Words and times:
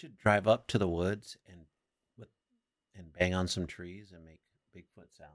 should 0.00 0.16
drive 0.18 0.46
up 0.48 0.66
to 0.68 0.78
the 0.78 0.88
woods 0.88 1.36
and 1.48 1.60
and 2.96 3.12
bang 3.18 3.34
on 3.34 3.46
some 3.48 3.66
trees 3.66 4.12
and 4.14 4.24
make 4.24 4.40
Bigfoot 4.76 5.16
sounds. 5.16 5.30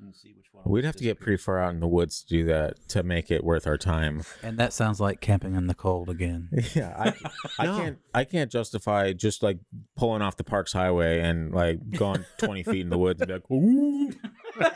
And 0.00 0.14
see 0.16 0.32
which 0.36 0.46
one. 0.52 0.64
We'd 0.66 0.84
have 0.84 0.96
to 0.96 1.04
get 1.04 1.20
pretty 1.20 1.36
far 1.36 1.60
out 1.62 1.72
in 1.74 1.78
the 1.80 1.86
woods 1.86 2.22
to 2.22 2.26
do 2.28 2.44
that 2.46 2.88
to 2.88 3.02
make 3.04 3.30
it 3.30 3.44
worth 3.44 3.68
our 3.68 3.78
time. 3.78 4.22
And 4.42 4.58
that 4.58 4.72
sounds 4.72 5.00
like 5.00 5.20
camping 5.20 5.54
in 5.54 5.68
the 5.68 5.74
cold 5.74 6.08
again. 6.08 6.48
Yeah, 6.74 6.92
I, 6.98 7.14
I 7.62 7.66
No. 7.66 7.76
can't. 7.78 7.98
I 8.14 8.24
can't 8.24 8.50
justify 8.50 9.12
just 9.12 9.42
like 9.44 9.58
pulling 9.96 10.20
off 10.22 10.36
the 10.36 10.44
Parks 10.44 10.72
Highway 10.72 11.20
and 11.20 11.52
like 11.52 11.78
going 11.90 12.24
twenty 12.38 12.62
feet 12.64 12.80
in 12.80 12.88
the 12.90 12.98
woods 12.98 13.20
and 13.20 13.28
be 13.28 13.34
like, 13.34 13.50
ooh, 13.50 14.08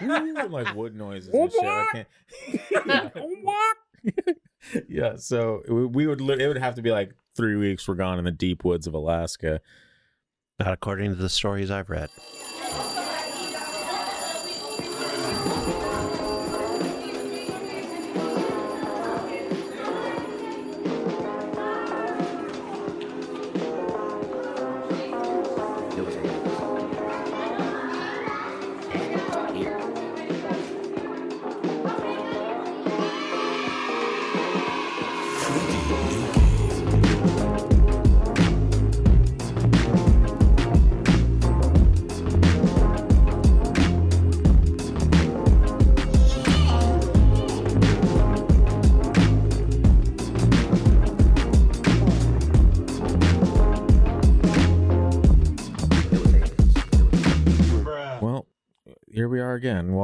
ooh, 0.03 0.49
like 0.49 0.75
wood 0.77 0.95
noises 0.95 1.29
and 1.35 1.51
shit. 1.51 1.65
I 1.65 1.87
can't. 1.93 2.09
yeah, 2.87 3.09
so 5.17 5.63
we 5.69 6.07
would. 6.07 6.21
It 6.21 6.49
would 6.49 6.59
have 6.59 6.75
to 6.77 6.83
be 6.83 6.91
like 6.91 7.13
three 7.37 7.57
weeks. 7.57 7.87
We're 7.87 7.95
gone 7.95 8.19
in 8.19 8.25
the 8.25 8.31
deep 8.31 8.65
woods 8.65 8.87
of 8.87 8.95
Alaska. 8.95 9.61
Not 10.59 10.73
according 10.73 11.11
to 11.11 11.17
the 11.17 11.29
stories 11.29 11.71
I've 11.71 11.91
read. 11.91 12.09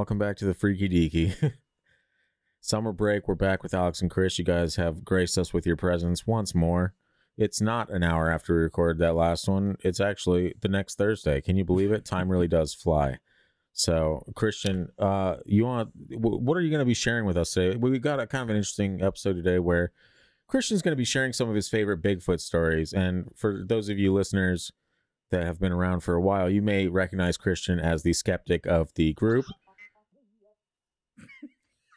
Welcome 0.03 0.19
back 0.19 0.37
to 0.39 0.45
the 0.45 0.53
Freaky 0.53 0.89
Deaky. 0.89 1.53
Summer 2.61 2.91
break. 2.91 3.29
We're 3.29 3.37
back 3.37 3.63
with 3.63 3.73
Alex 3.73 4.03
and 4.03 4.11
Chris. 4.11 4.37
You 4.37 4.45
guys 4.45 4.75
have 4.75 5.05
graced 5.05 5.39
us 5.39 5.55
with 5.55 5.65
your 5.65 5.77
presence 5.77 6.27
once 6.27 6.57
more. 6.57 6.95
It's 7.37 7.61
not 7.61 7.89
an 7.89 8.03
hour 8.03 8.29
after 8.29 8.53
we 8.53 8.63
recorded 8.63 8.99
that 8.99 9.15
last 9.15 9.47
one. 9.47 9.77
It's 9.79 10.01
actually 10.01 10.55
the 10.61 10.67
next 10.67 10.99
Thursday. 10.99 11.41
Can 11.41 11.57
you 11.57 11.65
believe 11.65 11.93
it? 11.93 12.05
Time 12.05 12.33
really 12.33 12.49
does 12.49 12.75
fly. 12.75 13.19
So, 13.75 14.25
Christian, 14.35 14.89
uh, 14.99 15.37
you 15.47 15.67
want 15.67 15.91
wh- 16.11 16.43
what 16.43 16.57
are 16.57 16.63
you 16.63 16.71
going 16.71 16.81
to 16.81 16.85
be 16.85 16.95
sharing 16.95 17.25
with 17.25 17.37
us 17.37 17.53
today? 17.53 17.77
We 17.77 17.97
got 18.01 18.19
a 18.19 18.27
kind 18.27 18.43
of 18.43 18.51
an 18.51 18.57
interesting 18.57 19.01
episode 19.01 19.35
today 19.35 19.61
where 19.61 19.93
Christian's 20.49 20.83
going 20.83 20.97
to 20.97 20.97
be 20.97 21.05
sharing 21.05 21.33
some 21.33 21.49
of 21.49 21.55
his 21.55 21.69
favorite 21.69 22.03
Bigfoot 22.03 22.41
stories. 22.41 22.93
And 22.93 23.31
for 23.37 23.63
those 23.65 23.89
of 23.89 24.01
you 24.01 24.13
listeners 24.13 24.73
that 25.31 25.47
have 25.47 25.61
been 25.61 25.71
around 25.71 26.01
for 26.01 26.15
a 26.15 26.21
while, 26.21 26.51
you 26.51 26.61
may 26.61 26.89
recognize 26.89 27.37
Christian 27.37 27.79
as 27.79 28.03
the 28.03 28.13
skeptic 28.13 28.67
of 28.67 28.93
the 28.95 29.13
group. 29.13 29.45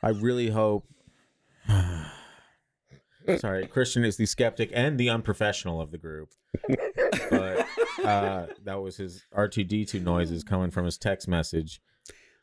I 0.06 0.10
really 0.10 0.50
hope. 0.50 0.86
Sorry, 3.38 3.66
Christian 3.66 4.06
is 4.06 4.18
the 4.18 4.28
skeptic 4.28 4.70
and 4.74 5.00
the 5.00 5.10
unprofessional 5.10 5.82
of 5.82 5.90
the 5.92 5.98
group. 5.98 6.30
But 7.32 7.68
uh, 8.04 8.46
that 8.64 8.80
was 8.82 8.98
his 8.98 9.26
R2D2 9.36 10.02
noises 10.04 10.44
coming 10.44 10.70
from 10.70 10.86
his 10.86 10.98
text 11.00 11.28
message. 11.28 11.82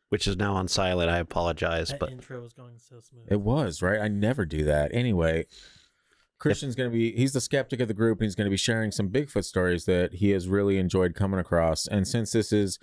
which 0.09 0.27
is 0.27 0.37
now 0.37 0.55
on 0.55 0.69
silent. 0.69 1.09
I 1.09 1.19
apologize, 1.19 1.89
That 1.89 2.01
but 2.01 2.11
intro 2.11 2.43
was 2.43 2.53
going 2.53 2.79
so 2.79 3.01
smooth. 3.01 3.29
It 3.31 3.41
was, 3.41 3.81
right? 3.81 4.01
I 4.01 4.09
never 4.09 4.45
do 4.45 4.65
that. 4.65 4.91
Anyway, 4.93 5.47
Christian's 6.39 6.75
going 6.75 6.91
to 6.91 6.95
be, 6.95 7.13
he's 7.13 7.33
the 7.33 7.41
skeptic 7.41 7.81
of 7.81 7.89
the 7.89 7.95
group, 7.95 8.19
and 8.19 8.27
he's 8.27 8.35
going 8.35 8.47
to 8.47 8.51
be 8.51 8.57
sharing 8.59 8.91
some 8.91 9.09
Bigfoot 9.09 9.45
stories 9.45 9.85
that 9.87 10.15
he 10.15 10.31
has 10.31 10.49
really 10.49 10.77
enjoyed 10.79 11.15
coming 11.15 11.39
across. 11.41 11.87
And 11.87 12.07
since 12.07 12.33
this 12.33 12.53
is 12.53 12.79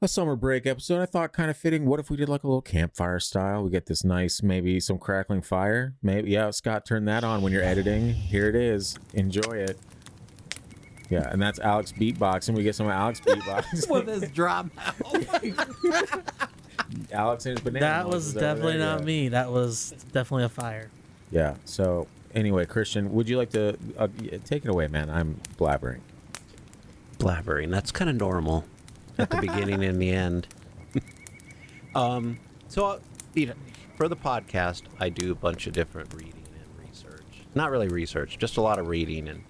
a 0.00 0.08
summer 0.08 0.36
break 0.36 0.64
episode, 0.66 1.02
I 1.02 1.06
thought 1.06 1.32
kind 1.32 1.50
of 1.50 1.56
fitting. 1.56 1.84
What 1.84 1.98
if 1.98 2.08
we 2.08 2.16
did 2.16 2.28
like 2.28 2.44
a 2.44 2.46
little 2.46 2.62
campfire 2.62 3.18
style? 3.18 3.64
We 3.64 3.70
get 3.70 3.86
this 3.86 4.04
nice, 4.04 4.42
maybe 4.42 4.78
some 4.78 4.98
crackling 4.98 5.42
fire. 5.42 5.94
Maybe, 6.02 6.30
yeah, 6.30 6.50
Scott, 6.50 6.86
turn 6.86 7.04
that 7.06 7.24
on 7.24 7.42
when 7.42 7.52
you're 7.52 7.64
editing. 7.64 8.14
Here 8.14 8.48
it 8.48 8.54
is. 8.54 8.96
Enjoy 9.14 9.56
it. 9.56 9.78
Yeah, 11.10 11.28
and 11.30 11.42
that's 11.42 11.58
Alex 11.58 11.92
beatboxing. 11.92 12.54
We 12.54 12.62
get 12.62 12.76
some 12.76 12.88
Alex 12.88 13.20
beatbox. 13.20 13.90
With 13.90 14.06
his 14.06 14.30
drum. 14.30 14.70
Alex 17.12 17.46
and 17.46 17.58
his 17.58 17.64
banana. 17.64 17.80
that 17.80 18.06
was 18.06 18.14
noises 18.14 18.34
there, 18.34 18.54
definitely 18.54 18.78
not 18.78 19.00
yeah. 19.00 19.04
me. 19.04 19.28
That 19.30 19.50
was 19.50 19.94
definitely 20.12 20.44
a 20.44 20.48
fire. 20.48 20.90
Yeah. 21.30 21.56
So 21.64 22.06
anyway, 22.34 22.66
Christian, 22.66 23.12
would 23.14 23.28
you 23.28 23.36
like 23.36 23.50
to 23.50 23.76
uh, 23.98 24.08
take 24.44 24.64
it 24.64 24.68
away, 24.68 24.86
man? 24.86 25.10
I'm 25.10 25.40
blabbering. 25.58 26.00
blabbering. 27.18 27.70
That's 27.70 27.90
kind 27.90 28.08
of 28.10 28.16
normal 28.16 28.64
at 29.18 29.30
the 29.30 29.40
beginning 29.40 29.84
and 29.84 30.00
the 30.00 30.10
end. 30.10 30.48
um, 31.94 32.38
so 32.68 32.86
uh, 32.86 32.98
you 33.34 33.46
know, 33.46 33.54
for 33.96 34.08
the 34.08 34.16
podcast, 34.16 34.82
I 35.00 35.08
do 35.08 35.32
a 35.32 35.34
bunch 35.34 35.66
of 35.66 35.72
different 35.72 36.14
reading 36.14 36.44
and 36.54 36.88
research. 36.88 37.22
Not 37.54 37.70
really 37.70 37.88
research, 37.88 38.38
just 38.38 38.56
a 38.56 38.60
lot 38.60 38.78
of 38.78 38.88
reading 38.88 39.28
and 39.28 39.42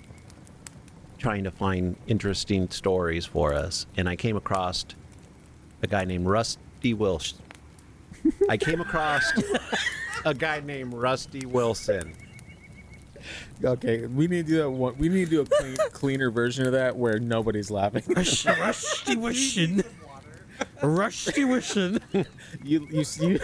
trying 1.18 1.44
to 1.44 1.50
find 1.50 1.96
interesting 2.06 2.68
stories 2.70 3.26
for 3.26 3.52
us. 3.52 3.86
And 3.96 4.08
I 4.08 4.16
came 4.16 4.36
across 4.36 4.86
a 5.82 5.86
guy 5.86 6.04
named 6.04 6.26
Rusty 6.26 6.94
Wilson. 6.94 7.38
I 8.48 8.56
came 8.56 8.80
across 8.80 9.24
a 10.24 10.34
guy 10.34 10.60
named 10.60 10.94
Rusty 10.94 11.46
Wilson. 11.46 12.14
Okay, 13.64 14.06
we 14.06 14.26
need 14.26 14.46
to 14.46 14.52
do 14.52 14.58
that 14.58 14.70
one. 14.70 14.96
We 14.98 15.08
need 15.08 15.30
to 15.30 15.30
do 15.30 15.40
a 15.42 15.44
clean, 15.46 15.76
cleaner 15.92 16.30
version 16.30 16.66
of 16.66 16.72
that 16.72 16.96
where 16.96 17.18
nobody's 17.18 17.70
laughing. 17.70 18.02
Rusty 18.16 19.16
wishing. 19.16 19.82
Rusty 20.82 21.44
wishing. 21.44 21.98
You 22.64 22.86
you 22.90 23.04
you. 23.20 23.38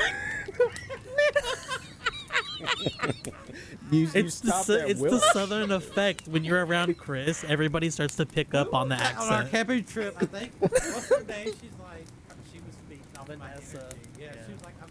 You, 3.91 4.01
you 4.01 4.11
It's 4.15 4.41
the 4.41 4.53
su- 4.53 4.73
it's 4.75 5.01
Will. 5.01 5.11
the 5.13 5.21
southern 5.33 5.71
effect. 5.71 6.27
When 6.27 6.45
you're 6.45 6.65
around 6.65 6.97
Chris, 6.99 7.45
everybody 7.45 7.91
starts 7.91 8.17
to 8.17 8.27
pick 8.27 8.55
up 8.55 8.73
on 8.75 8.89
the 8.89 8.97
accent. 8.97 9.21
On 9.21 9.33
our 9.33 9.45
camping 9.45 9.84
trip, 9.84 10.17
I 10.21 10.25
think. 10.27 10.53
What's 10.59 11.09
her 11.11 11.23
name? 11.25 11.47
She's 11.47 11.55
like, 11.83 12.05
she 12.53 12.59
was 12.61 12.75
speaking 12.87 13.05
off 13.19 13.29
my 13.29 13.34
Vanessa. 13.37 13.79
energy. 13.79 13.97
Yeah, 14.19 14.25
Yeah. 14.27 14.33
she 14.47 14.53
was 14.55 14.65
like, 14.65 14.75
I'm, 14.83 14.89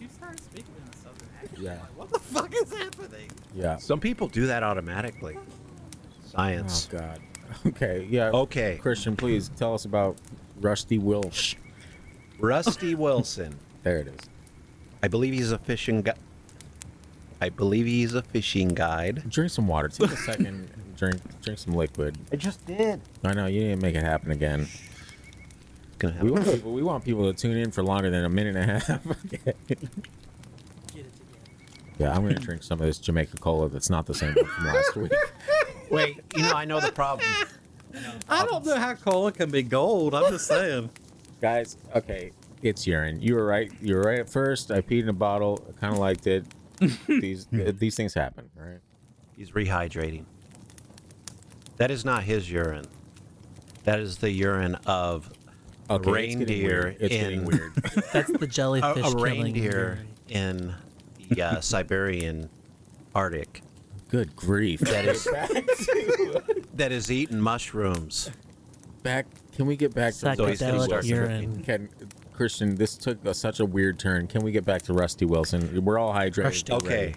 she 0.00 0.08
started 0.08 0.40
speaking 0.42 0.74
in 0.76 0.88
a 0.92 0.96
southern 0.96 1.28
accent. 1.36 1.47
Yeah. 1.58 1.78
What 1.96 2.10
the 2.10 2.18
fuck 2.18 2.54
is 2.54 2.72
happening? 2.72 3.30
Yeah. 3.54 3.76
Some 3.76 4.00
people 4.00 4.28
do 4.28 4.46
that 4.46 4.62
automatically. 4.62 5.36
Science. 6.24 6.88
Oh 6.92 6.98
God. 6.98 7.20
Okay. 7.66 8.06
Yeah. 8.10 8.30
Okay. 8.30 8.76
Christian, 8.80 9.16
please 9.16 9.50
tell 9.56 9.72
us 9.74 9.86
about 9.86 10.16
Rusty 10.60 10.98
Wilsh. 10.98 11.56
Rusty 12.38 12.94
Wilson. 13.04 13.58
There 13.82 13.98
it 13.98 14.08
is. 14.08 14.20
I 15.02 15.08
believe 15.08 15.32
he's 15.32 15.50
a 15.50 15.58
fishing 15.58 16.02
guy. 16.02 16.14
I 17.40 17.48
believe 17.48 17.86
he's 17.86 18.12
a 18.14 18.20
fishing 18.22 18.68
guide. 18.68 19.22
Drink 19.30 19.50
some 19.50 19.66
water. 19.66 19.88
Take 19.88 20.10
a 20.10 20.16
second. 20.16 20.68
drink 20.96 21.20
drink 21.40 21.58
some 21.58 21.72
liquid. 21.74 22.18
I 22.32 22.36
just 22.36 22.64
did. 22.66 23.00
I 23.24 23.32
know 23.32 23.46
you 23.46 23.60
didn't 23.60 23.80
make 23.80 23.94
it 23.94 24.02
happen 24.02 24.30
again. 24.30 24.68
Gonna 25.98 26.14
have 26.14 26.22
We 26.22 26.30
want 26.30 26.44
people. 26.46 26.72
We 26.72 26.82
want 26.82 27.04
people 27.04 27.32
to 27.32 27.38
tune 27.40 27.56
in 27.56 27.70
for 27.70 27.82
longer 27.82 28.10
than 28.10 28.24
a 28.24 28.28
minute 28.28 28.56
and 28.56 28.70
a 28.70 28.78
half. 28.78 29.06
Okay. 29.06 29.38
Get 29.46 29.78
it 29.78 29.86
together. 30.94 31.08
Yeah, 31.98 32.14
I'm 32.14 32.22
gonna 32.22 32.34
drink 32.34 32.62
some 32.62 32.80
of 32.80 32.86
this 32.86 32.98
Jamaica 32.98 33.38
Cola. 33.38 33.68
That's 33.68 33.90
not 33.90 34.06
the 34.06 34.14
same 34.14 34.34
one 34.34 34.44
from 34.44 34.66
last 34.66 34.96
week. 34.96 35.12
Wait, 35.90 36.20
you 36.36 36.42
know 36.42 36.52
I 36.52 36.64
know 36.64 36.80
the 36.80 36.92
problem. 36.92 37.28
I 38.28 38.44
don't 38.44 38.64
know 38.64 38.76
how 38.76 38.94
cola 38.94 39.32
can 39.32 39.50
be 39.50 39.62
gold. 39.62 40.14
I'm 40.14 40.30
just 40.30 40.46
saying. 40.46 40.90
Guys, 41.40 41.76
okay, 41.94 42.32
it's 42.62 42.86
urine. 42.86 43.20
You 43.20 43.34
were 43.34 43.46
right. 43.46 43.70
You 43.80 43.96
were 43.96 44.02
right 44.02 44.20
at 44.20 44.28
first. 44.30 44.70
I 44.70 44.80
peed 44.80 45.02
in 45.02 45.08
a 45.08 45.12
bottle. 45.14 45.64
I 45.68 45.72
kind 45.80 45.92
of 45.92 45.98
liked 45.98 46.26
it. 46.26 46.44
these 47.08 47.46
these 47.50 47.96
things 47.96 48.14
happen, 48.14 48.50
right? 48.54 48.78
He's 49.36 49.50
rehydrating. 49.52 50.24
That 51.78 51.90
is 51.90 52.04
not 52.04 52.24
his 52.24 52.50
urine. 52.50 52.86
That 53.84 54.00
is 54.00 54.18
the 54.18 54.30
urine 54.30 54.76
of 54.86 55.32
a 55.88 55.94
Okay, 55.94 56.10
it's 56.10 56.34
getting 56.34 56.38
reindeer 56.38 56.82
weird. 56.82 56.96
It's 57.00 57.14
getting 57.14 57.44
weird. 57.44 57.74
That's 58.12 58.30
the 58.30 58.46
jellyfish 58.50 58.98
a 58.98 59.02
killing 59.02 59.22
reindeer 59.22 59.72
urine. 59.72 60.08
in 60.28 60.74
the 61.28 61.42
uh, 61.42 61.60
Siberian 61.60 62.48
Arctic 63.14 63.62
Good 64.08 64.34
grief. 64.36 64.80
That 64.80 65.04
is- 65.06 65.26
back 65.30 65.48
to 65.50 66.64
that 66.74 66.92
is 66.92 67.10
eating 67.10 67.40
mushrooms. 67.40 68.30
back. 69.02 69.26
Can 69.54 69.66
we 69.66 69.76
get 69.76 69.94
back 69.94 70.14
to 70.14 70.34
So 70.36 70.46
he's 70.46 70.60
gonna 70.60 70.82
start 70.82 71.04
Psychedelic 71.04 71.08
urine. 71.08 71.62
Can 71.64 71.88
Christian? 72.32 72.76
This 72.76 72.96
took 72.96 73.22
a, 73.26 73.34
such 73.34 73.60
a 73.60 73.66
weird 73.66 73.98
turn. 73.98 74.26
Can 74.28 74.42
we 74.42 74.52
get 74.52 74.64
back 74.64 74.82
to 74.82 74.92
Rusty 74.94 75.24
Wilson? 75.26 75.84
We're 75.84 75.98
all 75.98 76.14
hydrated. 76.14 76.44
Rusty. 76.44 76.72
Okay. 76.72 77.14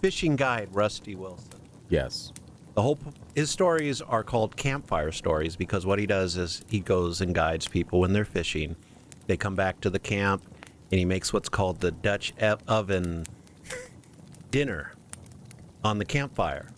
Fishing 0.00 0.34
guide 0.36 0.68
Rusty 0.72 1.14
Wilson. 1.14 1.60
Yes. 1.90 2.32
The 2.74 2.82
whole 2.82 2.98
his 3.34 3.50
stories 3.50 4.00
are 4.00 4.24
called 4.24 4.56
campfire 4.56 5.12
stories 5.12 5.54
because 5.56 5.84
what 5.86 5.98
he 5.98 6.06
does 6.06 6.36
is 6.36 6.64
he 6.68 6.80
goes 6.80 7.20
and 7.20 7.34
guides 7.34 7.68
people 7.68 8.00
when 8.00 8.12
they're 8.12 8.24
fishing. 8.24 8.74
They 9.26 9.36
come 9.36 9.54
back 9.54 9.80
to 9.82 9.90
the 9.90 9.98
camp 9.98 10.42
and 10.90 10.98
he 10.98 11.04
makes 11.04 11.32
what's 11.32 11.48
called 11.48 11.80
the 11.80 11.90
Dutch 11.90 12.32
oven 12.68 13.26
dinner 14.50 14.92
on 15.84 15.98
the 15.98 16.04
campfire. 16.04 16.68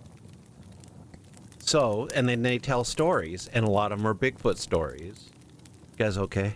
So, 1.60 2.08
and 2.14 2.28
then 2.28 2.42
they 2.42 2.58
tell 2.58 2.84
stories, 2.84 3.48
and 3.52 3.64
a 3.64 3.70
lot 3.70 3.92
of 3.92 3.98
them 3.98 4.06
are 4.06 4.14
Bigfoot 4.14 4.58
stories. 4.58 5.30
You 5.92 6.04
guys 6.04 6.18
okay? 6.18 6.54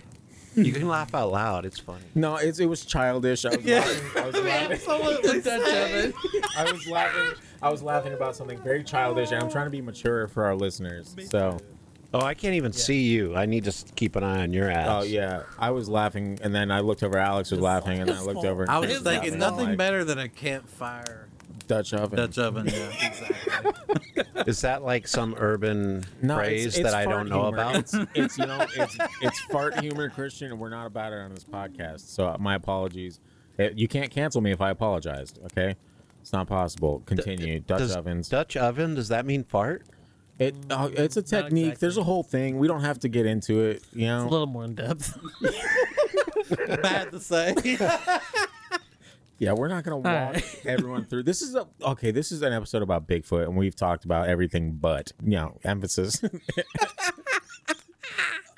You 0.56 0.72
can 0.72 0.88
laugh 0.88 1.14
out 1.14 1.32
loud. 1.32 1.66
It's 1.66 1.78
funny. 1.78 2.04
No, 2.14 2.36
it's, 2.36 2.58
it 2.60 2.66
was 2.66 2.84
childish. 2.84 3.44
I 3.44 3.50
was 3.56 3.64
laughing. 3.64 4.22
I 4.22 4.26
was 4.26 4.34
laughing. 4.44 4.72
Absolutely. 4.72 5.40
Dutch 5.42 5.62
oven. 5.62 6.12
I 6.56 6.72
was 6.72 6.86
laughing. 6.88 7.38
I 7.62 7.68
was 7.70 7.82
laughing 7.82 8.12
about 8.14 8.36
something 8.36 8.58
very 8.62 8.82
childish, 8.82 9.32
and 9.32 9.42
I'm 9.42 9.50
trying 9.50 9.66
to 9.66 9.70
be 9.70 9.82
mature 9.82 10.28
for 10.28 10.44
our 10.44 10.54
listeners. 10.54 11.14
So, 11.28 11.58
Oh, 12.14 12.20
I 12.20 12.34
can't 12.34 12.54
even 12.54 12.72
see 12.72 13.02
you. 13.02 13.36
I 13.36 13.46
need 13.46 13.64
to 13.64 13.74
keep 13.94 14.16
an 14.16 14.24
eye 14.24 14.42
on 14.42 14.52
your 14.52 14.70
ass. 14.70 14.88
oh 14.90 15.02
yeah, 15.04 15.42
I 15.58 15.70
was 15.70 15.88
laughing, 15.88 16.38
and 16.42 16.54
then 16.54 16.70
I 16.70 16.80
looked 16.80 17.02
over. 17.02 17.18
Alex 17.18 17.50
was 17.50 17.60
laughing, 17.60 17.98
and 18.00 18.08
then 18.08 18.16
I 18.16 18.22
looked 18.22 18.44
over. 18.44 18.68
I 18.70 18.78
was 18.78 18.88
It 18.90 18.92
just 18.94 19.04
thinking 19.04 19.38
nothing 19.38 19.70
like, 19.70 19.76
better 19.78 20.04
than 20.04 20.18
a 20.18 20.28
campfire 20.28 21.28
Dutch 21.66 21.92
oven. 21.92 22.16
Dutch 22.16 22.38
oven. 22.38 22.66
Yeah, 22.66 22.92
exactly. 23.06 24.22
Is 24.46 24.60
that 24.60 24.82
like 24.84 25.08
some 25.08 25.34
urban 25.38 26.04
No, 26.22 26.36
phrase 26.36 26.66
it's, 26.66 26.76
it's 26.78 26.84
that 26.84 26.94
I 26.94 27.04
don't 27.04 27.28
know 27.28 27.42
humor. 27.42 27.56
about? 27.56 27.74
It's, 27.76 27.94
it's 28.14 28.38
you 28.38 28.46
know 28.46 28.64
it's 28.76 28.96
it's 29.20 29.40
fart 29.50 29.80
humor, 29.80 30.08
Christian, 30.08 30.52
and 30.52 30.60
we're 30.60 30.68
not 30.70 30.86
about 30.86 31.12
it 31.12 31.18
on 31.18 31.34
this 31.34 31.44
podcast. 31.44 32.00
So 32.08 32.28
uh, 32.28 32.36
my 32.38 32.54
apologies. 32.54 33.18
Eh, 33.58 33.70
You 33.74 33.88
can't 33.88 34.10
cancel 34.10 34.40
me 34.40 34.52
if 34.52 34.60
I 34.60 34.70
apologized. 34.70 35.40
Okay, 35.46 35.74
it's 36.20 36.32
not 36.32 36.46
possible. 36.46 37.02
Continue. 37.06 37.58
Dutch 37.60 37.78
Does 37.80 37.96
ovens. 37.96 38.28
Dutch 38.28 38.56
oven, 38.56 38.94
does 38.94 39.08
that 39.08 39.26
mean 39.26 39.42
fart? 39.42 39.84
It 40.38 40.54
uh, 40.70 40.90
it's 40.92 41.16
a 41.16 41.22
technique. 41.22 41.64
exactly. 41.64 41.80
There's 41.80 41.96
a 41.96 42.02
whole 42.02 42.22
thing. 42.22 42.58
We 42.58 42.68
don't 42.68 42.82
have 42.82 42.98
to 43.00 43.08
get 43.08 43.24
into 43.26 43.60
it. 43.60 43.82
You 43.92 44.06
It's 44.06 44.24
a 44.24 44.28
little 44.28 44.46
more 44.46 44.64
in 44.64 44.74
depth. 44.74 45.16
Bad 46.82 47.10
to 47.12 47.20
say. 47.20 47.54
Yeah, 49.38 49.52
we're 49.52 49.68
not 49.68 49.84
gonna 49.84 49.98
walk 49.98 50.06
right. 50.06 50.60
everyone 50.64 51.04
through. 51.04 51.24
This 51.24 51.42
is 51.42 51.54
a 51.54 51.66
okay. 51.82 52.10
This 52.10 52.32
is 52.32 52.40
an 52.40 52.54
episode 52.54 52.80
about 52.80 53.06
Bigfoot, 53.06 53.42
and 53.42 53.54
we've 53.54 53.76
talked 53.76 54.06
about 54.06 54.28
everything 54.28 54.72
but 54.80 55.12
you 55.22 55.32
know 55.32 55.58
emphasis. 55.62 56.22
no 56.22 56.30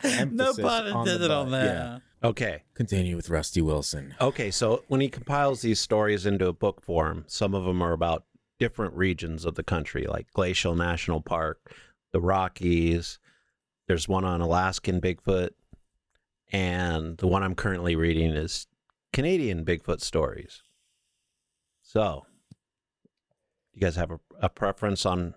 Emphasis 0.04 0.58
pun 0.60 0.86
on 0.86 1.00
intended 1.00 1.30
on, 1.32 1.50
but, 1.50 1.50
that. 1.50 1.64
yeah. 1.64 1.98
Okay. 2.28 2.62
Continue 2.74 3.16
with 3.16 3.28
Rusty 3.28 3.60
Wilson. 3.60 4.14
Okay, 4.20 4.50
so 4.50 4.84
when 4.88 5.00
he 5.00 5.08
compiles 5.08 5.62
these 5.62 5.80
stories 5.80 6.26
into 6.26 6.46
a 6.46 6.52
book 6.52 6.80
form, 6.80 7.24
some 7.26 7.54
of 7.54 7.64
them 7.64 7.82
are 7.82 7.92
about 7.92 8.24
different 8.58 8.94
regions 8.94 9.44
of 9.44 9.54
the 9.54 9.62
country, 9.62 10.06
like 10.06 10.30
Glacial 10.32 10.74
National 10.74 11.20
Park, 11.20 11.72
the 12.12 12.20
Rockies. 12.20 13.18
There's 13.86 14.08
one 14.08 14.24
on 14.24 14.40
Alaskan 14.40 15.00
Bigfoot, 15.00 15.50
and 16.52 17.16
the 17.18 17.26
one 17.26 17.42
I'm 17.42 17.54
currently 17.54 17.96
reading 17.96 18.30
is 18.30 18.66
Canadian 19.12 19.64
Bigfoot 19.64 20.00
stories. 20.00 20.62
So, 21.82 22.26
you 23.72 23.80
guys 23.80 23.96
have 23.96 24.10
a, 24.10 24.20
a 24.40 24.48
preference 24.48 25.06
on? 25.06 25.34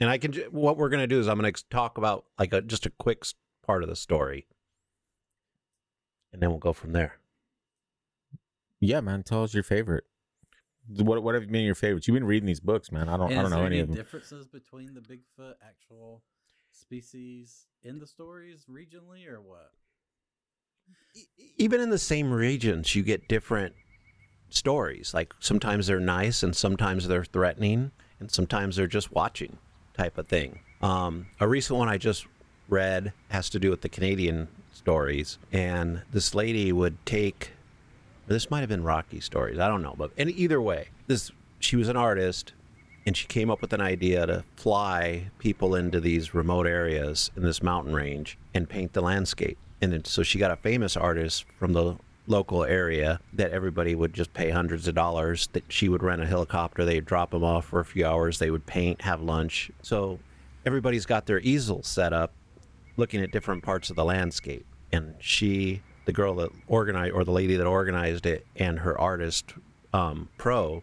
And 0.00 0.10
I 0.10 0.18
can. 0.18 0.32
What 0.50 0.76
we're 0.76 0.88
going 0.88 1.02
to 1.02 1.06
do 1.06 1.20
is 1.20 1.28
I'm 1.28 1.38
going 1.38 1.52
to 1.52 1.64
talk 1.70 1.96
about 1.96 2.24
like 2.38 2.52
a, 2.52 2.60
just 2.60 2.86
a 2.86 2.90
quick 2.90 3.24
part 3.64 3.82
of 3.82 3.88
the 3.88 3.96
story, 3.96 4.46
and 6.32 6.42
then 6.42 6.50
we'll 6.50 6.58
go 6.58 6.72
from 6.72 6.92
there. 6.92 7.18
Yeah, 8.80 9.00
man. 9.00 9.22
Tell 9.22 9.42
us 9.42 9.54
your 9.54 9.62
favorite. 9.62 10.04
What 10.88 11.22
what 11.22 11.34
have 11.34 11.50
been 11.50 11.64
your 11.64 11.74
favorites? 11.74 12.06
You've 12.06 12.14
been 12.14 12.24
reading 12.24 12.46
these 12.46 12.60
books, 12.60 12.92
man. 12.92 13.08
I 13.08 13.16
don't 13.16 13.30
And 13.30 13.40
I 13.40 13.42
don't 13.42 13.50
know 13.50 13.58
any 13.58 13.66
any 13.76 13.78
of 13.80 13.88
them. 13.88 13.96
differences 13.96 14.46
between 14.46 14.94
the 14.94 15.00
Bigfoot 15.00 15.54
actual 15.66 16.22
species 16.72 17.66
in 17.82 17.98
the 17.98 18.06
stories 18.06 18.64
regionally, 18.70 19.26
or 19.28 19.40
what? 19.40 19.70
even 21.58 21.80
in 21.80 21.90
the 21.90 21.98
same 21.98 22.30
regions, 22.30 22.94
you 22.94 23.02
get 23.02 23.26
different 23.26 23.74
stories. 24.50 25.12
Like 25.12 25.34
sometimes 25.40 25.86
they're 25.88 25.98
nice 25.98 26.42
and 26.44 26.54
sometimes 26.54 27.08
they're 27.08 27.24
threatening 27.24 27.90
and 28.20 28.30
sometimes 28.30 28.76
they're 28.76 28.86
just 28.86 29.10
watching 29.12 29.58
type 29.94 30.16
of 30.18 30.28
thing. 30.28 30.60
Um, 30.82 31.26
a 31.40 31.48
recent 31.48 31.78
one 31.78 31.88
I 31.88 31.98
just 31.98 32.26
read 32.68 33.12
has 33.30 33.50
to 33.50 33.58
do 33.58 33.70
with 33.70 33.80
the 33.80 33.88
Canadian 33.88 34.46
stories. 34.72 35.38
And 35.52 36.02
this 36.12 36.34
lady 36.34 36.70
would 36.70 37.04
take, 37.06 37.50
this 38.26 38.50
might 38.50 38.60
have 38.60 38.68
been 38.68 38.82
Rocky 38.82 39.20
stories. 39.20 39.58
I 39.58 39.68
don't 39.68 39.82
know. 39.82 39.94
But 39.96 40.12
and 40.16 40.30
either 40.30 40.60
way, 40.60 40.88
this, 41.06 41.30
she 41.60 41.76
was 41.76 41.88
an 41.88 41.96
artist 41.96 42.52
and 43.06 43.16
she 43.16 43.26
came 43.28 43.50
up 43.50 43.60
with 43.60 43.72
an 43.72 43.80
idea 43.80 44.26
to 44.26 44.44
fly 44.56 45.30
people 45.38 45.76
into 45.76 46.00
these 46.00 46.34
remote 46.34 46.66
areas 46.66 47.30
in 47.36 47.44
this 47.44 47.62
mountain 47.62 47.94
range 47.94 48.36
and 48.52 48.68
paint 48.68 48.92
the 48.92 49.00
landscape. 49.00 49.56
And 49.80 49.92
then, 49.92 50.04
so 50.04 50.22
she 50.24 50.38
got 50.38 50.50
a 50.50 50.56
famous 50.56 50.96
artist 50.96 51.44
from 51.56 51.72
the 51.72 51.96
local 52.26 52.64
area 52.64 53.20
that 53.32 53.52
everybody 53.52 53.94
would 53.94 54.12
just 54.12 54.32
pay 54.34 54.50
hundreds 54.50 54.88
of 54.88 54.96
dollars. 54.96 55.48
That 55.52 55.64
she 55.68 55.88
would 55.88 56.02
rent 56.02 56.20
a 56.20 56.26
helicopter, 56.26 56.84
they'd 56.84 57.04
drop 57.04 57.30
them 57.30 57.44
off 57.44 57.66
for 57.66 57.78
a 57.78 57.84
few 57.84 58.04
hours, 58.04 58.40
they 58.40 58.50
would 58.50 58.66
paint, 58.66 59.02
have 59.02 59.20
lunch. 59.22 59.70
So 59.82 60.18
everybody's 60.64 61.06
got 61.06 61.26
their 61.26 61.40
easel 61.40 61.84
set 61.84 62.12
up, 62.12 62.32
looking 62.96 63.22
at 63.22 63.30
different 63.30 63.62
parts 63.62 63.88
of 63.90 63.96
the 63.96 64.04
landscape. 64.04 64.66
And 64.92 65.14
she, 65.20 65.82
the 66.06 66.12
girl 66.12 66.34
that 66.36 66.50
organized, 66.66 67.12
or 67.12 67.24
the 67.24 67.32
lady 67.32 67.56
that 67.56 67.66
organized 67.66 68.26
it, 68.26 68.46
and 68.56 68.80
her 68.80 68.98
artist 68.98 69.54
um, 69.92 70.28
pro 70.38 70.82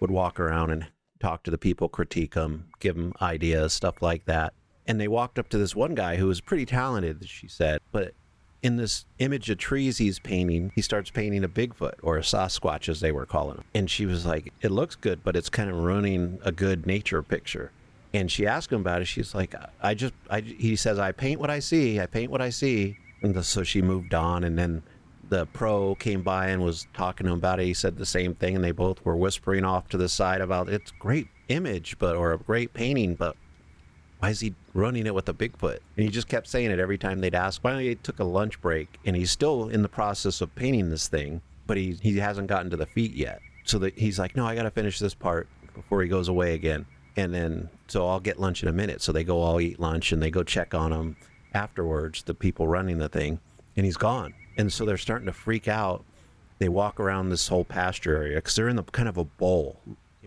would 0.00 0.10
walk 0.10 0.40
around 0.40 0.70
and 0.70 0.86
talk 1.20 1.42
to 1.42 1.50
the 1.50 1.58
people, 1.58 1.88
critique 1.88 2.34
them, 2.34 2.66
give 2.80 2.96
them 2.96 3.12
ideas, 3.20 3.72
stuff 3.72 4.00
like 4.00 4.24
that. 4.24 4.54
And 4.86 4.98
they 4.98 5.08
walked 5.08 5.38
up 5.38 5.48
to 5.50 5.58
this 5.58 5.76
one 5.76 5.94
guy 5.94 6.16
who 6.16 6.26
was 6.26 6.40
pretty 6.40 6.64
talented, 6.66 7.28
she 7.28 7.46
said, 7.46 7.80
but 7.92 8.14
in 8.62 8.76
this 8.76 9.06
image 9.18 9.48
of 9.50 9.58
trees 9.58 9.98
he's 9.98 10.18
painting, 10.18 10.72
he 10.74 10.82
starts 10.82 11.10
painting 11.10 11.44
a 11.44 11.48
Bigfoot 11.48 11.94
or 12.02 12.16
a 12.16 12.22
Sasquatch 12.22 12.88
as 12.88 13.00
they 13.00 13.12
were 13.12 13.26
calling 13.26 13.56
him. 13.56 13.64
And 13.74 13.90
she 13.90 14.06
was 14.06 14.26
like, 14.26 14.52
"It 14.60 14.70
looks 14.70 14.96
good, 14.96 15.24
but 15.24 15.36
it's 15.36 15.48
kind 15.48 15.70
of 15.70 15.76
ruining 15.76 16.38
a 16.44 16.52
good 16.52 16.86
nature 16.86 17.22
picture." 17.22 17.72
And 18.12 18.30
she 18.30 18.46
asked 18.46 18.72
him 18.72 18.80
about 18.80 19.02
it. 19.02 19.06
She's 19.06 19.34
like, 19.34 19.54
"I 19.80 19.94
just," 19.94 20.14
I, 20.28 20.40
he 20.40 20.76
says, 20.76 20.98
"I 20.98 21.12
paint 21.12 21.40
what 21.40 21.50
I 21.50 21.60
see. 21.60 22.00
I 22.00 22.06
paint 22.06 22.30
what 22.30 22.42
I 22.42 22.50
see." 22.50 22.98
And 23.22 23.34
the, 23.34 23.44
so 23.44 23.62
she 23.62 23.82
moved 23.82 24.14
on, 24.14 24.44
and 24.44 24.58
then 24.58 24.82
the 25.28 25.46
pro 25.46 25.94
came 25.94 26.22
by 26.22 26.48
and 26.48 26.62
was 26.62 26.86
talking 26.92 27.26
to 27.26 27.32
him 27.32 27.38
about 27.38 27.60
it. 27.60 27.66
He 27.66 27.74
said 27.74 27.96
the 27.96 28.06
same 28.06 28.34
thing, 28.34 28.56
and 28.56 28.64
they 28.64 28.72
both 28.72 29.04
were 29.04 29.16
whispering 29.16 29.64
off 29.64 29.88
to 29.88 29.96
the 29.96 30.08
side 30.08 30.40
about 30.40 30.68
it's 30.68 30.90
great 30.90 31.28
image, 31.48 31.98
but 31.98 32.16
or 32.16 32.32
a 32.32 32.38
great 32.38 32.74
painting, 32.74 33.14
but 33.14 33.36
why 34.18 34.30
is 34.30 34.40
he 34.40 34.54
running 34.74 35.06
it 35.06 35.14
with 35.14 35.28
a 35.28 35.34
Bigfoot? 35.34 35.78
And 35.96 36.04
he 36.04 36.08
just 36.08 36.28
kept 36.28 36.46
saying 36.46 36.70
it 36.70 36.78
every 36.78 36.98
time 36.98 37.20
they'd 37.20 37.34
ask. 37.34 37.62
Finally, 37.62 37.88
he 37.88 37.94
took 37.94 38.18
a 38.18 38.24
lunch 38.24 38.60
break, 38.60 38.98
and 39.06 39.16
he's 39.16 39.30
still 39.30 39.68
in 39.68 39.82
the 39.82 39.88
process 39.88 40.40
of 40.40 40.54
painting 40.54 40.90
this 40.90 41.08
thing, 41.08 41.40
but 41.66 41.76
he 41.76 41.92
he 42.02 42.18
hasn't 42.18 42.48
gotten 42.48 42.70
to 42.70 42.76
the 42.76 42.86
feet 42.86 43.14
yet. 43.14 43.40
So 43.64 43.78
that 43.78 43.98
he's 43.98 44.18
like, 44.18 44.36
no, 44.36 44.46
I 44.46 44.54
got 44.54 44.64
to 44.64 44.70
finish 44.70 44.98
this 44.98 45.14
part 45.14 45.48
before 45.74 46.02
he 46.02 46.08
goes 46.08 46.28
away 46.28 46.54
again. 46.54 46.86
And 47.16 47.32
then, 47.34 47.68
so 47.88 48.08
I'll 48.08 48.20
get 48.20 48.40
lunch 48.40 48.62
in 48.62 48.68
a 48.68 48.72
minute. 48.72 49.02
So 49.02 49.12
they 49.12 49.24
go 49.24 49.40
all 49.40 49.60
eat 49.60 49.78
lunch, 49.78 50.12
and 50.12 50.22
they 50.22 50.30
go 50.30 50.42
check 50.42 50.74
on 50.74 50.92
him 50.92 51.16
afterwards. 51.54 52.22
The 52.22 52.34
people 52.34 52.66
running 52.68 52.98
the 52.98 53.08
thing, 53.08 53.40
and 53.76 53.84
he's 53.84 53.96
gone. 53.96 54.34
And 54.56 54.72
so 54.72 54.84
they're 54.84 54.96
starting 54.96 55.26
to 55.26 55.32
freak 55.32 55.68
out. 55.68 56.04
They 56.58 56.68
walk 56.68 57.00
around 57.00 57.30
this 57.30 57.48
whole 57.48 57.64
pasture 57.64 58.16
area 58.16 58.36
because 58.36 58.54
they're 58.54 58.68
in 58.68 58.76
the 58.76 58.82
kind 58.82 59.08
of 59.08 59.16
a 59.16 59.24
bowl 59.24 59.80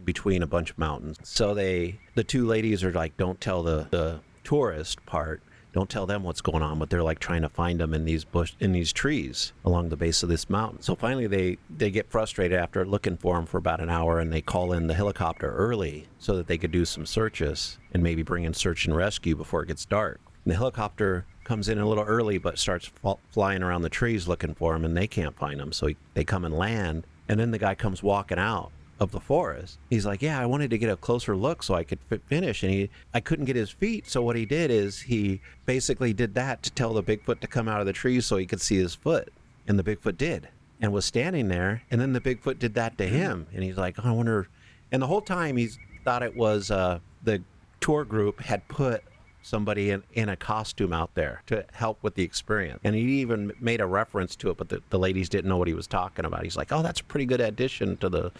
between 0.03 0.41
a 0.41 0.47
bunch 0.47 0.71
of 0.71 0.77
mountains. 0.77 1.17
So 1.23 1.53
they, 1.53 1.99
the 2.15 2.23
two 2.23 2.45
ladies 2.45 2.83
are 2.83 2.91
like, 2.91 3.15
don't 3.17 3.39
tell 3.39 3.63
the, 3.63 3.87
the 3.91 4.19
tourist 4.43 5.05
part, 5.05 5.41
don't 5.71 5.89
tell 5.89 6.05
them 6.05 6.23
what's 6.23 6.41
going 6.41 6.61
on, 6.61 6.77
but 6.77 6.89
they're 6.89 7.03
like 7.03 7.19
trying 7.19 7.41
to 7.41 7.49
find 7.49 7.79
them 7.79 7.93
in 7.93 8.05
these 8.05 8.23
bush, 8.23 8.53
in 8.59 8.71
these 8.73 8.93
trees 8.93 9.53
along 9.65 9.89
the 9.89 9.97
base 9.97 10.21
of 10.21 10.29
this 10.29 10.49
mountain. 10.49 10.81
So 10.81 10.95
finally 10.95 11.27
they, 11.27 11.57
they 11.69 11.89
get 11.89 12.11
frustrated 12.11 12.57
after 12.57 12.85
looking 12.85 13.17
for 13.17 13.35
them 13.35 13.45
for 13.45 13.57
about 13.57 13.81
an 13.81 13.89
hour 13.89 14.19
and 14.19 14.31
they 14.31 14.41
call 14.41 14.73
in 14.73 14.87
the 14.87 14.93
helicopter 14.93 15.51
early 15.51 16.07
so 16.19 16.35
that 16.37 16.47
they 16.47 16.57
could 16.57 16.71
do 16.71 16.85
some 16.85 17.05
searches 17.05 17.79
and 17.91 18.03
maybe 18.03 18.23
bring 18.23 18.43
in 18.43 18.53
search 18.53 18.85
and 18.85 18.95
rescue 18.95 19.35
before 19.35 19.63
it 19.63 19.67
gets 19.67 19.85
dark. 19.85 20.19
And 20.43 20.51
the 20.51 20.57
helicopter 20.57 21.25
comes 21.43 21.69
in 21.69 21.77
a 21.77 21.87
little 21.87 22.03
early, 22.03 22.37
but 22.37 22.57
starts 22.59 22.87
fa- 22.87 23.15
flying 23.31 23.63
around 23.63 23.81
the 23.81 23.89
trees 23.89 24.27
looking 24.27 24.53
for 24.53 24.75
him, 24.75 24.85
and 24.85 24.95
they 24.95 25.07
can't 25.07 25.37
find 25.37 25.59
him. 25.59 25.71
So 25.71 25.87
he, 25.87 25.97
they 26.13 26.23
come 26.23 26.45
and 26.45 26.55
land, 26.55 27.05
and 27.27 27.39
then 27.39 27.51
the 27.51 27.57
guy 27.57 27.75
comes 27.75 28.01
walking 28.03 28.39
out 28.39 28.71
of 28.99 29.11
the 29.11 29.19
forest. 29.19 29.79
He's 29.89 30.05
like, 30.05 30.21
"Yeah, 30.21 30.39
I 30.39 30.45
wanted 30.45 30.69
to 30.69 30.77
get 30.77 30.89
a 30.89 30.95
closer 30.95 31.35
look 31.35 31.63
so 31.63 31.73
I 31.73 31.83
could 31.83 31.99
fi- 32.09 32.19
finish," 32.27 32.63
and 32.63 32.71
he, 32.71 32.89
I 33.13 33.19
couldn't 33.19 33.45
get 33.45 33.55
his 33.55 33.69
feet. 33.69 34.07
So 34.07 34.21
what 34.21 34.35
he 34.35 34.45
did 34.45 34.71
is 34.71 35.01
he 35.01 35.41
basically 35.65 36.13
did 36.13 36.33
that 36.35 36.63
to 36.63 36.71
tell 36.71 36.93
the 36.93 37.03
Bigfoot 37.03 37.39
to 37.39 37.47
come 37.47 37.67
out 37.67 37.79
of 37.79 37.85
the 37.85 37.93
trees 37.93 38.25
so 38.25 38.37
he 38.37 38.45
could 38.45 38.61
see 38.61 38.77
his 38.77 38.95
foot, 38.95 39.33
and 39.67 39.79
the 39.79 39.83
Bigfoot 39.83 40.17
did, 40.17 40.47
and 40.81 40.93
was 40.93 41.05
standing 41.05 41.47
there, 41.47 41.83
and 41.89 41.99
then 41.99 42.13
the 42.13 42.21
Bigfoot 42.21 42.59
did 42.59 42.75
that 42.75 42.97
to 42.97 43.07
him, 43.07 43.47
and 43.53 43.63
he's 43.63 43.77
like, 43.77 43.95
"Oh, 43.99 44.09
"I 44.09 44.11
wonder," 44.11 44.47
and 44.91 45.01
the 45.01 45.07
whole 45.07 45.21
time 45.21 45.57
he's 45.57 45.77
thought 46.05 46.23
it 46.23 46.35
was 46.35 46.69
uh, 46.69 46.99
the 47.23 47.41
tour 47.79 48.05
group 48.05 48.41
had 48.41 48.67
put 48.67 49.03
somebody 49.43 49.91
in, 49.91 50.01
in 50.13 50.29
a 50.29 50.35
costume 50.35 50.93
out 50.93 51.13
there 51.13 51.43
to 51.47 51.63
help 51.73 52.01
with 52.01 52.15
the 52.15 52.23
experience. 52.23 52.79
And 52.83 52.95
he 52.95 53.21
even 53.21 53.51
made 53.59 53.81
a 53.81 53.85
reference 53.85 54.35
to 54.37 54.49
it, 54.49 54.57
but 54.57 54.69
the, 54.69 54.81
the 54.89 54.97
ladies 54.97 55.29
didn't 55.29 55.49
know 55.49 55.57
what 55.57 55.67
he 55.67 55.73
was 55.73 55.85
talking 55.85 56.25
about. 56.25 56.43
He's 56.43 56.57
like, 56.57 56.71
oh, 56.71 56.81
that's 56.81 57.01
a 57.01 57.03
pretty 57.03 57.25
good 57.25 57.41
addition 57.41 57.97
to 57.97 58.09
the 58.09 58.31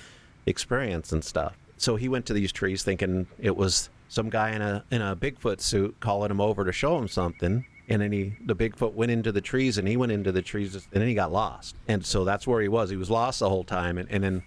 experience 0.46 1.12
and 1.12 1.24
stuff. 1.24 1.56
So 1.78 1.98
he 1.98 2.10
went 2.10 2.26
to 2.28 2.34
these 2.34 2.52
trees 2.52 2.82
thinking 2.84 3.28
it 3.40 3.56
was 3.56 3.90
some 4.08 4.30
guy 4.30 4.52
in 4.52 4.62
a 4.62 4.84
in 4.92 5.02
a 5.02 5.16
Bigfoot 5.16 5.60
suit 5.60 5.96
calling 6.00 6.32
him 6.32 6.40
over 6.40 6.64
to 6.64 6.72
show 6.72 6.98
him 6.98 7.08
something. 7.08 7.66
And 7.90 8.02
then 8.02 8.14
he, 8.14 8.38
the 8.46 8.56
Bigfoot 8.56 8.94
went 8.94 9.12
into 9.12 9.34
the 9.34 9.42
trees, 9.42 9.78
and 9.78 9.86
he 9.86 9.98
went 9.98 10.14
into 10.14 10.32
the 10.32 10.42
trees, 10.42 10.74
and 10.74 11.02
then 11.02 11.08
he 11.08 11.14
got 11.14 11.34
lost. 11.34 11.76
And 11.90 12.06
so 12.06 12.24
that's 12.24 12.48
where 12.48 12.62
he 12.62 12.70
was. 12.70 12.90
He 12.90 12.96
was 12.96 13.10
lost 13.10 13.40
the 13.40 13.50
whole 13.50 13.66
time, 13.66 13.98
and, 13.98 14.10
and 14.10 14.24
then 14.24 14.44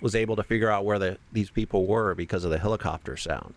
was 0.00 0.16
able 0.16 0.34
to 0.34 0.42
figure 0.42 0.70
out 0.70 0.84
where 0.84 0.98
the 0.98 1.18
these 1.32 1.50
people 1.50 1.86
were 1.86 2.14
because 2.14 2.42
of 2.42 2.50
the 2.50 2.58
helicopter 2.58 3.16
sound. 3.16 3.54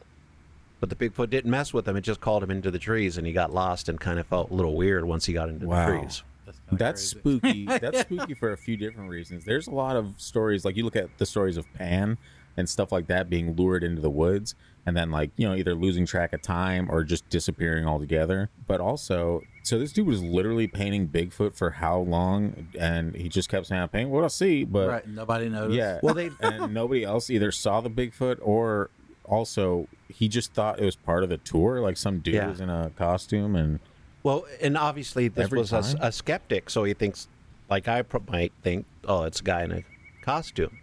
But 0.81 0.89
the 0.89 0.95
Bigfoot 0.95 1.29
didn't 1.29 1.49
mess 1.49 1.73
with 1.73 1.87
him; 1.87 1.95
it 1.95 2.01
just 2.01 2.19
called 2.19 2.43
him 2.43 2.51
into 2.51 2.69
the 2.71 2.79
trees, 2.79 3.17
and 3.17 3.25
he 3.25 3.31
got 3.31 3.53
lost 3.53 3.87
and 3.87 3.97
kind 3.99 4.19
of 4.19 4.27
felt 4.27 4.49
a 4.51 4.53
little 4.53 4.75
weird 4.75 5.05
once 5.05 5.25
he 5.27 5.31
got 5.33 5.47
into 5.47 5.67
Wow. 5.67 5.85
the 5.85 5.97
trees. 5.99 6.23
That's, 6.45 6.59
That's 6.71 7.01
spooky. 7.03 7.65
That's 7.67 8.01
spooky 8.01 8.33
for 8.33 8.51
a 8.51 8.57
few 8.57 8.75
different 8.75 9.09
reasons. 9.09 9.45
There's 9.45 9.67
a 9.67 9.71
lot 9.71 9.95
of 9.95 10.15
stories, 10.17 10.65
like 10.65 10.75
you 10.75 10.83
look 10.83 10.95
at 10.97 11.17
the 11.19 11.25
stories 11.25 11.55
of 11.55 11.71
Pan 11.75 12.17
and 12.57 12.67
stuff 12.67 12.91
like 12.91 13.07
that 13.07 13.29
being 13.29 13.55
lured 13.55 13.81
into 13.83 14.01
the 14.01 14.09
woods 14.09 14.55
and 14.85 14.97
then, 14.97 15.09
like, 15.11 15.29
you 15.37 15.47
know, 15.47 15.55
either 15.55 15.73
losing 15.75 16.05
track 16.05 16.33
of 16.33 16.41
time 16.41 16.89
or 16.91 17.03
just 17.03 17.29
disappearing 17.29 17.85
altogether. 17.85 18.49
But 18.67 18.81
also, 18.81 19.41
so 19.63 19.77
this 19.77 19.93
dude 19.93 20.07
was 20.07 20.21
literally 20.23 20.67
painting 20.67 21.07
Bigfoot 21.07 21.55
for 21.55 21.69
how 21.69 21.99
long? 21.99 22.67
And 22.77 23.15
he 23.15 23.29
just 23.29 23.47
kept 23.47 23.67
saying, 23.67 23.81
I 23.81 23.87
paint 23.87 24.09
what 24.09 24.23
I 24.25 24.27
see. 24.27 24.63
But 24.65 24.89
right. 24.89 25.07
Nobody 25.07 25.47
noticed. 25.47 25.77
yeah. 25.77 25.99
Well, 26.01 26.15
they 26.15 26.31
and 26.41 26.73
nobody 26.73 27.03
else 27.03 27.29
either 27.29 27.51
saw 27.51 27.79
the 27.79 27.89
Bigfoot 27.91 28.39
or 28.41 28.89
also 29.31 29.87
he 30.09 30.27
just 30.27 30.53
thought 30.53 30.79
it 30.79 30.85
was 30.85 30.95
part 30.95 31.23
of 31.23 31.29
the 31.29 31.37
tour. 31.37 31.79
Like 31.81 31.97
some 31.97 32.19
dude 32.19 32.35
Yeah. 32.35 32.49
was 32.49 32.59
in 32.61 32.69
a 32.69 32.91
costume 32.95 33.55
and 33.55 33.79
Well, 34.23 34.45
and 34.61 34.77
obviously 34.77 35.29
this 35.29 35.45
Every 35.45 35.57
was 35.59 35.71
a, 35.73 35.83
a 35.99 36.11
skeptic, 36.11 36.69
so 36.69 36.83
he 36.83 36.93
thinks, 36.93 37.27
like 37.69 37.87
I 37.87 38.03
might 38.29 38.51
think, 38.61 38.85
oh, 39.07 39.23
it's 39.23 39.39
a 39.39 39.43
guy 39.43 39.63
in 39.63 39.71
a 39.71 39.83
costume. 40.21 40.77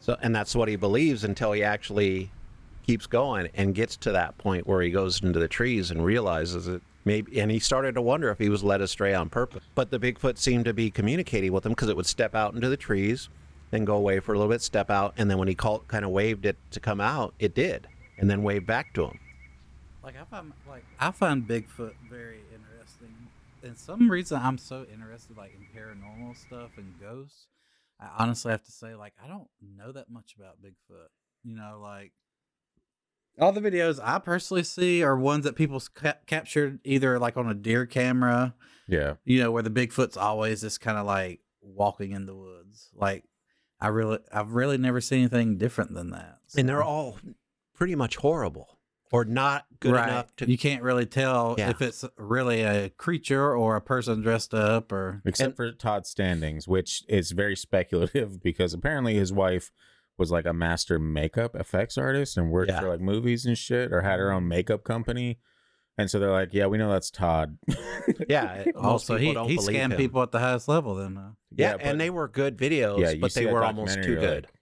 So, 0.00 0.16
and 0.22 0.34
that's 0.34 0.54
what 0.54 0.68
he 0.68 0.76
believes 0.76 1.24
until 1.24 1.52
he 1.52 1.62
actually 1.62 2.30
keeps 2.86 3.06
going 3.06 3.48
and 3.54 3.74
gets 3.74 3.96
to 3.96 4.12
that 4.12 4.36
point 4.38 4.66
where 4.66 4.80
he 4.82 4.90
goes 4.90 5.22
into 5.22 5.38
the 5.38 5.48
trees 5.48 5.90
and 5.90 6.04
realizes 6.04 6.68
it. 6.68 6.82
Maybe, 7.06 7.38
and 7.38 7.50
he 7.50 7.58
started 7.58 7.94
to 7.96 8.02
wonder 8.02 8.30
if 8.30 8.38
he 8.38 8.48
was 8.48 8.64
led 8.64 8.80
astray 8.80 9.12
on 9.14 9.28
purpose. 9.28 9.62
But 9.74 9.90
the 9.90 9.98
Bigfoot 9.98 10.38
seemed 10.38 10.64
to 10.64 10.72
be 10.72 10.90
communicating 10.90 11.52
with 11.52 11.66
him 11.66 11.72
because 11.72 11.90
it 11.90 11.96
would 11.96 12.06
step 12.06 12.34
out 12.34 12.54
into 12.54 12.68
the 12.70 12.78
trees, 12.78 13.28
then 13.70 13.84
go 13.84 13.96
away 13.96 14.20
for 14.20 14.34
a 14.34 14.38
little 14.38 14.52
bit, 14.52 14.62
step 14.62 14.90
out, 14.90 15.14
and 15.16 15.30
then 15.30 15.38
when 15.38 15.48
he 15.48 15.54
called, 15.54 15.88
kind 15.88 16.04
of 16.04 16.10
waved 16.10 16.46
it 16.46 16.56
to 16.70 16.80
come 16.80 17.00
out, 17.00 17.34
it 17.38 17.54
did, 17.54 17.88
and 18.18 18.30
then 18.30 18.42
waved 18.42 18.66
back 18.66 18.92
to 18.94 19.06
him. 19.06 19.18
Like 20.02 20.16
I 20.20 20.24
find 20.24 20.52
like 20.68 20.84
I 21.00 21.10
find 21.10 21.48
Bigfoot 21.48 21.94
very 22.10 22.40
interesting. 22.52 23.14
And 23.62 23.78
some 23.78 24.10
reason 24.10 24.38
I'm 24.42 24.58
so 24.58 24.84
interested 24.92 25.36
like 25.36 25.54
in 25.54 25.66
paranormal 25.78 26.36
stuff 26.36 26.72
and 26.76 26.92
ghosts. 27.00 27.46
I 27.98 28.08
honestly 28.18 28.50
have 28.50 28.62
to 28.64 28.72
say 28.72 28.94
like 28.94 29.14
I 29.22 29.28
don't 29.28 29.48
know 29.76 29.92
that 29.92 30.10
much 30.10 30.34
about 30.38 30.62
Bigfoot. 30.62 31.08
You 31.42 31.56
know, 31.56 31.78
like 31.82 32.12
all 33.40 33.52
the 33.52 33.60
videos 33.60 33.98
I 34.02 34.18
personally 34.18 34.62
see 34.62 35.02
are 35.02 35.16
ones 35.16 35.44
that 35.44 35.56
people 35.56 35.82
ca- 35.94 36.18
captured 36.26 36.80
either 36.84 37.18
like 37.18 37.36
on 37.36 37.48
a 37.48 37.54
deer 37.54 37.86
camera, 37.86 38.54
yeah. 38.86 39.14
you 39.24 39.40
know, 39.40 39.50
where 39.50 39.62
the 39.62 39.70
Bigfoot's 39.70 40.16
always 40.16 40.60
just 40.60 40.80
kind 40.80 40.98
of 40.98 41.06
like 41.06 41.40
walking 41.60 42.12
in 42.12 42.26
the 42.26 42.34
woods. 42.34 42.90
Like 42.94 43.24
I 43.84 43.88
really 43.88 44.18
I've 44.32 44.52
really 44.52 44.78
never 44.78 45.02
seen 45.02 45.18
anything 45.20 45.58
different 45.58 45.92
than 45.92 46.10
that. 46.12 46.38
And 46.56 46.66
they're 46.66 46.82
all 46.82 47.18
pretty 47.74 47.94
much 47.94 48.16
horrible 48.16 48.78
or 49.12 49.26
not 49.26 49.66
good 49.78 49.90
enough 49.90 50.34
to 50.36 50.50
you 50.50 50.56
can't 50.56 50.82
really 50.82 51.04
tell 51.04 51.54
Yeah. 51.58 51.68
if 51.68 51.82
it's 51.82 52.02
really 52.16 52.62
a 52.62 52.88
creature 52.88 53.54
or 53.54 53.76
a 53.76 53.82
person 53.82 54.22
dressed 54.22 54.54
up 54.54 54.90
or 54.90 55.20
except 55.26 55.48
And- 55.48 55.56
for 55.56 55.70
Todd 55.72 56.06
Standings, 56.06 56.66
which 56.66 57.04
is 57.10 57.32
very 57.32 57.54
speculative 57.66 58.42
because 58.42 58.72
apparently 58.72 59.16
his 59.16 59.34
wife 59.34 59.70
was 60.16 60.30
like 60.30 60.46
a 60.46 60.54
master 60.54 60.98
makeup 60.98 61.54
effects 61.54 61.98
artist 61.98 62.38
and 62.38 62.50
worked 62.50 62.70
Yeah. 62.70 62.80
for 62.80 62.88
like 62.88 63.00
movies 63.00 63.44
and 63.44 63.58
shit, 63.58 63.92
or 63.92 64.00
had 64.00 64.18
her 64.18 64.32
own 64.32 64.44
mm. 64.44 64.48
makeup 64.48 64.82
company. 64.82 65.40
And 65.96 66.10
so 66.10 66.18
they're 66.18 66.32
like, 66.32 66.52
"Yeah, 66.52 66.66
we 66.66 66.76
know 66.78 66.90
that's 66.90 67.10
Todd." 67.10 67.56
Yeah. 68.28 68.64
also 68.76 69.16
he, 69.16 69.32
don't 69.32 69.48
he 69.48 69.56
believe 69.56 69.76
scammed 69.76 69.92
him. 69.92 69.96
people 69.96 70.22
at 70.22 70.30
the 70.30 70.38
highest 70.40 70.68
level 70.68 70.94
then 70.96 71.16
huh? 71.16 71.30
Yeah, 71.56 71.72
but- 71.76 71.82
and 71.82 72.00
they 72.00 72.10
were 72.10 72.28
good 72.28 72.56
videos, 72.58 72.98
yeah, 73.00 73.14
but 73.20 73.32
they 73.34 73.46
were 73.46 73.64
almost 73.64 74.02
too 74.02 74.16
good. 74.16 74.44
Like, 74.44 74.52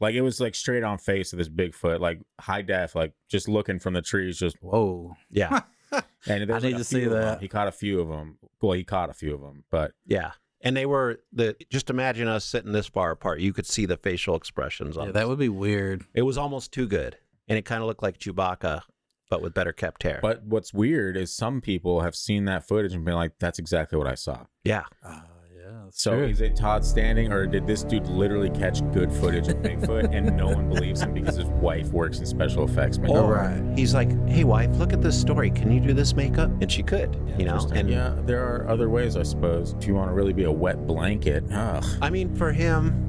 like 0.00 0.14
it 0.14 0.22
was 0.22 0.40
like 0.40 0.54
straight 0.54 0.82
on 0.82 0.96
face 0.98 1.32
of 1.32 1.38
this 1.38 1.48
Bigfoot, 1.48 2.00
like 2.00 2.20
high 2.40 2.62
def, 2.62 2.94
like 2.94 3.12
just 3.28 3.48
looking 3.48 3.78
from 3.78 3.92
the 3.94 4.00
trees, 4.02 4.38
just 4.38 4.56
whoa 4.62 5.14
yeah, 5.30 5.60
and 5.92 6.02
there's, 6.26 6.50
I 6.50 6.54
like, 6.54 6.62
need 6.62 6.74
a 6.76 6.78
to 6.78 6.84
see 6.84 7.00
few 7.00 7.10
of 7.10 7.16
'em. 7.16 7.20
that. 7.22 7.40
He 7.40 7.48
caught 7.48 7.68
a 7.68 7.72
few 7.72 8.00
of 8.00 8.08
them. 8.08 8.38
Well, 8.62 8.72
he 8.72 8.84
caught 8.84 9.10
a 9.10 9.14
few 9.14 9.34
of 9.34 9.40
them, 9.42 9.64
but 9.70 9.92
yeah. 10.06 10.32
And 10.62 10.76
they 10.76 10.86
were 10.86 11.20
the. 11.32 11.56
Just 11.70 11.90
imagine 11.90 12.28
us 12.28 12.44
sitting 12.44 12.72
this 12.72 12.86
far 12.86 13.10
apart. 13.10 13.40
You 13.40 13.52
could 13.52 13.66
see 13.66 13.86
the 13.86 13.96
facial 13.96 14.36
expressions 14.36 14.96
on. 14.96 15.06
yeah, 15.06 15.12
that 15.12 15.28
would 15.28 15.38
be 15.38 15.48
weird 15.48 16.04
It 16.14 16.22
was 16.22 16.36
almost 16.38 16.72
too 16.72 16.86
good, 16.86 17.16
and 17.48 17.58
it 17.58 17.64
kind 17.66 17.82
of 17.82 17.86
looked 17.88 18.02
like 18.02 18.18
Chewbacca, 18.18 18.82
but 19.30 19.40
with 19.40 19.54
better 19.54 19.72
kept 19.72 20.02
hair. 20.02 20.18
but 20.20 20.42
what's 20.44 20.74
weird 20.74 21.16
is 21.16 21.32
some 21.34 21.60
people 21.60 22.00
have 22.02 22.14
seen 22.14 22.44
that 22.46 22.66
footage 22.68 22.92
and 22.92 23.04
been 23.04 23.14
like, 23.14 23.32
"That's 23.38 23.58
exactly 23.58 23.96
what 23.96 24.06
I 24.06 24.14
saw." 24.16 24.44
yeah, 24.64 24.82
uh, 25.04 25.20
yeah 25.56 25.84
So 25.92 26.12
true. 26.16 26.24
is 26.26 26.40
it 26.40 26.56
Todd 26.56 26.84
Standing, 26.84 27.32
or 27.32 27.46
did 27.46 27.66
this 27.66 27.82
dude 27.84 28.06
literally 28.08 28.50
catch 28.50 28.80
good 28.92 29.12
footage 29.12 29.48
of 29.48 29.56
Bigfoot 29.58 30.12
and 30.14 30.36
no 30.36 30.48
one 30.48 30.68
believes 30.68 31.00
him 31.02 31.14
because 31.14 31.36
his 31.36 31.46
wife 31.46 31.88
works 31.92 32.18
in 32.18 32.26
special 32.26 32.64
effects? 32.64 32.98
Man, 32.98 33.10
Or 33.10 33.34
right. 33.34 33.78
he's 33.78 33.94
like, 33.94 34.10
"Hey, 34.28 34.44
wife, 34.44 34.70
look 34.76 34.92
at 34.92 35.00
this 35.00 35.18
story. 35.18 35.50
Can 35.50 35.70
you 35.70 35.80
do 35.80 35.92
this 35.94 36.14
makeup?" 36.14 36.50
And 36.60 36.70
she 36.70 36.82
could, 36.82 37.14
you 37.38 37.44
know. 37.44 37.58
And 37.72 37.88
yeah, 37.88 38.14
there 38.26 38.44
are 38.44 38.68
other 38.68 38.88
ways, 38.90 39.16
I 39.16 39.22
suppose. 39.22 39.74
If 39.78 39.86
you 39.86 39.94
want 39.94 40.10
to 40.10 40.14
really 40.14 40.32
be 40.32 40.44
a 40.44 40.52
wet 40.52 40.86
blanket, 40.86 41.44
ugh. 41.52 41.84
I 42.02 42.10
mean, 42.10 42.34
for 42.34 42.52
him, 42.52 43.06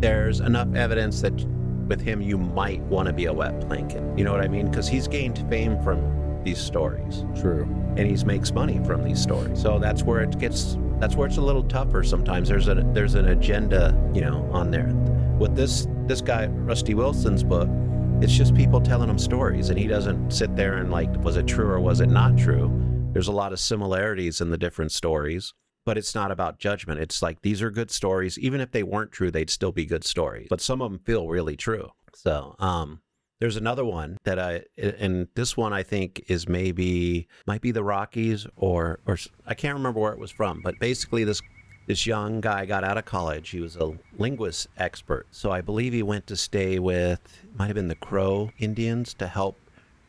there's 0.00 0.40
enough 0.40 0.74
evidence 0.74 1.20
that 1.22 1.32
with 1.88 2.00
him, 2.00 2.20
you 2.20 2.38
might 2.38 2.80
want 2.82 3.06
to 3.06 3.12
be 3.12 3.26
a 3.26 3.32
wet 3.32 3.68
blanket. 3.68 4.02
You 4.16 4.24
know 4.24 4.32
what 4.32 4.40
I 4.40 4.48
mean? 4.48 4.70
Because 4.70 4.88
he's 4.88 5.08
gained 5.08 5.44
fame 5.48 5.82
from 5.82 6.42
these 6.44 6.58
stories. 6.58 7.24
true. 7.40 7.62
and 7.96 8.00
he 8.00 8.24
makes 8.24 8.52
money 8.52 8.80
from 8.84 9.04
these 9.04 9.20
stories. 9.20 9.60
So 9.60 9.78
that's 9.78 10.02
where 10.02 10.20
it 10.22 10.38
gets 10.38 10.76
that's 10.98 11.16
where 11.16 11.26
it's 11.26 11.36
a 11.36 11.42
little 11.42 11.64
tougher 11.64 12.02
sometimes. 12.02 12.48
There's 12.48 12.68
a 12.68 12.74
there's 12.92 13.14
an 13.14 13.28
agenda, 13.28 13.96
you 14.14 14.20
know, 14.20 14.48
on 14.52 14.70
there. 14.70 14.92
With 15.38 15.56
this 15.56 15.86
this 16.06 16.20
guy 16.20 16.46
Rusty 16.46 16.94
Wilson's 16.94 17.42
book, 17.42 17.68
it's 18.20 18.32
just 18.32 18.54
people 18.54 18.80
telling 18.80 19.08
him 19.08 19.18
stories 19.18 19.70
and 19.70 19.78
he 19.78 19.86
doesn't 19.86 20.30
sit 20.32 20.54
there 20.56 20.76
and 20.76 20.90
like 20.90 21.12
was 21.22 21.36
it 21.36 21.46
true 21.46 21.66
or 21.66 21.80
was 21.80 22.00
it 22.00 22.08
not 22.08 22.36
true? 22.36 22.70
There's 23.12 23.28
a 23.28 23.32
lot 23.32 23.52
of 23.52 23.60
similarities 23.60 24.40
in 24.40 24.50
the 24.50 24.58
different 24.58 24.90
stories, 24.90 25.52
but 25.84 25.98
it's 25.98 26.14
not 26.14 26.30
about 26.30 26.58
judgment. 26.58 27.00
It's 27.00 27.22
like 27.22 27.42
these 27.42 27.62
are 27.62 27.70
good 27.70 27.90
stories. 27.90 28.38
Even 28.38 28.60
if 28.60 28.70
they 28.70 28.82
weren't 28.82 29.12
true, 29.12 29.30
they'd 29.30 29.50
still 29.50 29.72
be 29.72 29.84
good 29.84 30.04
stories. 30.04 30.46
But 30.48 30.60
some 30.60 30.80
of 30.82 30.90
them 30.90 31.00
feel 31.00 31.28
really 31.28 31.56
true. 31.56 31.90
So, 32.14 32.56
um 32.58 33.00
there's 33.42 33.56
another 33.56 33.84
one 33.84 34.18
that 34.22 34.38
I 34.38 34.62
and 34.78 35.26
this 35.34 35.56
one 35.56 35.72
I 35.72 35.82
think 35.82 36.22
is 36.28 36.48
maybe 36.48 37.26
might 37.44 37.60
be 37.60 37.72
the 37.72 37.82
Rockies 37.82 38.46
or 38.54 39.00
or 39.04 39.18
I 39.44 39.54
can't 39.54 39.74
remember 39.74 39.98
where 39.98 40.12
it 40.12 40.20
was 40.20 40.30
from, 40.30 40.60
but 40.62 40.78
basically 40.78 41.24
this 41.24 41.42
this 41.88 42.06
young 42.06 42.40
guy 42.40 42.66
got 42.66 42.84
out 42.84 42.98
of 42.98 43.04
college. 43.04 43.50
He 43.50 43.58
was 43.58 43.74
a 43.74 43.98
linguist 44.16 44.68
expert, 44.76 45.26
so 45.32 45.50
I 45.50 45.60
believe 45.60 45.92
he 45.92 46.04
went 46.04 46.28
to 46.28 46.36
stay 46.36 46.78
with 46.78 47.18
might 47.58 47.66
have 47.66 47.74
been 47.74 47.88
the 47.88 47.96
Crow 47.96 48.52
Indians 48.60 49.12
to 49.14 49.26
help 49.26 49.58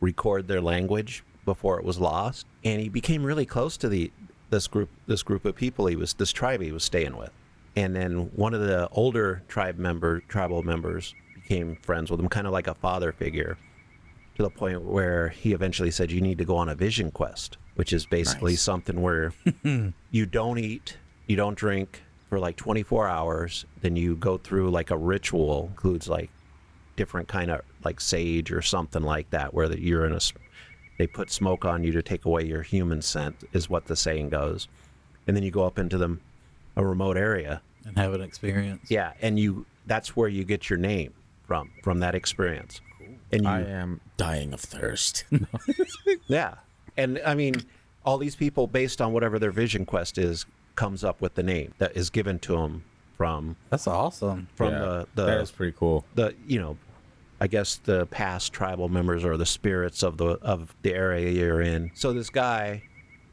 record 0.00 0.46
their 0.46 0.60
language 0.60 1.24
before 1.44 1.80
it 1.80 1.84
was 1.84 1.98
lost, 1.98 2.46
and 2.62 2.80
he 2.80 2.88
became 2.88 3.24
really 3.24 3.46
close 3.46 3.76
to 3.78 3.88
the 3.88 4.12
this 4.50 4.66
group 4.66 4.88
this 5.06 5.22
group 5.22 5.44
of 5.44 5.54
people 5.54 5.86
he 5.86 5.96
was 5.96 6.14
this 6.14 6.32
tribe 6.32 6.60
he 6.60 6.72
was 6.72 6.84
staying 6.84 7.16
with, 7.16 7.30
and 7.76 7.94
then 7.94 8.30
one 8.36 8.54
of 8.54 8.60
the 8.60 8.88
older 8.90 9.42
tribe 9.48 9.78
member 9.78 10.20
tribal 10.20 10.62
members 10.62 11.14
became 11.34 11.76
friends 11.82 12.10
with 12.10 12.20
him, 12.20 12.28
kind 12.28 12.46
of 12.46 12.52
like 12.52 12.66
a 12.66 12.74
father 12.74 13.12
figure, 13.12 13.58
to 14.36 14.42
the 14.42 14.50
point 14.50 14.82
where 14.82 15.28
he 15.28 15.52
eventually 15.52 15.90
said, 15.90 16.10
"You 16.10 16.20
need 16.20 16.38
to 16.38 16.44
go 16.44 16.56
on 16.56 16.68
a 16.68 16.74
vision 16.74 17.10
quest," 17.10 17.56
which 17.74 17.92
is 17.92 18.06
basically 18.06 18.52
Nice. 18.52 18.62
something 18.62 19.00
where 19.02 19.32
you 20.10 20.26
don't 20.26 20.58
eat, 20.58 20.96
you 21.26 21.36
don't 21.36 21.56
drink 21.56 22.02
for 22.30 22.38
like 22.38 22.56
24 22.56 23.06
hours, 23.08 23.64
then 23.80 23.96
you 23.96 24.16
go 24.16 24.38
through 24.38 24.70
like 24.70 24.90
a 24.90 24.96
ritual, 24.96 25.68
includes 25.70 26.08
like 26.08 26.30
different 26.96 27.28
kind 27.28 27.50
of 27.50 27.60
like 27.84 28.00
sage 28.00 28.50
or 28.52 28.62
something 28.62 29.02
like 29.02 29.28
that, 29.30 29.52
where 29.52 29.68
that 29.68 29.80
you're 29.80 30.06
in 30.06 30.12
a, 30.12 30.20
they 30.98 31.06
put 31.06 31.30
smoke 31.30 31.64
on 31.64 31.82
you 31.84 31.92
to 31.92 32.02
take 32.02 32.24
away 32.24 32.44
your 32.44 32.62
human 32.62 33.02
scent, 33.02 33.44
is 33.52 33.68
what 33.68 33.86
the 33.86 33.96
saying 33.96 34.28
goes, 34.30 34.68
and 35.26 35.36
then 35.36 35.42
you 35.42 35.50
go 35.50 35.64
up 35.64 35.78
into 35.78 35.98
them 35.98 36.20
a 36.76 36.84
remote 36.84 37.16
area 37.16 37.62
and 37.86 37.96
have 37.98 38.14
an 38.14 38.20
experience 38.20 38.90
yeah, 38.90 39.12
and 39.20 39.38
you 39.38 39.66
that's 39.86 40.16
where 40.16 40.28
you 40.28 40.44
get 40.44 40.68
your 40.70 40.78
name 40.78 41.12
from 41.46 41.70
from 41.82 42.00
that 42.00 42.14
experience. 42.14 42.80
And 43.32 43.42
you 43.42 43.48
I 43.48 43.60
am 43.60 44.00
dying 44.16 44.52
of 44.54 44.60
thirst. 44.60 45.24
yeah. 46.26 46.54
And 46.96 47.20
I 47.26 47.34
mean 47.34 47.54
all 48.04 48.18
these 48.18 48.36
people 48.36 48.66
based 48.66 49.00
on 49.00 49.12
whatever 49.12 49.38
their 49.38 49.50
vision 49.50 49.84
quest 49.84 50.18
is 50.18 50.46
comes 50.76 51.04
up 51.04 51.20
with 51.20 51.34
the 51.34 51.42
name 51.42 51.72
that 51.78 51.96
is 51.96 52.10
given 52.10 52.38
to 52.40 52.52
them 52.56 52.84
from 53.16 53.56
that's 53.70 53.86
awesome 53.86 54.48
from 54.56 54.72
Yeah, 54.72 54.78
the 54.80 55.06
the 55.14 55.26
that 55.26 55.40
is 55.40 55.50
pretty 55.50 55.76
cool. 55.78 56.04
the 56.14 56.34
you 56.46 56.58
know 56.60 56.76
I 57.40 57.46
guess 57.46 57.76
the 57.76 58.06
past 58.06 58.52
tribal 58.52 58.88
members 58.88 59.24
or 59.24 59.36
the 59.36 59.46
spirits 59.46 60.02
of 60.02 60.16
the 60.16 60.38
of 60.40 60.74
the 60.82 60.94
area 60.94 61.30
you're 61.30 61.60
in. 61.60 61.90
So 61.94 62.12
this 62.12 62.30
guy, 62.30 62.82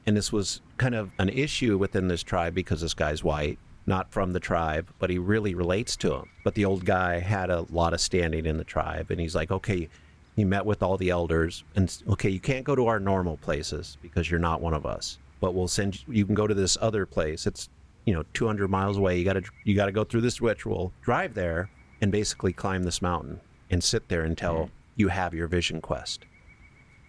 and 0.05 0.17
this 0.17 0.31
was 0.31 0.62
kind 0.77 0.96
of 0.96 1.12
an 1.20 1.29
issue 1.29 1.77
within 1.77 2.08
this 2.08 2.24
tribe 2.24 2.55
because 2.55 2.81
this 2.81 2.93
guy's 2.93 3.24
white, 3.24 3.60
not 3.86 4.12
from 4.12 4.34
the 4.34 4.39
tribe, 4.39 4.89
but 5.00 5.10
he 5.10 5.17
really 5.17 5.53
relates 5.53 5.96
to 5.98 6.13
him. 6.15 6.29
But 6.43 6.55
the 6.55 6.65
old 6.65 6.84
guy 6.84 7.20
had 7.20 7.50
a 7.50 7.65
lot 7.70 7.93
of 7.93 8.01
standing 8.01 8.46
in 8.46 8.58
the 8.58 8.63
tribe, 8.63 9.12
and 9.12 9.20
he's 9.20 9.36
like, 9.36 9.51
okay, 9.51 9.88
he 10.36 10.46
met 10.46 10.65
with 10.65 10.81
all 10.81 10.98
the 10.98 11.10
elders 11.10 11.63
and 11.75 12.01
okay, 12.10 12.29
you 12.29 12.39
can't 12.39 12.63
go 12.63 12.75
to 12.75 12.88
our 12.88 13.00
normal 13.00 13.38
places 13.38 13.98
because 14.01 14.31
you're 14.31 14.39
not 14.39 14.62
one 14.62 14.74
of 14.74 14.86
us. 14.86 15.20
But 15.39 15.53
we'll 15.53 15.67
send 15.67 15.96
you. 16.08 16.13
You 16.13 16.25
can 16.25 16.36
go 16.36 16.48
to 16.48 16.53
this 16.53 16.77
other 16.81 17.05
place. 17.05 17.46
It's 17.46 17.70
you 18.05 18.13
know 18.13 18.24
200 18.34 18.70
miles 18.70 18.98
away. 18.98 19.17
You 19.20 19.25
got 19.25 19.34
to 19.34 19.43
you 19.63 19.75
got 19.75 19.86
to 19.86 19.91
go 19.91 20.03
through 20.03 20.22
this 20.22 20.41
ritual, 20.41 20.93
drive 21.01 21.34
there, 21.34 21.70
and 22.01 22.12
basically 22.12 22.53
climb 22.53 22.84
this 22.84 23.01
mountain 23.01 23.39
and 23.71 23.83
sit 23.83 24.07
there 24.09 24.23
until 24.23 24.53
mm-hmm. 24.53 24.73
you 24.95 25.07
have 25.07 25.33
your 25.33 25.47
vision 25.47 25.81
quest. 25.81 26.25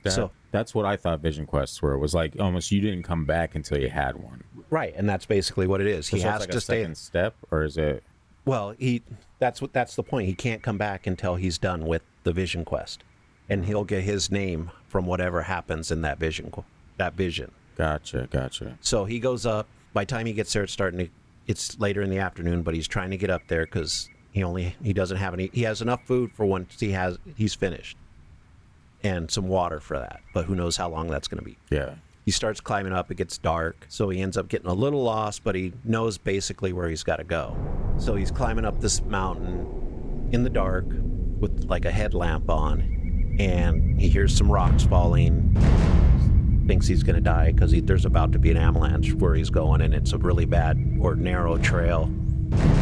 That- 0.03 0.13
So- 0.13 0.31
that's 0.53 0.75
what 0.75 0.85
I 0.85 0.97
thought 0.97 1.21
Vision 1.21 1.47
Quests 1.47 1.83
were. 1.83 1.95
It 1.95 1.99
was 1.99 2.15
like 2.15 2.37
almost 2.39 2.71
you 2.71 2.81
didn't 2.81 3.03
come 3.03 3.25
back 3.25 3.55
until 3.55 3.79
you 3.79 3.89
had 3.89 4.23
one. 4.23 4.45
Right, 4.71 4.93
and 4.95 5.09
that's 5.09 5.25
basically 5.25 5.67
what 5.67 5.81
it 5.81 5.87
is. 5.87 6.09
He 6.09 6.21
So 6.21 6.29
has 6.31 6.41
like 6.41 6.51
to 6.51 6.59
a 6.59 6.61
stay. 6.61 6.83
in 6.83 6.95
step, 6.95 7.35
or 7.51 7.65
is 7.65 7.79
it? 7.79 8.05
Well, 8.45 8.75
he 8.79 9.03
that's 9.39 9.63
what 9.63 9.73
that's 9.73 9.97
the 9.97 10.03
point. 10.03 10.29
He 10.29 10.35
can't 10.35 10.63
come 10.63 10.77
back 10.77 11.07
until 11.07 11.37
he's 11.37 11.59
done 11.59 11.87
with 11.87 12.03
the 12.23 12.33
vision 12.33 12.65
quest, 12.65 13.03
and 13.49 13.63
mm-hmm. 13.63 13.69
he'll 13.69 13.85
get 13.85 14.05
his 14.05 14.31
name 14.31 14.71
from 14.89 15.07
whatever 15.07 15.43
happens 15.43 15.91
in 15.91 16.03
that 16.03 16.19
vision 16.19 16.53
that 16.99 17.15
vision. 17.15 17.51
Gotcha, 17.77 18.29
gotcha. 18.31 18.77
So 18.81 19.07
he 19.07 19.19
goes 19.19 19.47
up. 19.47 19.67
By 19.95 20.03
the 20.03 20.09
time 20.09 20.27
he 20.27 20.33
gets 20.33 20.53
there, 20.53 20.65
it's 20.65 20.73
starting 20.73 20.99
to. 21.07 21.09
It's 21.47 21.79
later 21.81 22.03
in 22.03 22.11
the 22.11 22.19
afternoon, 22.19 22.63
but 22.63 22.75
he's 22.75 22.87
trying 22.87 23.11
to 23.11 23.17
get 23.17 23.31
up 23.31 23.43
there 23.49 23.65
because 23.65 24.09
he 24.33 24.43
only 24.43 24.75
he 24.83 24.93
doesn't 24.93 25.19
have 25.19 25.35
any. 25.35 25.51
He 25.53 25.63
has 25.63 25.83
enough 25.83 26.05
food 26.07 26.33
for 26.33 26.45
once 26.47 26.81
he 26.81 26.93
has 26.93 27.19
he's 27.37 27.55
finished, 27.55 27.97
and 29.05 29.31
some 29.31 29.47
water 29.47 29.79
for 29.79 29.99
that. 29.99 30.21
But 30.33 30.47
who 30.47 30.55
knows 30.55 30.77
how 30.77 30.89
long 30.89 31.09
that's 31.09 31.29
going 31.29 31.39
to 31.39 31.45
be. 31.45 31.59
Yeah. 31.71 31.95
He 32.25 32.31
starts 32.31 32.61
climbing 32.61 32.93
up. 32.93 33.11
It 33.11 33.17
gets 33.17 33.37
dark, 33.37 33.85
so 33.89 34.09
he 34.09 34.21
ends 34.21 34.37
up 34.37 34.49
getting 34.49 34.69
a 34.69 34.75
little 34.75 35.03
lost, 35.03 35.45
but 35.45 35.55
he 35.55 35.73
knows 35.85 36.19
basically 36.19 36.73
where 36.73 36.89
he's 36.89 37.03
got 37.03 37.17
to 37.17 37.25
go. 37.25 37.57
So 37.99 38.15
he's 38.15 38.31
climbing 38.31 38.65
up 38.65 38.81
this 38.81 39.03
mountain 39.03 40.29
in 40.33 40.45
the 40.45 40.51
dark 40.51 40.87
with 41.41 41.65
like 41.69 41.85
a 41.85 41.91
headlamp 41.91 42.49
on, 42.49 43.37
and 43.39 44.01
he 44.01 44.09
hears 44.09 44.35
some 44.35 44.51
rocks 44.51 44.85
falling. 44.85 45.53
Thinks 46.69 46.87
he's 46.87 47.03
going 47.03 47.17
to 47.17 47.21
die 47.21 47.51
because 47.51 47.73
there's 47.83 48.05
about 48.05 48.31
to 48.33 48.39
be 48.39 48.53
an 48.53 48.57
avalanche 48.57 49.13
where 49.15 49.35
he's 49.35 49.51
going, 49.51 49.81
and 49.81 49.93
it's 49.93 50.13
a 50.13 50.19
really 50.19 50.45
bad 50.47 50.99
or 51.01 51.17
narrow 51.17 51.59
trail. 51.59 52.09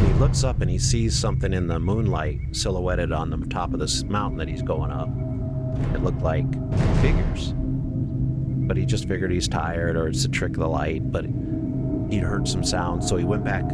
He 0.07 0.13
looks 0.15 0.45
up 0.45 0.61
and 0.61 0.71
he 0.71 0.79
sees 0.79 1.19
something 1.19 1.53
in 1.53 1.67
the 1.67 1.79
moonlight 1.79 2.41
silhouetted 2.53 3.13
on 3.13 3.31
the 3.31 3.39
top 3.47 3.73
of 3.73 3.81
this 3.81 4.05
mountain 4.05 4.39
that 4.39 4.49
he's 4.49 4.63
going 4.63 4.91
up. 4.91 5.09
It 5.95 6.03
looked 6.03 6.23
like 6.23 6.47
figures 7.01 7.55
but 8.71 8.77
he 8.77 8.87
just 8.87 9.09
figured 9.09 9.33
he's 9.33 9.49
tired 9.49 9.97
or 9.97 10.07
it's 10.07 10.25
a 10.25 10.29
trick 10.29 10.53
of 10.53 10.59
the 10.61 10.69
light. 10.69 11.11
But 11.11 11.25
he'd 12.09 12.23
heard 12.23 12.47
some 12.47 12.63
sounds, 12.63 13.09
so 13.09 13.17
he 13.17 13.25
went 13.25 13.43
back. 13.43 13.65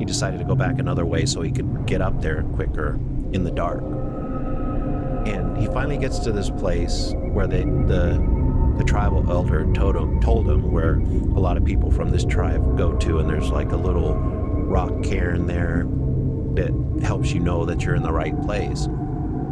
He 0.00 0.04
decided 0.04 0.38
to 0.38 0.44
go 0.44 0.56
back 0.56 0.80
another 0.80 1.06
way 1.06 1.26
so 1.26 1.42
he 1.42 1.52
could 1.52 1.86
get 1.86 2.02
up 2.02 2.20
there 2.20 2.42
quicker 2.54 2.98
in 3.32 3.44
the 3.44 3.52
dark. 3.52 3.84
And 5.28 5.56
he 5.56 5.68
finally 5.68 5.96
gets 5.96 6.18
to 6.20 6.32
this 6.32 6.50
place 6.50 7.12
where 7.16 7.46
they, 7.46 7.62
the 7.62 8.20
the 8.78 8.84
tribal 8.84 9.30
elder 9.30 9.70
told 9.74 9.94
him, 9.94 10.20
told 10.20 10.48
him 10.48 10.72
where 10.72 10.94
a 10.94 11.38
lot 11.38 11.56
of 11.56 11.64
people 11.64 11.92
from 11.92 12.10
this 12.10 12.24
tribe 12.24 12.76
go 12.76 12.96
to, 12.96 13.20
and 13.20 13.30
there's 13.30 13.50
like 13.50 13.70
a 13.70 13.76
little 13.76 14.14
rock 14.72 15.02
cairn 15.02 15.46
there 15.46 15.86
that 16.54 17.02
helps 17.04 17.30
you 17.30 17.40
know 17.40 17.66
that 17.66 17.84
you're 17.84 17.94
in 17.94 18.02
the 18.02 18.12
right 18.12 18.40
place. 18.42 18.86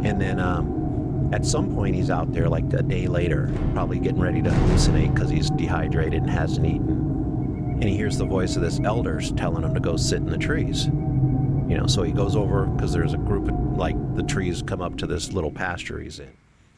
And 0.03 0.19
then 0.19 0.39
um, 0.39 1.29
at 1.31 1.45
some 1.45 1.75
point, 1.75 1.95
he's 1.95 2.09
out 2.09 2.33
there 2.33 2.49
like 2.49 2.73
a 2.73 2.81
day 2.81 3.07
later, 3.07 3.53
probably 3.73 3.99
getting 3.99 4.19
ready 4.19 4.41
to 4.41 4.49
hallucinate 4.49 5.13
because 5.13 5.29
he's 5.29 5.51
dehydrated 5.51 6.23
and 6.23 6.29
hasn't 6.29 6.65
eaten. 6.65 7.77
And 7.79 7.83
he 7.83 7.95
hears 7.95 8.17
the 8.17 8.25
voice 8.25 8.55
of 8.55 8.63
this 8.63 8.79
elders 8.79 9.31
telling 9.33 9.63
him 9.63 9.75
to 9.75 9.79
go 9.79 9.95
sit 9.95 10.17
in 10.17 10.25
the 10.25 10.39
trees. 10.39 10.87
You 10.87 11.77
know, 11.77 11.85
so 11.85 12.01
he 12.01 12.11
goes 12.11 12.35
over 12.35 12.65
because 12.65 12.91
there's 12.91 13.13
a 13.13 13.17
group 13.17 13.47
of 13.47 13.77
like 13.77 13.95
the 14.15 14.23
trees 14.23 14.63
come 14.63 14.81
up 14.81 14.97
to 14.97 15.07
this 15.07 15.31
little 15.33 15.51
pasture 15.51 15.99
he's 15.99 16.19
in. 16.19 16.31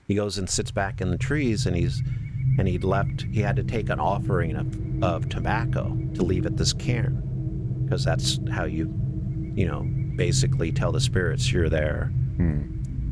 He 0.06 0.16
goes 0.16 0.38
and 0.38 0.50
sits 0.50 0.70
back 0.70 1.00
in 1.00 1.12
the 1.12 1.18
trees, 1.18 1.66
and 1.66 1.76
he's 1.78 2.04
and 2.60 2.68
he'd 2.68 2.84
left. 2.84 3.24
He 3.32 3.40
had 3.40 3.56
to 3.56 3.64
take 3.64 3.90
an 3.90 4.02
offering 4.02 4.56
of, 4.56 5.04
of 5.04 5.30
tobacco 5.30 5.98
to 6.16 6.24
leave 6.24 6.46
at 6.46 6.58
this 6.58 6.74
cairn 6.74 7.33
because 7.94 8.04
that's 8.04 8.40
how 8.50 8.64
you, 8.64 8.92
you 9.54 9.68
know, 9.68 9.84
basically 10.16 10.72
tell 10.72 10.92
the 10.92 11.00
spirits 11.00 11.52
you're 11.52 11.70
there 11.70 12.12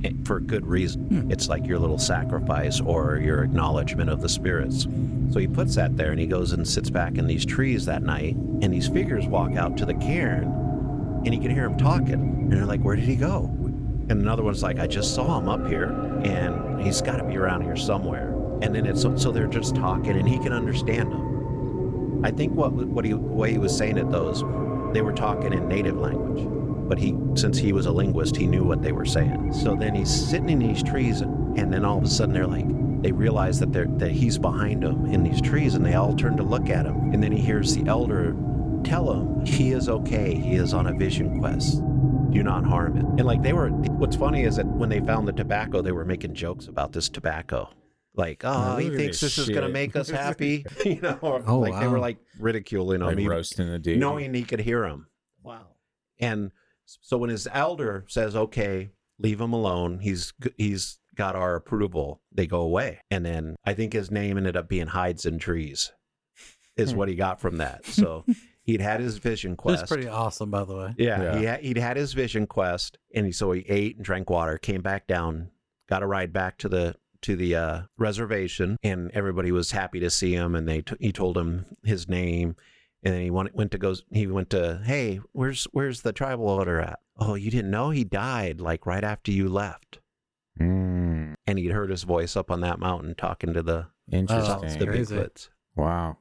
eh, 0.03 0.09
for 0.25 0.39
good 0.39 0.65
reason. 0.65 1.07
It's 1.31 1.47
like 1.47 1.67
your 1.67 1.77
little 1.77 1.99
sacrifice 1.99 2.81
or 2.81 3.17
your 3.17 3.43
acknowledgement 3.43 4.09
of 4.09 4.21
the 4.21 4.29
spirits. 4.29 4.87
So 5.29 5.37
he 5.37 5.47
puts 5.47 5.75
that 5.75 5.95
there 5.95 6.09
and 6.09 6.19
he 6.19 6.25
goes 6.25 6.53
and 6.53 6.67
sits 6.67 6.89
back 6.89 7.19
in 7.19 7.27
these 7.27 7.45
trees 7.45 7.85
that 7.85 8.01
night, 8.01 8.35
and 8.35 8.73
these 8.73 8.87
figures 8.87 9.27
walk 9.27 9.55
out 9.55 9.77
to 9.77 9.85
the 9.85 9.93
cairn, 9.93 10.45
and 11.25 11.31
he 11.31 11.39
can 11.39 11.51
hear 11.51 11.69
them 11.69 11.77
talking. 11.77 12.13
And 12.13 12.51
they're 12.51 12.65
like, 12.65 12.81
Where 12.81 12.95
did 12.95 13.05
he 13.05 13.15
go? 13.15 13.43
And 14.09 14.13
another 14.13 14.41
one's 14.41 14.63
like, 14.63 14.79
I 14.79 14.87
just 14.87 15.13
saw 15.13 15.37
him 15.37 15.47
up 15.47 15.67
here, 15.67 15.91
and 16.23 16.81
he's 16.81 17.03
got 17.03 17.17
to 17.17 17.23
be 17.23 17.37
around 17.37 17.61
here 17.61 17.77
somewhere. 17.77 18.31
And 18.63 18.73
then 18.73 18.87
it's 18.87 19.03
so 19.03 19.31
they're 19.31 19.45
just 19.45 19.75
talking, 19.75 20.17
and 20.17 20.27
he 20.27 20.39
can 20.39 20.53
understand 20.53 21.11
them. 21.11 21.31
I 22.23 22.31
think 22.31 22.53
what 22.53 22.71
what 22.73 23.05
he 23.05 23.13
way 23.13 23.51
he 23.51 23.57
was 23.57 23.75
saying 23.75 23.97
it 23.97 24.09
though 24.11 24.29
is 24.29 24.43
they 24.93 25.01
were 25.01 25.13
talking 25.13 25.53
in 25.53 25.67
native 25.67 25.97
language, 25.97 26.47
but 26.87 26.97
he 26.97 27.17
since 27.35 27.57
he 27.57 27.73
was 27.73 27.85
a 27.85 27.91
linguist, 27.91 28.35
he 28.35 28.47
knew 28.47 28.63
what 28.63 28.81
they 28.81 28.91
were 28.91 29.05
saying. 29.05 29.53
So 29.53 29.75
then 29.75 29.95
he's 29.95 30.09
sitting 30.09 30.49
in 30.49 30.59
these 30.59 30.83
trees, 30.83 31.21
and, 31.21 31.71
then 31.71 31.85
all 31.85 31.97
of 31.97 32.03
a 32.03 32.07
sudden 32.07 32.33
they're 32.33 32.47
like 32.47 32.65
they 33.01 33.11
realize 33.11 33.59
that 33.59 33.73
they're 33.73 33.87
that 33.97 34.11
he's 34.11 34.37
behind 34.37 34.83
them 34.83 35.05
in 35.07 35.23
these 35.23 35.41
trees, 35.41 35.75
and 35.75 35.85
they 35.85 35.93
all 35.93 36.15
turn 36.15 36.37
to 36.37 36.43
look 36.43 36.69
at 36.69 36.85
him. 36.85 37.13
And 37.13 37.23
then 37.23 37.31
he 37.31 37.41
hears 37.41 37.75
the 37.75 37.87
elder 37.87 38.35
tell 38.83 39.11
him 39.11 39.45
he 39.45 39.71
is 39.71 39.89
okay. 39.89 40.35
He 40.35 40.55
is 40.55 40.73
on 40.73 40.87
a 40.87 40.93
vision 40.93 41.39
quest. 41.39 41.81
Do 42.31 42.43
not 42.43 42.65
harm 42.65 42.97
it. 42.97 43.05
And 43.05 43.25
like 43.25 43.41
they 43.41 43.53
were, 43.53 43.69
what's 43.69 44.15
funny 44.15 44.43
is 44.43 44.55
that 44.55 44.65
when 44.65 44.89
they 44.89 45.01
found 45.01 45.27
the 45.27 45.33
tobacco, 45.33 45.81
they 45.81 45.91
were 45.91 46.05
making 46.05 46.33
jokes 46.33 46.67
about 46.67 46.93
this 46.93 47.09
tobacco. 47.09 47.69
Like, 48.13 48.41
oh, 48.43 48.75
he 48.77 48.85
look 48.85 48.93
at 48.93 48.99
thinks 48.99 49.19
this 49.21 49.35
this 49.35 49.47
is 49.47 49.49
going 49.49 49.61
to 49.67 49.69
make 49.69 49.95
us 49.95 50.09
happy, 50.23 50.65
you 50.85 50.99
know. 51.01 51.17
Or 51.21 51.41
Oh, 51.47 51.59
like 51.59 51.79
they 51.79 51.87
were 51.87 51.99
like 51.99 52.17
ridiculing 52.39 53.01
him, 53.01 53.09
even 53.11 53.27
roasting 53.27 53.69
the 53.71 53.79
dude. 53.79 53.99
knowing 53.99 54.33
he 54.33 54.43
could 54.43 54.59
hear 54.59 54.83
him. 54.85 55.07
Wow. 55.43 55.67
And 56.19 56.51
so 56.85 57.17
when 57.17 57.29
his 57.29 57.47
elder 57.51 58.05
says, 58.09 58.35
"Okay, 58.35 58.91
leave 59.17 59.39
him 59.39 59.53
alone. 59.53 59.99
He's 59.99 60.33
he's 60.57 60.99
got 61.15 61.35
our 61.37 61.55
approval," 61.55 62.21
they 62.33 62.47
go 62.47 62.61
away. 62.61 62.99
And 63.09 63.25
then 63.25 63.55
I 63.63 63.73
think 63.73 63.93
his 63.93 64.11
name 64.11 64.37
ended 64.37 64.57
up 64.57 64.67
being 64.67 64.87
hides 64.87 65.25
in 65.25 65.39
trees, 65.39 65.91
is 66.75 66.91
Hmm. 66.91 66.97
what 66.97 67.07
he 67.09 67.15
got 67.15 67.39
from 67.39 67.57
that. 67.57 67.85
So 67.85 68.25
he'd 68.63 68.81
had 68.81 68.99
his 68.99 69.17
vision 69.19 69.55
quest. 69.55 69.79
That's 69.83 69.91
pretty 69.91 70.09
awesome, 70.09 70.51
by 70.51 70.65
the 70.65 70.75
way. 70.75 70.95
Yeah, 70.97 71.21
Yeah. 71.21 71.37
He 71.39 71.45
had, 71.45 71.59
he'd 71.61 71.77
had 71.77 71.95
his 71.97 72.11
vision 72.11 72.45
quest, 72.45 72.97
and 73.15 73.25
he, 73.25 73.31
so 73.31 73.53
he 73.53 73.61
ate 73.69 73.95
and 73.95 74.03
drank 74.05 74.29
water, 74.29 74.57
came 74.57 74.81
back 74.81 75.07
down, 75.07 75.49
got 75.89 76.03
a 76.03 76.07
ride 76.07 76.33
back 76.33 76.57
to 76.59 76.67
the 76.69 76.95
to 77.23 77.35
the 77.35 77.55
uh, 77.55 77.81
reservation, 77.97 78.77
and 78.83 79.11
everybody 79.13 79.51
was 79.51 79.71
happy 79.71 79.99
to 79.99 80.09
see 80.09 80.33
him. 80.33 80.55
And 80.55 80.67
they 80.67 80.81
t- 80.81 80.95
he 80.99 81.11
told 81.11 81.37
him 81.37 81.65
his 81.83 82.07
name, 82.09 82.55
and 83.03 83.13
then 83.13 83.21
he 83.21 83.29
went 83.29 83.55
went 83.55 83.71
to 83.71 83.77
go. 83.77 83.95
He 84.11 84.27
went 84.27 84.49
to, 84.51 84.81
hey, 84.85 85.19
where's 85.31 85.65
where's 85.71 86.01
the 86.01 86.13
tribal 86.13 86.49
elder 86.49 86.79
at? 86.81 86.99
Oh, 87.17 87.35
you 87.35 87.51
didn't 87.51 87.71
know 87.71 87.89
he 87.91 88.03
died 88.03 88.59
like 88.61 88.85
right 88.85 89.03
after 89.03 89.31
you 89.31 89.47
left. 89.49 89.99
Mm, 90.59 91.35
And 91.47 91.59
he'd 91.59 91.71
heard 91.71 91.89
his 91.91 92.03
voice 92.03 92.35
up 92.35 92.51
on 92.51 92.61
that 92.61 92.79
mountain 92.79 93.15
talking 93.15 93.53
to 93.53 93.61
the 93.63 93.87
interesting. 94.11 94.79
the 94.79 94.85
crazy. 94.85 95.15
Bigfoots. 95.15 95.49
wow. 95.75 96.17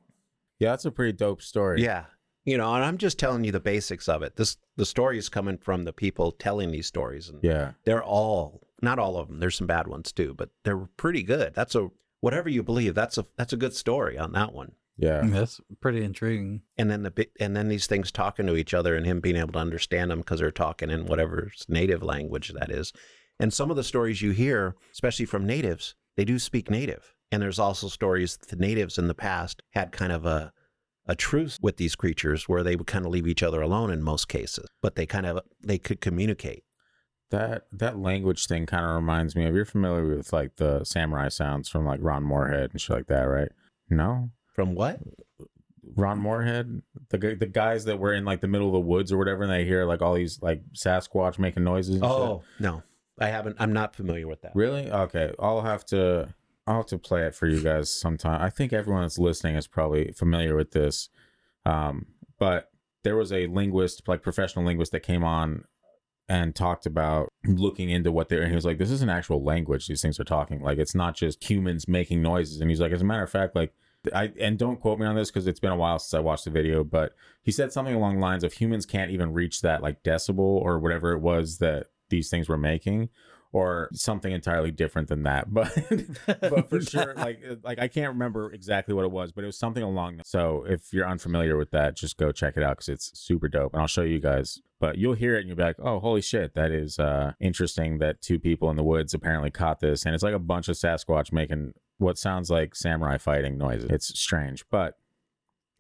Yeah, 0.58 0.70
that's 0.70 0.84
a 0.84 0.90
pretty 0.90 1.12
dope 1.12 1.40
story. 1.42 1.82
Yeah. 1.82 2.04
You 2.44 2.58
know, 2.58 2.74
and 2.74 2.84
I'm 2.84 2.98
just 2.98 3.18
telling 3.18 3.44
you 3.44 3.52
the 3.52 3.60
basics 3.60 4.08
of 4.08 4.22
it. 4.22 4.36
This 4.36 4.56
the 4.76 4.84
story 4.86 5.18
is 5.18 5.28
coming 5.28 5.56
from 5.58 5.84
the 5.84 5.92
people 5.92 6.32
telling 6.32 6.70
these 6.70 6.86
stories, 6.86 7.28
and 7.28 7.38
Yeah. 7.42 7.72
they're 7.84 8.04
all 8.04 8.60
not 8.82 8.98
all 8.98 9.16
of 9.16 9.28
them. 9.28 9.40
There's 9.40 9.56
some 9.56 9.66
bad 9.66 9.86
ones 9.86 10.12
too, 10.12 10.34
but 10.34 10.50
they're 10.64 10.88
pretty 10.96 11.22
good. 11.22 11.54
That's 11.54 11.74
a 11.74 11.90
whatever 12.20 12.48
you 12.48 12.62
believe. 12.62 12.94
That's 12.94 13.18
a 13.18 13.26
that's 13.36 13.52
a 13.52 13.58
good 13.58 13.74
story 13.74 14.18
on 14.18 14.32
that 14.32 14.52
one. 14.52 14.72
Yeah. 14.96 15.22
Mm, 15.22 15.32
that's 15.32 15.60
pretty 15.80 16.04
intriguing. 16.04 16.60
And 16.76 16.90
then 16.90 17.02
the 17.02 17.26
and 17.40 17.56
then 17.56 17.68
these 17.68 17.86
things 17.86 18.12
talking 18.12 18.46
to 18.46 18.56
each 18.56 18.74
other 18.74 18.94
and 18.94 19.06
him 19.06 19.20
being 19.20 19.36
able 19.36 19.52
to 19.52 19.58
understand 19.58 20.10
them 20.10 20.18
because 20.18 20.40
they're 20.40 20.50
talking 20.50 20.90
in 20.90 21.06
whatever 21.06 21.50
native 21.68 22.02
language 22.02 22.52
that 22.54 22.70
is. 22.70 22.92
And 23.38 23.52
some 23.52 23.70
of 23.70 23.76
the 23.76 23.84
stories 23.84 24.20
you 24.20 24.32
hear, 24.32 24.76
especially 24.92 25.24
from 25.24 25.46
natives, 25.46 25.94
they 26.16 26.26
do 26.26 26.38
speak 26.38 26.70
native. 26.70 27.14
And 27.32 27.40
there's 27.40 27.58
also 27.58 27.88
stories 27.88 28.36
that 28.36 28.50
the 28.50 28.56
natives 28.56 28.98
in 28.98 29.08
the 29.08 29.14
past 29.14 29.62
had 29.70 29.92
kind 29.92 30.12
of 30.12 30.26
a 30.26 30.52
a 31.06 31.16
truce 31.16 31.58
with 31.60 31.76
these 31.78 31.96
creatures 31.96 32.48
where 32.48 32.62
they 32.62 32.76
would 32.76 32.86
kind 32.86 33.06
of 33.06 33.10
leave 33.10 33.26
each 33.26 33.42
other 33.42 33.62
alone 33.62 33.90
in 33.90 34.02
most 34.02 34.28
cases, 34.28 34.68
but 34.82 34.94
they 34.96 35.06
kind 35.06 35.26
of 35.26 35.40
they 35.62 35.78
could 35.78 36.00
communicate. 36.00 36.62
That 37.30 37.66
that 37.72 37.98
language 37.98 38.46
thing 38.46 38.66
kind 38.66 38.84
of 38.84 38.94
reminds 38.96 39.36
me 39.36 39.46
of 39.46 39.54
you're 39.54 39.64
familiar 39.64 40.16
with 40.16 40.32
like 40.32 40.56
the 40.56 40.84
samurai 40.84 41.28
sounds 41.28 41.68
from 41.68 41.86
like 41.86 42.00
Ron 42.02 42.24
Morehead 42.24 42.70
and 42.72 42.80
shit 42.80 42.96
like 42.96 43.06
that, 43.06 43.22
right? 43.22 43.50
No, 43.88 44.30
From 44.54 44.74
what? 44.74 45.00
Ron 45.96 46.18
Morehead, 46.18 46.82
the 47.08 47.18
the 47.38 47.46
guys 47.46 47.84
that 47.86 47.98
were 47.98 48.12
in 48.12 48.24
like 48.24 48.40
the 48.40 48.48
middle 48.48 48.66
of 48.68 48.72
the 48.72 48.80
woods 48.80 49.12
or 49.12 49.18
whatever, 49.18 49.42
and 49.42 49.52
they 49.52 49.64
hear 49.64 49.84
like 49.84 50.02
all 50.02 50.14
these 50.14 50.40
like 50.42 50.62
Sasquatch 50.74 51.38
making 51.38 51.64
noises. 51.64 51.96
And 51.96 52.04
Oh 52.04 52.42
no, 52.58 52.82
I 53.18 53.28
haven't. 53.28 53.56
I'm 53.58 53.72
not 53.72 53.94
familiar 53.96 54.26
with 54.26 54.42
that. 54.42 54.52
really? 54.54 54.90
Okay, 54.90 55.32
I'll 55.38 55.62
have 55.62 55.84
to 55.86 56.34
I'll 56.66 56.76
have 56.76 56.86
to 56.86 56.98
play 56.98 57.22
it 57.26 57.34
for 57.34 57.46
you 57.48 57.60
guys 57.60 57.92
sometime. 57.92 58.40
I 58.40 58.50
think 58.50 58.72
everyone 58.72 59.02
that's 59.02 59.18
listening 59.18 59.56
is 59.56 59.66
probably 59.66 60.12
familiar 60.12 60.54
with 60.54 60.72
this, 60.72 61.08
um, 61.64 62.06
but 62.38 62.70
there 63.02 63.16
was 63.16 63.32
a 63.32 63.46
linguist, 63.46 64.06
like 64.06 64.22
professional 64.22 64.64
linguist, 64.64 64.92
that 64.92 65.00
came 65.00 65.24
on 65.24 65.64
and 66.30 66.54
talked 66.54 66.86
about 66.86 67.28
looking 67.44 67.90
into 67.90 68.12
what 68.12 68.28
they're 68.28 68.40
and 68.40 68.50
he 68.50 68.54
was 68.54 68.64
like 68.64 68.78
this 68.78 68.92
is 68.92 69.02
an 69.02 69.08
actual 69.08 69.42
language 69.42 69.88
these 69.88 70.00
things 70.00 70.20
are 70.20 70.24
talking 70.24 70.62
like 70.62 70.78
it's 70.78 70.94
not 70.94 71.16
just 71.16 71.42
humans 71.42 71.88
making 71.88 72.22
noises. 72.22 72.60
And 72.60 72.70
he's 72.70 72.80
like 72.80 72.92
as 72.92 73.02
a 73.02 73.04
matter 73.04 73.24
of 73.24 73.30
fact 73.30 73.56
like 73.56 73.74
I 74.14 74.32
and 74.40 74.56
don't 74.56 74.80
quote 74.80 75.00
me 75.00 75.06
on 75.06 75.16
this 75.16 75.28
because 75.28 75.48
it's 75.48 75.58
been 75.58 75.72
a 75.72 75.76
while 75.76 75.98
since 75.98 76.14
I 76.14 76.20
watched 76.20 76.44
the 76.44 76.50
video, 76.50 76.84
but 76.84 77.16
he 77.42 77.50
said 77.50 77.72
something 77.72 77.94
along 77.94 78.14
the 78.14 78.20
lines 78.20 78.44
of 78.44 78.52
humans 78.52 78.86
can't 78.86 79.10
even 79.10 79.32
reach 79.32 79.60
that 79.62 79.82
like 79.82 80.04
decibel 80.04 80.38
or 80.38 80.78
whatever 80.78 81.12
it 81.12 81.18
was 81.18 81.58
that 81.58 81.88
these 82.10 82.30
things 82.30 82.48
were 82.48 82.56
making, 82.56 83.08
or 83.52 83.88
something 83.92 84.32
entirely 84.32 84.70
different 84.70 85.08
than 85.08 85.24
that. 85.24 85.52
But 85.52 85.74
but 86.40 86.70
for 86.70 86.80
sure, 86.80 87.14
like 87.16 87.40
like 87.62 87.78
I 87.78 87.88
can't 87.88 88.12
remember 88.12 88.52
exactly 88.52 88.94
what 88.94 89.04
it 89.04 89.10
was, 89.10 89.32
but 89.32 89.44
it 89.44 89.48
was 89.48 89.58
something 89.58 89.82
along. 89.82 90.18
The, 90.18 90.24
so 90.24 90.64
if 90.68 90.92
you're 90.92 91.08
unfamiliar 91.08 91.56
with 91.56 91.70
that, 91.72 91.96
just 91.96 92.16
go 92.16 92.32
check 92.32 92.56
it 92.56 92.62
out 92.62 92.76
because 92.78 92.88
it's 92.88 93.18
super 93.18 93.48
dope, 93.48 93.72
and 93.72 93.80
I'll 93.80 93.88
show 93.88 94.02
you 94.02 94.20
guys. 94.20 94.60
But 94.78 94.96
you'll 94.96 95.14
hear 95.14 95.36
it 95.36 95.40
and 95.40 95.48
you'll 95.48 95.56
be 95.56 95.62
like, 95.62 95.76
"Oh, 95.80 95.98
holy 96.00 96.22
shit! 96.22 96.54
That 96.54 96.70
is 96.70 96.98
uh, 96.98 97.32
interesting." 97.40 97.98
That 97.98 98.22
two 98.22 98.38
people 98.38 98.70
in 98.70 98.76
the 98.76 98.84
woods 98.84 99.12
apparently 99.14 99.50
caught 99.50 99.80
this, 99.80 100.06
and 100.06 100.14
it's 100.14 100.24
like 100.24 100.34
a 100.34 100.38
bunch 100.38 100.68
of 100.68 100.76
Sasquatch 100.76 101.32
making 101.32 101.74
what 101.98 102.16
sounds 102.18 102.50
like 102.50 102.74
samurai 102.74 103.18
fighting 103.18 103.58
noises. 103.58 103.90
It's 103.90 104.18
strange, 104.18 104.64
but 104.70 104.96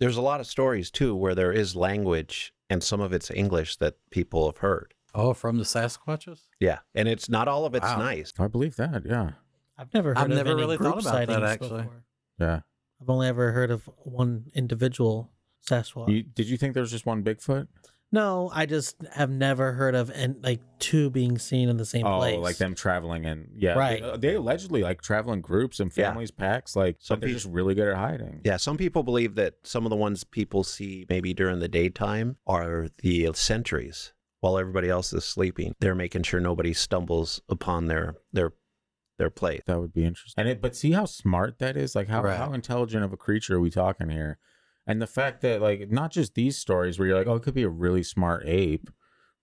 There's 0.00 0.16
a 0.18 0.22
lot 0.22 0.40
of 0.40 0.46
stories 0.46 0.90
too 0.90 1.14
where 1.14 1.34
there 1.34 1.52
is 1.52 1.74
language 1.76 2.52
and 2.68 2.82
some 2.82 3.00
of 3.00 3.12
it's 3.12 3.30
English 3.30 3.76
that 3.76 3.96
people 4.10 4.46
have 4.46 4.58
heard. 4.58 4.94
Oh, 5.14 5.34
from 5.34 5.58
the 5.58 5.64
Sasquatches? 5.64 6.42
Yeah, 6.58 6.78
and 6.94 7.08
it's 7.08 7.28
not 7.28 7.48
all 7.48 7.64
of 7.66 7.74
it's 7.74 7.84
Wow. 7.84 7.98
nice. 7.98 8.32
I 8.38 8.46
believe 8.48 8.76
that. 8.76 9.04
Yeah, 9.06 9.32
I've 9.76 9.92
never 9.94 10.10
heard 10.10 10.18
I've 10.18 10.30
of 10.30 10.36
never 10.36 10.50
any 10.50 10.60
really 10.60 10.76
group 10.76 10.94
thought 10.94 11.02
about 11.02 11.26
that, 11.26 11.28
sightings 11.28 11.50
actually. 11.50 11.82
before. 11.82 12.04
yeah. 12.38 12.60
I've 13.00 13.08
only 13.08 13.28
ever 13.28 13.52
heard 13.52 13.70
of 13.70 13.88
one 14.04 14.46
individual 14.54 15.30
Sasquatch. 15.68 16.10
You, 16.10 16.22
did 16.22 16.48
you 16.48 16.56
think 16.56 16.74
there 16.74 16.82
was 16.82 16.90
just 16.90 17.06
one 17.06 17.22
Bigfoot? 17.24 17.68
no, 18.12 18.50
I 18.52 18.66
just 18.66 18.96
have 19.12 19.30
never 19.30 19.72
heard 19.72 19.94
of 19.94 20.10
and 20.10 20.42
like 20.42 20.60
two 20.80 21.10
being 21.10 21.38
seen 21.38 21.68
in 21.68 21.76
the 21.76 21.84
same 21.84 22.04
oh, 22.04 22.18
place. 22.18 22.36
Oh, 22.36 22.40
like 22.40 22.56
them 22.56 22.74
traveling 22.74 23.24
and 23.24 23.48
yeah, 23.56 23.74
Right. 23.74 24.02
They, 24.02 24.30
they 24.30 24.34
allegedly 24.34 24.82
like 24.82 25.00
travel 25.00 25.32
in 25.32 25.40
groups 25.40 25.78
and 25.80 25.92
Yeah. 25.96 26.08
families, 26.08 26.30
packs. 26.32 26.74
Like 26.74 26.96
Some 26.98 27.20
but 27.20 27.26
they're 27.26 27.34
just 27.34 27.46
really 27.46 27.74
good 27.74 27.88
at 27.88 27.96
hiding. 27.96 28.40
Yeah, 28.44 28.56
some 28.56 28.76
people 28.76 29.02
believe 29.04 29.36
that 29.36 29.54
some 29.62 29.86
of 29.86 29.90
the 29.90 29.96
ones 29.96 30.24
people 30.24 30.64
see 30.64 31.06
maybe 31.08 31.32
during 31.32 31.60
the 31.60 31.68
daytime 31.68 32.36
are 32.46 32.88
the 32.98 33.30
sentries 33.34 34.12
while 34.40 34.58
everybody 34.58 34.88
else 34.88 35.12
is 35.12 35.24
sleeping. 35.24 35.74
They're 35.80 35.94
making 35.94 36.22
sure 36.24 36.40
nobody 36.40 36.72
stumbles 36.72 37.40
upon 37.48 37.86
their 37.86 38.16
their 38.32 38.52
their 39.18 39.30
place. 39.30 39.60
That 39.66 39.80
would 39.80 39.92
be 39.92 40.04
interesting. 40.04 40.40
And 40.40 40.48
it, 40.48 40.62
but 40.62 40.74
see 40.74 40.92
how 40.92 41.04
smart 41.04 41.58
that 41.58 41.76
is. 41.76 41.94
Like 41.94 42.08
how 42.08 42.22
Right. 42.22 42.36
how 42.36 42.52
intelligent 42.52 43.04
of 43.04 43.12
a 43.12 43.16
creature 43.18 43.56
are 43.56 43.60
we 43.60 43.70
talking 43.70 44.08
here? 44.08 44.38
And 44.86 45.00
the 45.00 45.06
fact 45.06 45.42
that 45.42 45.60
like 45.60 45.90
not 45.90 46.10
just 46.10 46.34
these 46.34 46.56
stories 46.56 46.98
where 46.98 47.06
you're 47.08 47.18
like, 47.18 47.26
oh, 47.26 47.34
it 47.36 47.42
could 47.42 47.54
be 47.54 47.62
a 47.64 47.68
really 47.68 48.02
smart 48.02 48.42
ape, 48.46 48.88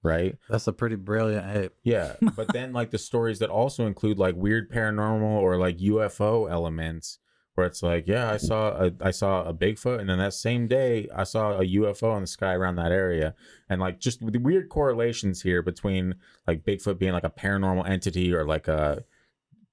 right? 0.04 0.36
That's 0.50 0.68
a 0.68 0.74
pretty 0.74 0.96
brilliant 0.96 1.46
ape. 1.56 1.74
Yeah, 1.84 2.16
but 2.36 2.52
then 2.54 2.74
like 2.74 2.90
the 2.90 2.98
stories 2.98 3.38
that 3.40 3.50
also 3.52 3.86
include 3.86 4.18
like 4.18 4.36
weird 4.36 4.72
paranormal 4.72 5.22
or 5.22 5.58
like 5.58 5.78
UFO 5.78 6.50
elements, 6.52 7.20
where 7.58 7.65
it's 7.65 7.82
like, 7.82 8.08
yeah, 8.08 8.30
I 8.32 8.38
saw 8.38 8.70
a 8.86 8.91
I 9.02 9.10
saw 9.10 9.43
a 9.43 9.52
Bigfoot, 9.54 10.00
and 10.00 10.08
then 10.08 10.20
that 10.20 10.34
same 10.36 10.67
day 10.67 11.08
I 11.13 11.24
saw 11.24 11.54
a 11.60 11.65
UFO 11.65 12.15
in 12.15 12.22
the 12.22 12.28
sky 12.28 12.54
around 12.54 12.76
that 12.76 12.91
area, 12.91 13.34
and 13.67 13.82
like 13.82 14.00
just 14.00 14.20
the 14.24 14.38
weird 14.38 14.70
correlations 14.70 15.41
here 15.41 15.63
between 15.63 16.13
like 16.46 16.63
Bigfoot 16.63 17.00
being 17.00 17.13
like 17.13 17.24
a 17.24 17.32
paranormal 17.32 17.89
entity 17.89 18.32
or 18.32 18.46
like 18.46 18.67
a 18.67 19.04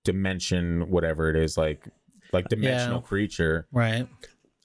dimension, 0.02 0.88
whatever 0.90 1.28
it 1.28 1.36
is, 1.36 1.58
like 1.58 1.86
like 2.32 2.48
dimensional 2.48 3.00
Yeah. 3.00 3.06
creature. 3.06 3.66
right. 3.70 4.08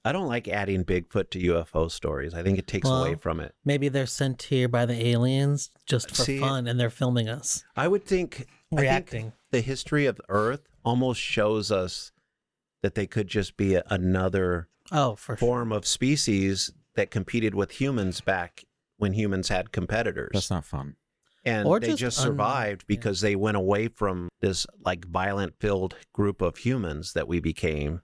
I 0.02 0.12
don't 0.12 0.28
like 0.28 0.48
adding 0.48 0.82
Bigfoot 0.82 1.28
to 1.32 1.38
UFO 1.38 1.90
stories. 1.90 2.32
I 2.32 2.42
think 2.42 2.58
it 2.58 2.66
takes 2.66 2.88
away 2.88 3.16
from 3.16 3.38
it. 3.38 3.54
Maybe 3.66 3.90
they're 3.90 4.06
sent 4.06 4.44
here 4.44 4.66
by 4.66 4.86
the 4.86 5.08
aliens 5.08 5.68
just 5.84 6.08
for 6.08 6.22
See- 6.22 6.40
fun 6.40 6.66
and 6.66 6.80
they're 6.80 6.88
filming 6.88 7.28
us 7.28 7.62
I 7.76 7.86
would 7.86 8.06
think 8.06 8.46
I 8.72 8.76
think 8.76 8.80
reacting. 8.80 9.32
the 9.50 9.60
history 9.60 10.06
of 10.06 10.18
Earth 10.30 10.62
almost 10.86 11.20
shows 11.20 11.70
us 11.70 12.12
that 12.82 12.94
they 12.94 13.06
could 13.06 13.28
just 13.28 13.56
be 13.56 13.74
a, 13.74 13.82
another 13.90 14.68
oh, 14.92 15.16
for 15.16 15.36
sure. 15.36 15.36
form 15.36 15.72
of 15.72 15.86
species 15.86 16.72
that 16.94 17.10
competed 17.10 17.54
with 17.54 17.72
humans 17.80 18.20
back 18.20 18.64
when 18.96 19.12
humans 19.12 19.48
had 19.48 19.72
competitors. 19.72 20.30
That's 20.32 20.50
not 20.50 20.64
fun. 20.64 20.96
and 21.44 21.66
Or 21.66 21.80
they 21.80 21.88
just 21.88 21.98
just 21.98 22.18
un- 22.20 22.26
survived 22.26 22.82
yeah. 22.82 22.96
because 22.96 23.20
they 23.20 23.36
went 23.36 23.56
away 23.56 23.88
from 23.88 24.28
this 24.40 24.66
like 24.84 25.06
violent 25.06 25.54
filled 25.60 25.96
group 26.12 26.42
of 26.42 26.58
humans 26.58 27.12
that 27.14 27.28
we 27.28 27.40
became 27.40 28.00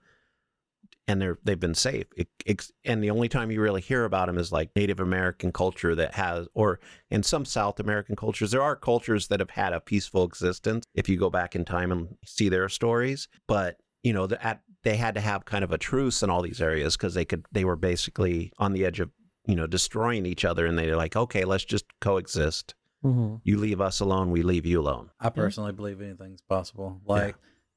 and 1.08 1.20
they're 1.20 1.38
they've 1.44 1.60
been 1.60 1.74
safe 1.74 2.06
it, 2.16 2.28
it's, 2.44 2.72
and 2.84 3.02
the 3.02 3.10
only 3.10 3.28
time 3.28 3.50
you 3.50 3.60
really 3.60 3.80
hear 3.80 4.04
about 4.04 4.26
them 4.26 4.38
is 4.38 4.50
like 4.50 4.74
native 4.74 4.98
american 5.00 5.52
culture 5.52 5.94
that 5.94 6.14
has 6.14 6.48
or 6.54 6.80
in 7.10 7.22
some 7.22 7.44
south 7.44 7.78
american 7.78 8.16
cultures 8.16 8.50
there 8.50 8.62
are 8.62 8.74
cultures 8.74 9.28
that 9.28 9.40
have 9.40 9.50
had 9.50 9.72
a 9.72 9.80
peaceful 9.80 10.24
existence 10.24 10.84
if 10.94 11.08
you 11.08 11.16
go 11.16 11.30
back 11.30 11.54
in 11.54 11.64
time 11.64 11.92
and 11.92 12.16
see 12.24 12.48
their 12.48 12.68
stories 12.68 13.28
but 13.46 13.76
you 14.02 14.12
know 14.12 14.26
the, 14.26 14.44
at, 14.44 14.60
they 14.86 14.96
had 14.96 15.14
to 15.16 15.20
have 15.20 15.44
kind 15.44 15.64
of 15.64 15.72
a 15.72 15.78
truce 15.78 16.22
in 16.22 16.30
all 16.30 16.42
these 16.42 16.60
areas 16.60 16.96
because 16.96 17.14
they 17.14 17.24
could 17.24 17.44
they 17.52 17.64
were 17.64 17.76
basically 17.76 18.52
on 18.58 18.72
the 18.72 18.84
edge 18.84 19.00
of 19.00 19.10
you 19.46 19.56
know 19.56 19.66
destroying 19.66 20.24
each 20.26 20.44
other 20.44 20.64
and 20.66 20.78
they're 20.78 20.96
like 20.96 21.16
okay 21.16 21.44
let's 21.44 21.64
just 21.64 21.84
coexist 22.00 22.74
Mhm. 23.04 23.40
you 23.44 23.58
leave 23.58 23.80
us 23.80 24.00
alone, 24.00 24.30
we 24.30 24.42
leave 24.42 24.64
you 24.66 24.80
alone. 24.80 25.10
I 25.20 25.28
personally 25.28 25.72
believe 25.72 26.00
anything's 26.00 26.40
possible. 26.40 27.00
Like 27.04 27.36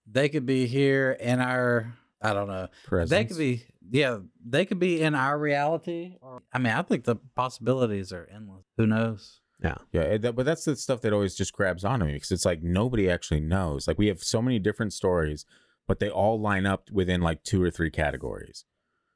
they 0.10 0.30
could 0.30 0.46
be 0.46 0.66
here 0.66 1.12
in 1.20 1.40
our 1.42 1.94
I 2.22 2.34
don't 2.34 2.48
know. 2.48 2.68
Presence. 2.86 3.10
They 3.12 3.26
could 3.26 3.38
be 3.38 3.64
yeah, 3.92 4.20
they 4.44 4.66
could 4.66 4.80
be 4.80 5.02
in 5.02 5.14
our 5.16 5.38
reality. 5.38 6.16
Or 6.22 6.42
I 6.54 6.58
mean, 6.60 6.74
I 6.74 6.82
think 6.84 7.04
the 7.04 7.18
possibilities 7.36 8.12
are 8.14 8.28
endless. 8.34 8.64
Who 8.78 8.88
knows? 8.88 9.42
Yeah, 9.62 9.76
Yeah. 9.92 10.18
that, 10.18 10.36
but 10.38 10.46
that's 10.46 10.64
the 10.66 10.76
stuff 10.78 11.02
that 11.02 11.12
always 11.14 11.36
just 11.36 11.52
grabs 11.54 11.84
onto 11.84 12.06
me 12.06 12.14
because 12.14 12.32
it's 12.32 12.46
like 12.46 12.64
nobody 12.64 13.10
actually 13.10 13.42
knows. 13.42 13.88
Like 13.88 13.98
we 14.00 14.08
have 14.08 14.24
so 14.24 14.42
many 14.42 14.58
different 14.58 14.94
stories, 14.94 15.46
but 15.90 16.00
they 16.00 16.10
all 16.10 16.40
line 16.40 16.66
up 16.66 16.90
within 16.92 17.20
like 17.20 17.44
two 17.44 17.62
or 17.62 17.70
three 17.70 17.90
categories. 17.92 18.64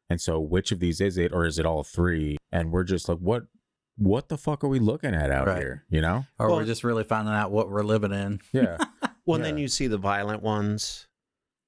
And 0.09 0.19
so, 0.19 0.39
which 0.39 0.71
of 0.73 0.79
these 0.79 0.99
is 0.99 1.17
it, 1.17 1.31
or 1.31 1.45
is 1.45 1.57
it 1.59 1.65
all 1.65 1.83
three? 1.83 2.37
And 2.51 2.71
we're 2.71 2.83
just 2.83 3.07
like, 3.07 3.19
what, 3.19 3.43
what 3.95 4.27
the 4.27 4.37
fuck 4.37 4.63
are 4.63 4.67
we 4.67 4.79
looking 4.79 5.13
at 5.15 5.31
out 5.31 5.47
Right. 5.47 5.59
here? 5.59 5.85
You 5.89 6.01
know? 6.01 6.25
Or 6.39 6.47
Well- 6.47 6.57
we're 6.57 6.65
just 6.65 6.83
really 6.83 7.03
finding 7.05 7.33
out 7.33 7.51
what 7.51 7.69
we're 7.69 7.83
living 7.83 8.11
in. 8.11 8.41
Yeah, 8.51 8.77
Well, 9.25 9.35
and 9.37 9.45
then 9.45 9.57
you 9.57 9.67
see 9.69 9.87
the 9.87 9.97
violent 9.99 10.41
ones, 10.43 11.07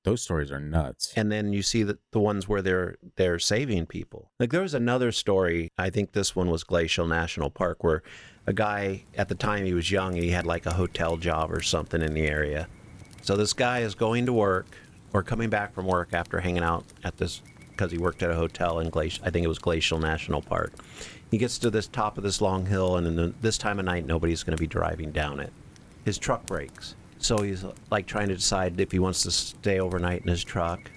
those 0.03 0.21
stories 0.21 0.51
are 0.51 0.59
nuts. 0.59 1.13
and 1.15 1.31
then 1.31 1.53
you 1.53 1.61
see 1.63 1.83
the, 1.83 1.97
the 2.11 2.19
ones 2.19 2.47
where 2.47 2.61
they're 2.61 2.95
they're 3.15 3.39
saving 3.39 3.85
people. 3.85 4.31
Like 4.39 4.49
there 4.51 4.61
was 4.61 4.73
another 4.73 5.11
story. 5.11 5.69
I 5.77 5.89
think 5.89 6.11
this 6.11 6.35
one 6.35 6.49
was 6.51 6.63
Glacial 6.63 7.07
National 7.07 7.49
Park, 7.49 7.83
where 7.83 8.03
a 8.45 8.53
guy 8.53 9.05
at 9.17 9.29
the 9.29 9.35
time 9.35 9.65
he 9.65 9.73
was 9.73 9.89
young 9.91 10.13
he 10.15 10.29
had 10.31 10.45
like 10.45 10.65
a 10.67 10.73
hotel 10.73 11.17
job 11.17 11.51
or 11.51 11.61
something 11.61 12.01
in 12.01 12.13
the 12.13 12.27
area. 12.27 12.67
So 13.23 13.35
this 13.35 13.53
guy 13.53 13.79
is 13.79 13.95
going 13.95 14.25
to 14.27 14.33
work 14.33 14.67
or 15.15 15.23
coming 15.23 15.49
back 15.49 15.73
from 15.73 15.87
work 15.87 16.09
after 16.11 16.41
hanging 16.41 16.61
out 16.61 16.83
at 17.05 17.15
this 17.15 17.41
because 17.69 17.89
he 17.89 17.97
worked 17.97 18.21
at 18.21 18.29
a 18.29 18.35
hotel 18.35 18.79
in 18.79 18.89
Glacial. 18.89 19.23
I 19.25 19.29
think 19.29 19.45
it 19.45 19.47
was 19.47 19.59
Glacial 19.59 19.97
National 19.97 20.41
Park. 20.41 20.73
He 21.31 21.37
gets 21.37 21.57
to 21.59 21.69
this 21.69 21.87
top 21.87 22.17
of 22.17 22.23
this 22.23 22.41
long 22.41 22.65
hill, 22.65 22.97
and 22.97 23.07
in 23.07 23.15
the, 23.15 23.33
this 23.39 23.57
time 23.57 23.79
of 23.79 23.85
night, 23.85 24.05
nobody's 24.05 24.43
going 24.43 24.57
to 24.57 24.61
be 24.61 24.67
driving 24.67 25.11
down 25.11 25.39
it. 25.39 25.53
His 26.03 26.17
truck 26.17 26.45
breaks, 26.45 26.95
so 27.17 27.37
he's 27.37 27.63
like 27.89 28.07
trying 28.07 28.27
to 28.27 28.35
decide 28.35 28.77
if 28.81 28.91
he 28.91 28.99
wants 28.99 29.23
to 29.23 29.31
stay 29.31 29.79
overnight 29.79 30.21
in 30.21 30.27
his 30.27 30.43
truck, 30.43 30.91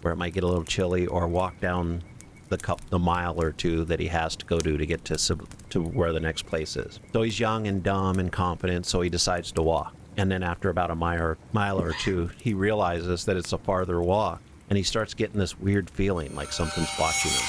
where 0.00 0.14
it 0.14 0.16
might 0.16 0.32
get 0.32 0.44
a 0.44 0.46
little 0.46 0.64
chilly, 0.64 1.06
or 1.06 1.28
walk 1.28 1.60
down 1.60 2.02
the 2.48 2.56
cup, 2.56 2.80
the 2.88 2.98
mile 2.98 3.38
or 3.38 3.52
two 3.52 3.84
that 3.84 4.00
he 4.00 4.06
has 4.06 4.34
to 4.36 4.46
go 4.46 4.58
to 4.58 4.78
to 4.78 4.86
get 4.86 5.04
to 5.04 5.38
to 5.68 5.82
where 5.82 6.14
the 6.14 6.20
next 6.20 6.46
place 6.46 6.74
is. 6.76 7.00
So 7.12 7.20
he's 7.20 7.38
young 7.38 7.66
and 7.66 7.82
dumb 7.82 8.18
and 8.18 8.32
confident, 8.32 8.86
so 8.86 9.02
he 9.02 9.10
decides 9.10 9.52
to 9.52 9.62
walk. 9.62 9.94
And 10.16 10.30
then 10.30 10.42
after 10.42 10.68
about 10.68 10.90
a 10.90 10.94
mile 10.94 11.22
or, 11.22 11.38
mile 11.52 11.80
or 11.80 11.92
two, 11.92 12.30
he 12.40 12.52
realizes 12.54 13.24
that 13.24 13.36
it's 13.36 13.52
a 13.52 13.58
farther 13.58 14.00
walk, 14.00 14.42
and 14.68 14.76
he 14.76 14.82
starts 14.82 15.14
getting 15.14 15.38
this 15.38 15.58
weird 15.58 15.88
feeling 15.88 16.34
like 16.34 16.52
something's 16.52 16.90
watching 16.98 17.30
him. 17.30 17.40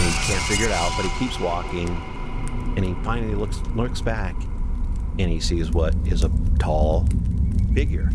And 0.00 0.14
he 0.14 0.32
can't 0.32 0.42
figure 0.44 0.66
it 0.66 0.72
out, 0.72 0.92
but 0.96 1.04
he 1.04 1.18
keeps 1.18 1.38
walking, 1.38 1.88
and 2.76 2.84
he 2.84 2.94
finally 3.04 3.34
looks 3.34 3.60
looks 3.74 4.00
back, 4.00 4.34
and 5.18 5.30
he 5.30 5.40
sees 5.40 5.70
what 5.70 5.94
is 6.06 6.24
a 6.24 6.30
tall 6.58 7.06
figure 7.74 8.10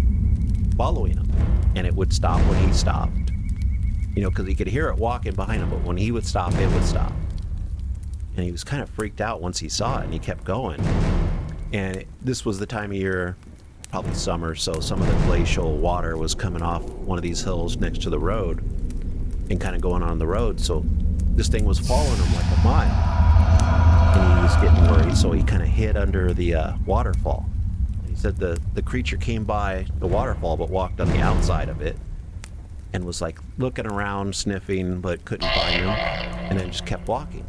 following 0.78 1.18
him, 1.18 1.32
and 1.76 1.86
it 1.86 1.94
would 1.94 2.12
stop 2.12 2.40
when 2.50 2.68
he 2.68 2.74
stopped. 2.74 3.32
You 4.16 4.22
know, 4.22 4.30
because 4.30 4.48
he 4.48 4.56
could 4.56 4.68
hear 4.68 4.90
it 4.90 4.98
walking 4.98 5.34
behind 5.34 5.62
him, 5.62 5.70
but 5.70 5.82
when 5.84 5.98
he 5.98 6.12
would 6.12 6.26
stop, 6.26 6.54
it 6.56 6.72
would 6.72 6.86
stop. 6.86 7.12
And 8.36 8.46
he 8.46 8.52
was 8.52 8.64
kind 8.64 8.82
of 8.82 8.90
freaked 8.90 9.22
out 9.22 9.42
once 9.42 9.60
he 9.60 9.70
saw 9.70 10.00
it, 10.00 10.06
and 10.06 10.14
he 10.14 10.20
kept 10.20 10.44
going. 10.44 10.80
And 11.74 12.06
this 12.22 12.46
was 12.46 12.60
the 12.60 12.68
time 12.68 12.92
of 12.92 12.98
year, 12.98 13.36
probably 13.90 14.14
summer, 14.14 14.54
so 14.54 14.80
some 14.80 15.02
of 15.02 15.08
the 15.08 15.26
glacial 15.26 15.76
water 15.78 16.16
was 16.18 16.36
coming 16.36 16.62
off 16.62 16.84
one 16.84 17.18
of 17.18 17.24
these 17.24 17.42
hills 17.42 17.78
next 17.78 18.04
to 18.04 18.12
the 18.12 18.20
road 18.20 18.60
and 19.50 19.60
kind 19.60 19.76
of 19.76 19.82
going 19.82 20.04
on 20.04 20.20
the 20.20 20.28
road. 20.28 20.60
So 20.60 20.86
this 21.36 21.48
thing 21.48 21.66
was 21.66 21.80
following 21.80 22.16
him 22.16 22.36
like 22.36 22.46
a 22.46 22.64
mile. 22.64 23.14
And 24.16 24.38
he 24.38 24.44
was 24.44 24.56
getting 24.58 24.92
worried, 24.92 25.18
so 25.18 25.32
he 25.32 25.42
kind 25.42 25.64
of 25.64 25.68
hid 25.68 25.98
under 25.98 26.32
the 26.32 26.54
uh, 26.54 26.74
waterfall. 26.86 27.50
He 28.08 28.16
said 28.16 28.38
the, 28.38 28.62
the 28.76 28.84
creature 28.84 29.18
came 29.18 29.44
by 29.44 29.88
the 29.98 30.08
waterfall 30.08 30.56
but 30.56 30.70
walked 30.70 31.02
on 31.02 31.10
the 31.10 31.22
outside 31.22 31.70
of 31.70 31.82
it 31.82 31.98
and 32.94 33.04
was 33.04 33.20
like 33.20 33.40
looking 33.58 33.88
around, 33.88 34.36
sniffing, 34.36 35.02
but 35.02 35.26
couldn't 35.26 35.50
find 35.50 35.82
him, 35.82 35.90
and 35.90 36.60
then 36.60 36.70
just 36.70 36.86
kept 36.86 37.08
walking. 37.08 37.48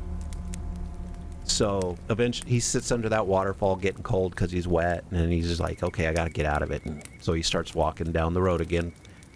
So 1.45 1.97
eventually, 2.09 2.51
he 2.51 2.61
sits 2.61 2.91
under 2.91 3.09
that 3.11 3.27
waterfall, 3.27 3.77
getting 3.77 4.03
cold 4.03 4.33
because 4.33 4.51
he's 4.51 4.67
wet, 4.67 5.05
and 5.11 5.33
he's 5.33 5.47
just 5.47 5.61
like, 5.61 5.83
"Okay, 5.83 6.07
I 6.09 6.13
got 6.13 6.25
to 6.25 6.31
get 6.31 6.47
out 6.47 6.63
of 6.63 6.71
it." 6.71 6.85
And 6.85 7.03
so 7.21 7.33
he 7.33 7.43
starts 7.43 7.75
walking 7.75 8.13
down 8.13 8.35
the 8.35 8.43
road 8.43 8.61
again, 8.61 8.93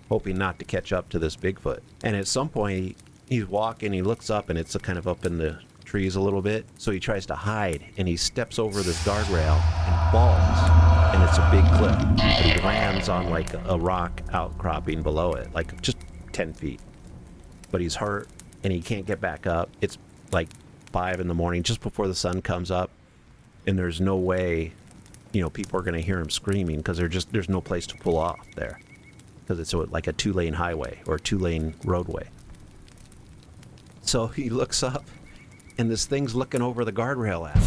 hoping 0.09 0.39
not 0.39 0.59
to 0.59 0.65
catch 0.65 0.93
up 0.93 1.09
to 1.11 1.19
this 1.19 1.37
Bigfoot. 1.37 1.81
And 2.03 2.17
at 2.17 2.27
some 2.27 2.49
point, 2.49 2.79
he, 2.79 2.97
he's 3.29 3.47
walking, 3.47 3.93
he 3.93 4.03
looks 4.03 4.31
up, 4.31 4.49
and 4.49 4.59
it's 4.59 4.77
kind 4.79 4.99
of 4.99 5.07
up 5.07 5.27
in 5.27 5.39
the 5.39 5.59
trees 5.85 6.17
a 6.17 6.21
little 6.21 6.43
bit. 6.43 6.67
So 6.77 6.91
he 6.91 7.01
tries 7.01 7.27
to 7.27 7.35
hide, 7.35 7.85
and 7.97 8.09
he 8.09 8.17
steps 8.17 8.59
over 8.59 8.83
this 8.83 9.03
guardrail 9.05 9.61
and 9.87 10.13
falls, 10.13 11.15
and 11.15 11.23
it's 11.23 11.39
a 11.39 11.49
big 11.51 11.65
cliff. 11.79 11.99
He 12.43 12.61
lands 12.63 13.09
on 13.09 13.31
like 13.31 13.53
a 13.67 13.79
rock 13.79 14.23
outcropping 14.33 15.03
below 15.03 15.33
it, 15.33 15.53
like 15.55 15.81
just 15.83 15.99
ten 16.33 16.53
feet. 16.53 16.81
But 17.71 17.81
he's 17.83 17.97
hurt, 17.97 18.29
and 18.65 18.73
he 18.73 18.81
can't 18.81 19.07
get 19.07 19.21
back 19.21 19.47
up. 19.47 19.71
It's 19.81 19.99
like 20.33 20.49
five 20.89 21.21
in 21.21 21.29
the 21.29 21.35
morning, 21.35 21.63
just 21.63 21.81
before 21.81 22.09
the 22.09 22.15
sun 22.15 22.43
comes 22.43 22.71
up, 22.71 22.91
and 23.67 23.79
there's 23.79 24.01
no 24.01 24.17
way, 24.17 24.73
you 25.33 25.41
know, 25.41 25.51
people 25.51 25.79
are 25.79 25.83
going 25.83 25.95
to 25.95 26.01
hear 26.01 26.19
him 26.19 26.31
screaming 26.31 26.79
because 26.79 26.97
there's 26.99 27.13
just 27.13 27.33
there's 27.33 27.49
no 27.49 27.61
place 27.61 27.87
to 27.87 27.97
pull 27.97 28.17
off 28.17 28.39
there 28.57 28.81
because 29.43 29.61
it's 29.61 29.73
a, 29.73 29.79
like 29.79 30.07
a 30.07 30.13
two 30.13 30.33
lane 30.33 30.55
highway 30.55 31.01
or 31.07 31.19
two 31.19 31.39
lane 31.39 31.75
roadway. 31.85 32.29
So 34.03 34.27
he 34.27 34.51
looks 34.51 34.83
up, 34.83 35.05
and 35.77 35.91
this 35.91 36.07
thing's 36.07 36.35
looking 36.35 36.63
over 36.63 36.85
the 36.85 36.93
guardrail 36.93 37.49
at 37.49 37.57
him. 37.57 37.63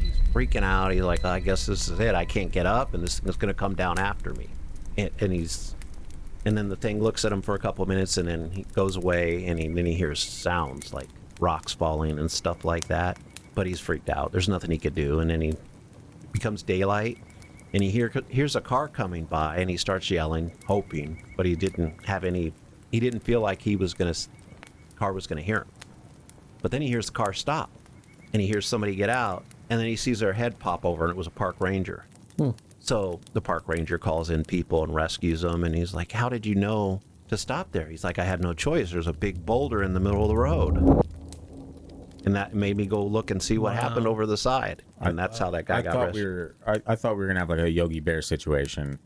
He's 0.00 0.18
freaking 0.32 0.62
out. 0.62 0.92
He's 0.92 1.02
like, 1.02 1.24
I 1.24 1.40
guess 1.40 1.66
this 1.66 1.88
is 1.88 1.98
it. 1.98 2.14
I 2.14 2.24
can't 2.24 2.52
get 2.52 2.66
up, 2.66 2.94
and 2.94 3.02
this 3.02 3.18
thing's 3.18 3.36
going 3.36 3.52
to 3.52 3.58
come 3.58 3.74
down 3.74 3.98
after 3.98 4.32
me. 4.34 4.48
And, 4.96 5.10
and 5.20 5.32
he's, 5.32 5.74
and 6.44 6.56
then 6.56 6.68
the 6.68 6.76
thing 6.76 7.02
looks 7.02 7.24
at 7.24 7.32
him 7.32 7.42
for 7.42 7.56
a 7.56 7.58
couple 7.58 7.82
of 7.82 7.88
minutes, 7.88 8.16
and 8.18 8.28
then 8.28 8.50
he 8.52 8.62
goes 8.74 8.96
away, 8.96 9.46
and 9.46 9.58
he, 9.58 9.66
then 9.66 9.86
he 9.86 9.94
hears 9.94 10.20
sounds 10.20 10.92
like 10.92 11.08
rocks 11.44 11.72
falling 11.72 12.18
and 12.18 12.30
stuff 12.30 12.64
like 12.64 12.88
that. 12.88 13.18
But 13.54 13.66
he's 13.66 13.78
freaked 13.78 14.10
out. 14.10 14.32
There's 14.32 14.48
nothing 14.48 14.70
he 14.70 14.78
could 14.78 14.94
do, 14.94 15.20
and 15.20 15.30
then 15.30 15.40
he 15.40 15.54
becomes 16.32 16.62
daylight, 16.62 17.18
and 17.72 17.82
he 17.82 17.90
hear, 17.90 18.12
hears 18.28 18.56
a 18.56 18.60
car 18.60 18.88
coming 18.88 19.24
by, 19.24 19.58
and 19.58 19.70
he 19.70 19.76
starts 19.76 20.10
yelling, 20.10 20.52
hoping, 20.66 21.22
but 21.36 21.46
he 21.46 21.54
didn't 21.54 22.04
have 22.06 22.24
any. 22.24 22.52
He 22.90 22.98
didn't 22.98 23.20
feel 23.20 23.40
like 23.40 23.62
he 23.62 23.76
was 23.76 23.94
gonna, 23.94 24.14
car 24.96 25.12
was 25.12 25.26
gonna 25.26 25.42
hear 25.42 25.58
him. 25.58 25.68
But 26.62 26.70
then 26.70 26.82
he 26.82 26.88
hears 26.88 27.06
the 27.06 27.12
car 27.12 27.32
stop, 27.32 27.70
and 28.32 28.40
he 28.40 28.48
hears 28.48 28.66
somebody 28.66 28.96
get 28.96 29.10
out, 29.10 29.44
and 29.70 29.78
then 29.78 29.86
he 29.86 29.96
sees 29.96 30.18
their 30.18 30.32
head 30.32 30.58
pop 30.58 30.84
over, 30.84 31.04
and 31.04 31.10
it 31.10 31.16
was 31.16 31.26
a 31.26 31.30
park 31.30 31.56
ranger. 31.60 32.06
Hmm. 32.38 32.50
So 32.80 33.20
the 33.32 33.40
park 33.40 33.68
ranger 33.68 33.98
calls 33.98 34.30
in 34.30 34.44
people 34.44 34.82
and 34.82 34.94
rescues 34.94 35.42
them, 35.42 35.62
and 35.64 35.74
he's 35.74 35.94
like, 35.94 36.12
"How 36.12 36.28
did 36.28 36.44
you 36.44 36.54
know 36.54 37.00
to 37.28 37.36
stop 37.36 37.70
there?" 37.72 37.86
He's 37.88 38.04
like, 38.04 38.18
"I 38.18 38.24
had 38.24 38.42
no 38.42 38.52
choice. 38.52 38.90
There's 38.90 39.06
a 39.06 39.12
big 39.12 39.46
boulder 39.46 39.82
in 39.82 39.94
the 39.94 40.00
middle 40.00 40.22
of 40.22 40.28
the 40.28 40.36
road." 40.36 41.03
And 42.24 42.34
that 42.36 42.54
made 42.54 42.76
me 42.76 42.86
go 42.86 43.04
look 43.04 43.30
and 43.30 43.42
see 43.42 43.58
what 43.58 43.74
happened 43.74 44.06
over 44.06 44.24
the 44.26 44.36
side, 44.36 44.82
and 45.00 45.18
that's 45.18 45.38
how 45.38 45.50
that 45.50 45.66
guy 45.66 45.78
I 45.78 45.82
got 45.82 45.92
thought 45.92 46.06
rescued. 46.06 46.24
we 46.26 46.32
were. 46.32 46.54
I, 46.66 46.92
I 46.92 46.94
thought 46.96 47.14
we 47.16 47.20
were 47.22 47.26
gonna 47.26 47.40
have 47.40 47.50
like 47.50 47.58
a 47.60 47.70
Yogi 47.70 48.00
Bear 48.00 48.22
situation, 48.22 48.98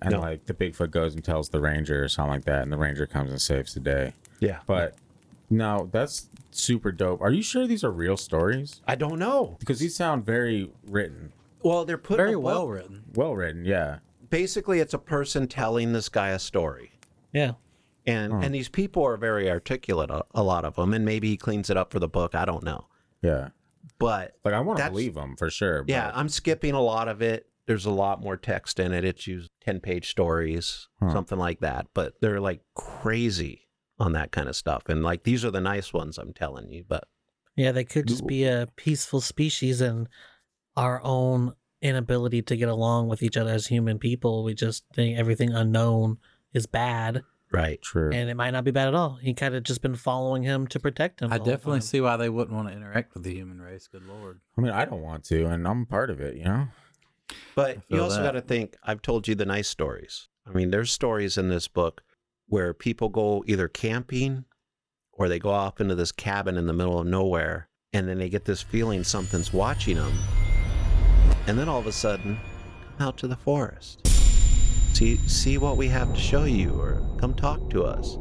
and 0.00 0.10
No. 0.12 0.20
like 0.20 0.46
the 0.46 0.54
Bigfoot 0.54 0.90
goes 0.90 1.14
and 1.14 1.22
tells 1.24 1.48
the 1.48 1.60
ranger 1.60 2.02
or 2.02 2.08
something 2.08 2.32
like 2.32 2.44
that, 2.46 2.62
and 2.62 2.72
the 2.72 2.76
ranger 2.76 3.06
comes 3.06 3.30
and 3.30 3.40
saves 3.40 3.74
the 3.74 3.80
day. 3.80 4.14
Yeah, 4.40 4.58
But 4.66 4.96
no, 5.48 5.88
that's 5.92 6.26
super 6.50 6.90
dope. 6.90 7.20
Are 7.20 7.30
you 7.30 7.42
sure 7.42 7.66
these 7.68 7.84
are 7.84 7.92
real 7.92 8.16
stories? 8.16 8.80
I 8.88 8.96
don't 8.96 9.18
know. 9.20 9.56
Because 9.60 9.78
these 9.78 9.94
sound 9.94 10.26
very 10.26 10.72
written, 10.84 11.32
Well, 11.62 11.84
they're 11.84 11.98
putting 11.98 12.16
Very 12.24 12.32
a 12.32 12.36
book- 12.36 12.44
well 12.44 12.68
written. 12.68 13.04
well 13.14 13.36
written. 13.36 13.64
Yeah. 13.64 13.98
Basically, 14.30 14.80
it's 14.80 14.94
a 14.94 14.98
person 14.98 15.46
telling 15.46 15.92
this 15.92 16.08
guy 16.08 16.30
a 16.30 16.38
story, 16.40 16.92
Yeah. 17.32 17.52
And 18.06 18.32
hmm. 18.32 18.42
and 18.42 18.54
these 18.54 18.68
people 18.68 19.04
are 19.04 19.16
very 19.16 19.50
articulate, 19.50 20.10
a, 20.10 20.24
a 20.34 20.42
lot 20.42 20.64
of 20.64 20.76
them, 20.76 20.92
and 20.94 21.04
maybe 21.04 21.28
he 21.28 21.36
cleans 21.36 21.70
it 21.70 21.76
up 21.76 21.92
for 21.92 21.98
the 22.00 22.08
book. 22.08 22.34
I 22.34 22.44
don't 22.44 22.64
know, 22.64 22.86
Yeah. 23.22 23.48
but 23.98 24.36
Like 24.44 24.54
I 24.54 24.60
want 24.60 24.78
to 24.78 24.90
believe 24.90 25.14
them 25.14 25.36
for 25.36 25.50
sure. 25.50 25.84
yeah, 25.86 26.10
I'm 26.14 26.28
skipping 26.28 26.74
a 26.74 26.80
lot 26.80 27.08
of 27.08 27.22
it. 27.22 27.46
There's 27.66 27.86
a 27.86 27.90
lot 27.92 28.20
more 28.20 28.36
text 28.36 28.80
in 28.80 28.92
it. 28.92 29.04
It's 29.04 29.26
used 29.26 29.50
ten 29.60 29.80
page 29.80 30.08
stories, 30.10 30.88
Huh. 31.00 31.12
something 31.12 31.38
like 31.38 31.60
that. 31.60 31.86
But 31.94 32.14
they're 32.20 32.40
like 32.40 32.60
crazy 32.74 33.68
on 33.98 34.12
that 34.12 34.32
kind 34.32 34.48
of 34.48 34.56
stuff, 34.56 34.82
and 34.88 35.02
like 35.04 35.22
these 35.24 35.44
are 35.44 35.50
the 35.50 35.60
nice 35.60 35.92
ones. 35.92 36.18
I'm 36.18 36.32
telling 36.32 36.70
you, 36.70 36.84
but 36.88 37.04
Yeah, 37.56 37.70
they 37.72 37.84
could 37.84 38.08
just 38.08 38.26
be 38.26 38.44
a 38.44 38.66
peaceful 38.76 39.20
species 39.20 39.80
and 39.80 40.08
our 40.76 41.00
own 41.04 41.52
inability 41.82 42.42
to 42.42 42.56
get 42.56 42.68
along 42.68 43.08
with 43.08 43.22
each 43.22 43.36
other 43.36 43.50
as 43.50 43.66
human 43.66 43.98
people. 43.98 44.42
We 44.44 44.54
just 44.54 44.84
think 44.94 45.18
everything 45.18 45.52
unknown 45.52 46.18
is 46.52 46.66
bad, 46.66 47.22
right. 47.52 47.80
True. 47.82 48.10
and 48.12 48.28
it 48.30 48.34
might 48.34 48.50
not 48.50 48.64
be 48.64 48.70
bad 48.70 48.88
at 48.88 48.94
all. 48.94 49.18
He 49.20 49.34
kind 49.34 49.54
of 49.54 49.62
just 49.62 49.82
been 49.82 49.94
following 49.96 50.42
him 50.42 50.66
to 50.68 50.80
protect 50.80 51.20
him. 51.20 51.32
I 51.32 51.38
the 51.38 51.44
whole 51.44 51.52
definitely 51.52 51.80
time. 51.80 51.86
see 51.86 52.00
why 52.00 52.16
they 52.16 52.28
wouldn't 52.28 52.56
want 52.56 52.68
to 52.68 52.74
interact 52.74 53.14
with 53.14 53.22
the 53.22 53.34
human 53.34 53.60
race. 53.60 53.88
Good 53.90 54.06
lord. 54.06 54.40
I 54.56 54.60
mean, 54.60 54.72
I 54.72 54.84
don't 54.84 55.02
want 55.02 55.24
to, 55.24 55.46
and 55.46 55.66
I'm 55.66 55.86
part 55.86 56.10
of 56.10 56.20
it. 56.20 56.36
You 56.36 56.44
know. 56.44 56.68
But 57.54 57.78
you 57.88 58.00
also 58.00 58.16
that. 58.16 58.24
got 58.24 58.32
to 58.32 58.40
think. 58.40 58.76
I've 58.82 59.02
told 59.02 59.28
you 59.28 59.34
the 59.34 59.46
nice 59.46 59.68
stories. 59.68 60.28
I 60.46 60.50
mean, 60.50 60.70
there's 60.70 60.90
stories 60.90 61.38
in 61.38 61.48
this 61.48 61.68
book 61.68 62.02
where 62.48 62.74
people 62.74 63.08
go 63.08 63.44
either 63.46 63.68
camping 63.68 64.44
or 65.12 65.28
they 65.28 65.38
go 65.38 65.50
off 65.50 65.80
into 65.80 65.94
this 65.94 66.12
cabin 66.12 66.56
in 66.56 66.66
the 66.66 66.72
middle 66.72 66.98
of 66.98 67.06
nowhere, 67.06 67.68
and 67.92 68.08
then 68.08 68.18
they 68.18 68.28
get 68.28 68.44
this 68.44 68.62
feeling 68.62 69.04
something's 69.04 69.52
watching 69.52 69.96
them, 69.96 70.12
and 71.46 71.58
then 71.58 71.68
all 71.68 71.78
of 71.78 71.86
a 71.86 71.92
sudden, 71.92 72.38
come 72.98 73.08
out 73.08 73.16
to 73.18 73.26
the 73.28 73.36
forest, 73.36 74.00
see 74.94 75.16
see 75.28 75.58
what 75.58 75.76
we 75.76 75.88
have 75.88 76.12
to 76.14 76.20
show 76.20 76.44
you, 76.44 76.70
or 76.80 77.02
come 77.18 77.34
talk 77.34 77.70
to 77.70 77.84
us, 77.84 78.16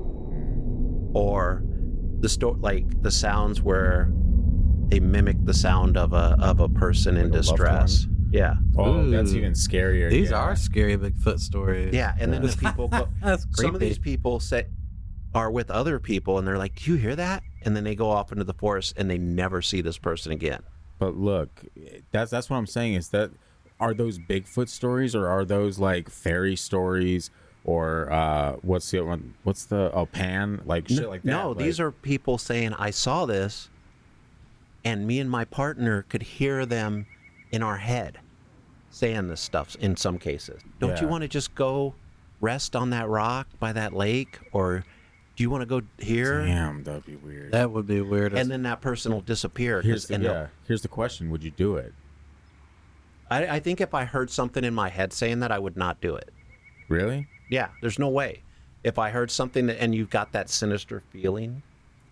or 1.14 1.64
the 2.20 2.30
sto- 2.30 2.58
like 2.60 3.02
the 3.02 3.12
sounds 3.12 3.62
where 3.62 4.12
they 4.88 5.00
mimic 5.00 5.38
the 5.46 5.54
sound 5.54 5.98
of 5.98 6.14
a 6.14 6.36
of 6.40 6.60
a 6.60 6.70
person 6.70 7.18
in 7.18 7.28
a 7.28 7.30
distress. 7.30 8.08
Yeah. 8.32 8.56
Oh, 8.78 9.10
that's 9.10 9.34
even 9.34 9.54
scarier. 9.54 10.10
These 10.10 10.32
yeah. 10.32 10.38
are 10.38 10.56
scary 10.56 10.98
Bigfoot 10.98 11.40
stories. 11.40 11.94
Yeah, 11.94 12.16
and 12.18 12.32
then 12.32 12.42
the 12.42 12.56
people 12.56 12.88
go, 12.88 13.10
That's 13.22 13.46
some 13.56 13.76
of 13.76 13.82
these 13.82 14.00
people 14.00 14.40
say 14.40 14.68
are 15.34 15.52
with 15.52 15.70
other 15.72 16.00
people 16.00 16.38
and 16.38 16.48
they're 16.48 16.58
like, 16.58 16.76
"Do 16.76 16.92
you 16.92 16.98
hear 16.98 17.16
that?" 17.16 17.44
And 17.64 17.76
then 17.76 17.84
they 17.84 17.96
go 17.96 18.10
off 18.10 18.32
into 18.32 18.44
the 18.44 18.54
forest 18.54 18.94
and 18.98 19.10
they 19.10 19.18
never 19.18 19.62
see 19.62 19.82
this 19.82 19.98
person 19.98 20.32
again. 20.32 20.62
But 21.00 21.16
look, 21.16 21.64
that's 22.12 22.32
that's 22.32 22.50
what 22.50 22.58
I'm 22.58 22.68
saying 22.68 22.94
is 22.94 23.10
that 23.10 23.32
are 23.82 23.94
those 23.94 24.20
Bigfoot 24.20 24.70
stories 24.70 25.16
or 25.16 25.28
are 25.28 25.44
those 25.44 25.80
like 25.80 26.10
fairy 26.10 26.56
stories 26.56 27.32
or 27.64 28.12
uh 28.12 28.54
what's 28.62 28.90
the 28.92 29.00
other 29.00 29.08
one? 29.08 29.34
What's 29.44 29.66
the 29.66 29.92
oh 29.94 30.06
pan 30.06 30.62
like 30.66 30.88
shit 30.88 31.10
like 31.10 31.24
that? 31.24 31.32
no, 31.32 31.54
these 31.54 31.80
are 31.80 31.92
people 31.92 32.38
saying, 32.38 32.74
"I 32.74 32.92
saw 32.92 33.26
this," 33.26 33.70
and 34.86 35.06
me 35.06 35.20
and 35.20 35.30
my 35.30 35.46
partner 35.46 36.06
could 36.08 36.22
hear 36.22 36.66
them 36.66 37.08
in 37.52 37.62
our 37.62 37.78
head 37.78 38.20
saying 38.92 39.28
this 39.28 39.42
stuff. 39.42 39.76
In 39.80 39.96
some 39.98 40.18
cases, 40.18 40.62
don't 40.80 41.02
you 41.02 41.08
want 41.08 41.24
to 41.24 41.28
just 41.28 41.54
go 41.56 41.96
rest 42.40 42.76
on 42.76 42.92
that 42.92 43.08
rock 43.08 43.48
by 43.60 43.74
that 43.74 43.94
lake, 43.94 44.40
or 44.52 44.84
do 45.36 45.44
you 45.44 45.50
want 45.50 45.62
to 45.62 45.66
go 45.66 45.82
here? 45.98 46.46
Damn, 46.46 46.84
that'd 46.84 47.06
be 47.06 47.16
weird. 47.16 47.52
That 47.52 47.72
would 47.72 47.88
be 47.88 48.02
weird. 48.02 48.34
And 48.34 48.50
then 48.50 48.64
that 48.64 48.82
person 48.82 49.12
will 49.12 49.22
disappear. 49.22 49.82
here's 49.82 50.08
the, 50.08 50.16
and 50.16 50.24
yeah. 50.24 50.48
Here's 50.68 50.82
the 50.82 50.88
question: 50.88 51.30
Would 51.32 51.44
you 51.44 51.52
do 51.52 51.76
it? 51.78 51.94
I, 53.32 53.56
I 53.56 53.60
think 53.60 53.82
if 53.82 53.94
I 53.94 54.04
heard 54.06 54.30
something 54.30 54.64
in 54.64 54.76
my 54.76 54.90
head 54.90 55.14
saying 55.14 55.40
that, 55.40 55.52
I 55.52 55.58
would 55.58 55.78
not 55.78 56.02
do 56.02 56.16
it. 56.16 56.30
Really? 56.90 57.28
Yeah, 57.50 57.70
there's 57.82 57.98
no 57.98 58.10
way. 58.10 58.44
If 58.84 59.00
I 59.00 59.10
heard 59.10 59.32
something 59.32 59.68
that, 59.68 59.82
and 59.82 59.96
you've 59.96 60.10
got 60.10 60.34
that 60.34 60.50
sinister 60.50 61.02
feeling, 61.12 61.64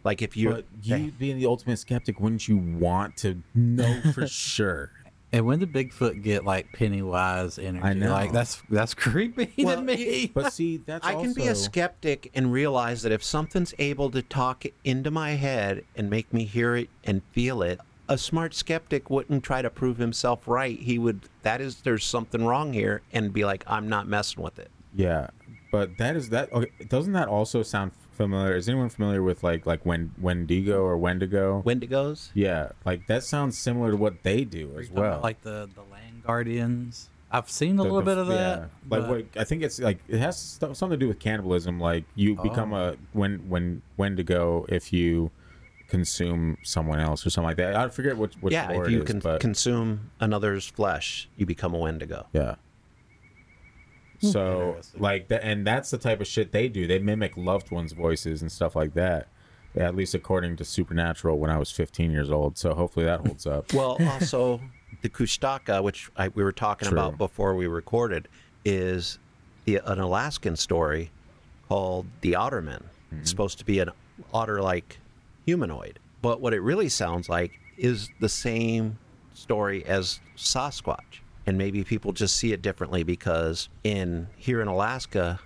like 0.03 0.21
if 0.21 0.37
you, 0.37 0.49
but 0.51 0.65
you 0.81 1.11
being 1.11 1.37
the 1.37 1.45
ultimate 1.45 1.77
skeptic, 1.77 2.19
wouldn't 2.21 2.47
you 2.47 2.57
want 2.57 3.17
to 3.17 3.43
know 3.53 4.01
for 4.13 4.25
sure? 4.55 4.91
And 5.31 5.45
when 5.45 5.59
did 5.59 5.71
Bigfoot 5.71 6.23
get 6.23 6.43
like 6.45 6.71
Pennywise 6.73 7.59
energy? 7.59 7.85
I 7.85 7.93
know. 7.93 8.11
Like 8.11 8.31
that's 8.31 8.63
that's 8.69 8.93
creepy 8.95 9.51
Well, 9.63 9.75
to 9.75 9.81
me. 9.81 10.31
But 10.33 10.53
see, 10.53 10.77
that's 10.77 11.05
I 11.05 11.13
can 11.13 11.33
be 11.33 11.45
a 11.45 11.49
also- 11.49 11.63
skeptic 11.63 12.31
and 12.33 12.51
realize 12.51 13.01
that 13.03 13.11
if 13.11 13.23
something's 13.23 13.73
able 13.77 14.09
to 14.11 14.21
talk 14.21 14.63
into 14.83 15.11
my 15.11 15.31
head 15.31 15.83
and 15.95 16.09
make 16.09 16.33
me 16.33 16.45
hear 16.45 16.75
it 16.77 16.89
and 17.03 17.21
feel 17.33 17.61
it, 17.61 17.79
a 18.09 18.17
smart 18.17 18.53
skeptic 18.53 19.09
wouldn't 19.09 19.43
try 19.43 19.61
to 19.61 19.69
prove 19.69 19.97
himself 19.97 20.47
right. 20.47 20.77
He 20.77 20.97
would, 20.99 21.21
that 21.43 21.61
is, 21.61 21.81
there's 21.81 22.03
something 22.03 22.45
wrong 22.45 22.73
here, 22.73 23.01
and 23.13 23.31
be 23.31 23.45
like, 23.45 23.63
I'm 23.67 23.87
not 23.87 24.07
messing 24.07 24.43
with 24.43 24.59
it. 24.59 24.69
Yeah, 24.93 25.27
but 25.71 25.97
that 25.99 26.15
is 26.15 26.29
that. 26.29 26.51
Okay, 26.51 26.71
doesn't 26.87 27.13
that 27.13 27.27
also 27.27 27.61
sound 27.63 27.91
familiar? 28.11 28.55
Is 28.55 28.67
anyone 28.67 28.89
familiar 28.89 29.21
with 29.23 29.43
like 29.43 29.65
like 29.67 29.85
Wen, 29.85 30.11
Wendigo 30.19 30.81
or 30.81 30.97
Wendigo? 30.97 31.61
Wendigos? 31.65 32.31
yeah, 32.33 32.71
like 32.85 33.05
that 33.07 33.23
sounds 33.23 33.57
similar 33.57 33.91
to 33.91 33.97
what 33.97 34.23
they 34.23 34.43
do 34.43 34.77
as 34.79 34.89
well. 34.89 35.19
like 35.21 35.41
the 35.41 35.69
the 35.75 35.81
land 35.91 36.23
guardians. 36.25 37.09
I've 37.31 37.47
seen 37.51 37.73
a 37.75 37.77
The- 37.77 37.83
little 37.83 37.99
the- 37.99 38.05
bit 38.05 38.17
of 38.17 38.27
yeah. 38.29 38.33
that. 38.35 38.59
Like 38.61 38.69
but- 39.01 39.09
what 39.09 39.25
I 39.37 39.43
think 39.43 39.61
it's 39.61 39.79
like 39.79 39.99
it 40.07 40.17
has 40.17 40.39
st- 40.39 40.75
something 40.75 40.99
to 40.99 41.05
do 41.05 41.07
with 41.07 41.19
cannibalism. 41.19 41.79
Like 41.79 42.05
you 42.15 42.35
become 42.41 42.73
Oh. 42.73 42.89
a 42.89 42.95
when 43.13 43.47
when 43.47 43.83
Wendigo 43.97 44.65
if 44.69 44.91
you 44.91 45.29
consume 45.89 46.57
someone 46.63 46.99
else 46.99 47.25
or 47.25 47.29
something 47.29 47.47
like 47.47 47.57
that. 47.57 47.75
I 47.75 47.89
forget 47.89 48.17
which 48.17 48.35
which 48.35 48.53
yeah, 48.53 48.71
if 48.71 48.89
you 48.89 48.99
it 48.99 49.03
is, 49.03 49.07
can 49.07 49.19
but 49.19 49.41
consume 49.41 50.11
another's 50.19 50.67
flesh, 50.67 51.27
you 51.35 51.45
become 51.45 51.73
a 51.73 51.77
Wendigo. 51.77 52.27
yeah. 52.31 52.55
Hmm. 54.21 54.27
So 54.27 54.77
like 54.97 55.29
that, 55.29 55.43
and 55.43 55.65
that's 55.65 55.89
the 55.89 55.97
type 55.97 56.21
of 56.21 56.27
shit 56.27 56.51
they 56.51 56.67
do. 56.67 56.87
They 56.87 56.99
mimic 56.99 57.37
loved 57.37 57.71
ones' 57.71 57.93
voices 57.93 58.41
and 58.41 58.51
stuff 58.51 58.75
like 58.75 58.93
that. 58.93 59.27
At 59.75 59.95
least 59.95 60.15
according 60.15 60.55
to 60.57 60.65
Supernatural 60.65 61.37
when 61.39 61.51
I 61.51 61.57
was 61.57 61.71
15 61.71 62.11
years 62.11 62.31
old. 62.31 62.57
So 62.57 62.73
hopefully 62.73 63.05
that 63.05 63.25
holds 63.25 63.45
up. 63.45 63.71
Well, 63.73 63.97
also 64.01 64.59
the 65.03 65.09
Kushtaka, 65.09 65.81
which 65.83 66.09
I, 66.17 66.29
we 66.29 66.43
were 66.43 66.51
talking 66.51 66.89
True. 66.89 66.97
about 66.97 67.17
before 67.17 67.55
we 67.55 67.67
recorded, 67.67 68.27
is 68.65 69.19
the, 69.65 69.79
an 69.85 69.99
Alaskan 69.99 70.55
story 70.55 71.11
called 71.69 72.07
the 72.21 72.33
Otterman. 72.33 72.81
It's 72.81 73.13
mm-hmm. 73.13 73.23
supposed 73.25 73.59
to 73.59 73.65
be 73.65 73.79
an 73.79 73.91
otter-like 74.33 74.97
humanoid, 75.45 75.99
but 76.21 76.41
what 76.41 76.53
it 76.53 76.61
really 76.61 76.89
sounds 76.89 77.29
like 77.29 77.59
is 77.77 78.09
the 78.19 78.29
same 78.29 78.97
story 79.33 79.85
as 79.85 80.19
Sasquatch. 80.37 81.21
And 81.45 81.57
maybe 81.57 81.83
people 81.83 82.11
just 82.11 82.35
see 82.35 82.53
it 82.53 82.61
differently 82.61 83.01
because 83.03 83.69
in 83.83 84.27
here 84.35 84.61
in 84.61 84.67
Alaska, 84.67 85.39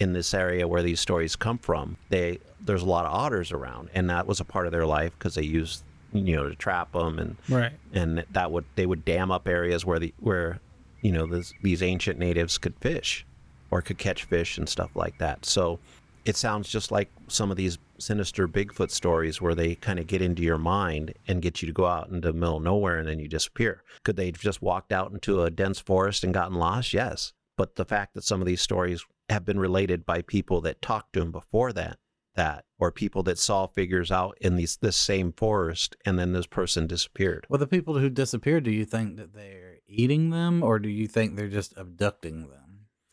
in 0.00 0.12
this 0.12 0.34
area 0.34 0.66
where 0.66 0.82
these 0.82 0.98
stories 0.98 1.36
come 1.36 1.58
from, 1.58 1.96
they 2.08 2.38
there's 2.64 2.82
a 2.82 2.86
lot 2.86 3.04
of 3.04 3.12
otters 3.12 3.52
around, 3.52 3.90
and 3.94 4.08
that 4.10 4.26
was 4.26 4.40
a 4.40 4.44
part 4.44 4.66
of 4.66 4.72
their 4.72 4.86
life 4.86 5.12
because 5.18 5.34
they 5.36 5.42
used 5.44 5.84
you 6.12 6.34
know 6.34 6.48
to 6.48 6.54
trap 6.56 6.92
them 6.92 7.18
and 7.18 7.36
Right. 7.48 7.72
and 7.92 8.24
that 8.32 8.50
would 8.50 8.64
they 8.74 8.86
would 8.86 9.04
dam 9.04 9.30
up 9.30 9.46
areas 9.46 9.84
where 9.84 9.98
the 9.98 10.12
where 10.20 10.58
you 11.02 11.12
know 11.12 11.26
this, 11.26 11.52
these 11.62 11.82
ancient 11.82 12.18
natives 12.18 12.56
could 12.58 12.74
fish 12.80 13.24
or 13.70 13.82
could 13.82 13.98
catch 13.98 14.24
fish 14.24 14.56
and 14.56 14.68
stuff 14.68 14.94
like 14.94 15.18
that 15.18 15.44
so 15.44 15.78
it 16.24 16.36
sounds 16.36 16.68
just 16.68 16.90
like 16.92 17.10
some 17.28 17.50
of 17.50 17.56
these 17.56 17.78
sinister 18.04 18.46
bigfoot 18.46 18.90
stories 18.90 19.40
where 19.40 19.54
they 19.54 19.74
kind 19.74 19.98
of 19.98 20.06
get 20.06 20.22
into 20.22 20.42
your 20.42 20.58
mind 20.58 21.14
and 21.26 21.42
get 21.42 21.62
you 21.62 21.66
to 21.66 21.72
go 21.72 21.86
out 21.86 22.08
into 22.08 22.28
the 22.28 22.38
middle 22.38 22.58
of 22.58 22.62
nowhere 22.62 22.98
and 22.98 23.08
then 23.08 23.18
you 23.18 23.28
disappear. 23.28 23.82
Could 24.04 24.16
they 24.16 24.26
have 24.26 24.38
just 24.38 24.62
walked 24.62 24.92
out 24.92 25.12
into 25.12 25.42
a 25.42 25.50
dense 25.50 25.80
forest 25.80 26.22
and 26.22 26.34
gotten 26.34 26.56
lost? 26.56 26.92
Yes. 26.92 27.32
But 27.56 27.76
the 27.76 27.84
fact 27.84 28.14
that 28.14 28.24
some 28.24 28.40
of 28.40 28.46
these 28.46 28.60
stories 28.60 29.04
have 29.30 29.44
been 29.44 29.58
related 29.58 30.04
by 30.04 30.22
people 30.22 30.60
that 30.62 30.82
talked 30.82 31.14
to 31.14 31.20
them 31.20 31.32
before 31.32 31.72
that 31.72 31.98
that 32.34 32.64
or 32.78 32.90
people 32.90 33.22
that 33.22 33.38
saw 33.38 33.66
figures 33.66 34.10
out 34.10 34.36
in 34.40 34.56
these 34.56 34.76
this 34.78 34.96
same 34.96 35.32
forest 35.32 35.96
and 36.04 36.18
then 36.18 36.32
this 36.32 36.46
person 36.46 36.86
disappeared. 36.86 37.46
Well, 37.48 37.58
the 37.58 37.66
people 37.66 37.98
who 37.98 38.10
disappeared, 38.10 38.64
do 38.64 38.70
you 38.70 38.84
think 38.84 39.16
that 39.16 39.34
they're 39.34 39.78
eating 39.86 40.30
them, 40.30 40.62
or 40.62 40.78
do 40.78 40.88
you 40.88 41.06
think 41.06 41.36
they're 41.36 41.48
just 41.48 41.74
abducting 41.76 42.48
them? 42.48 42.63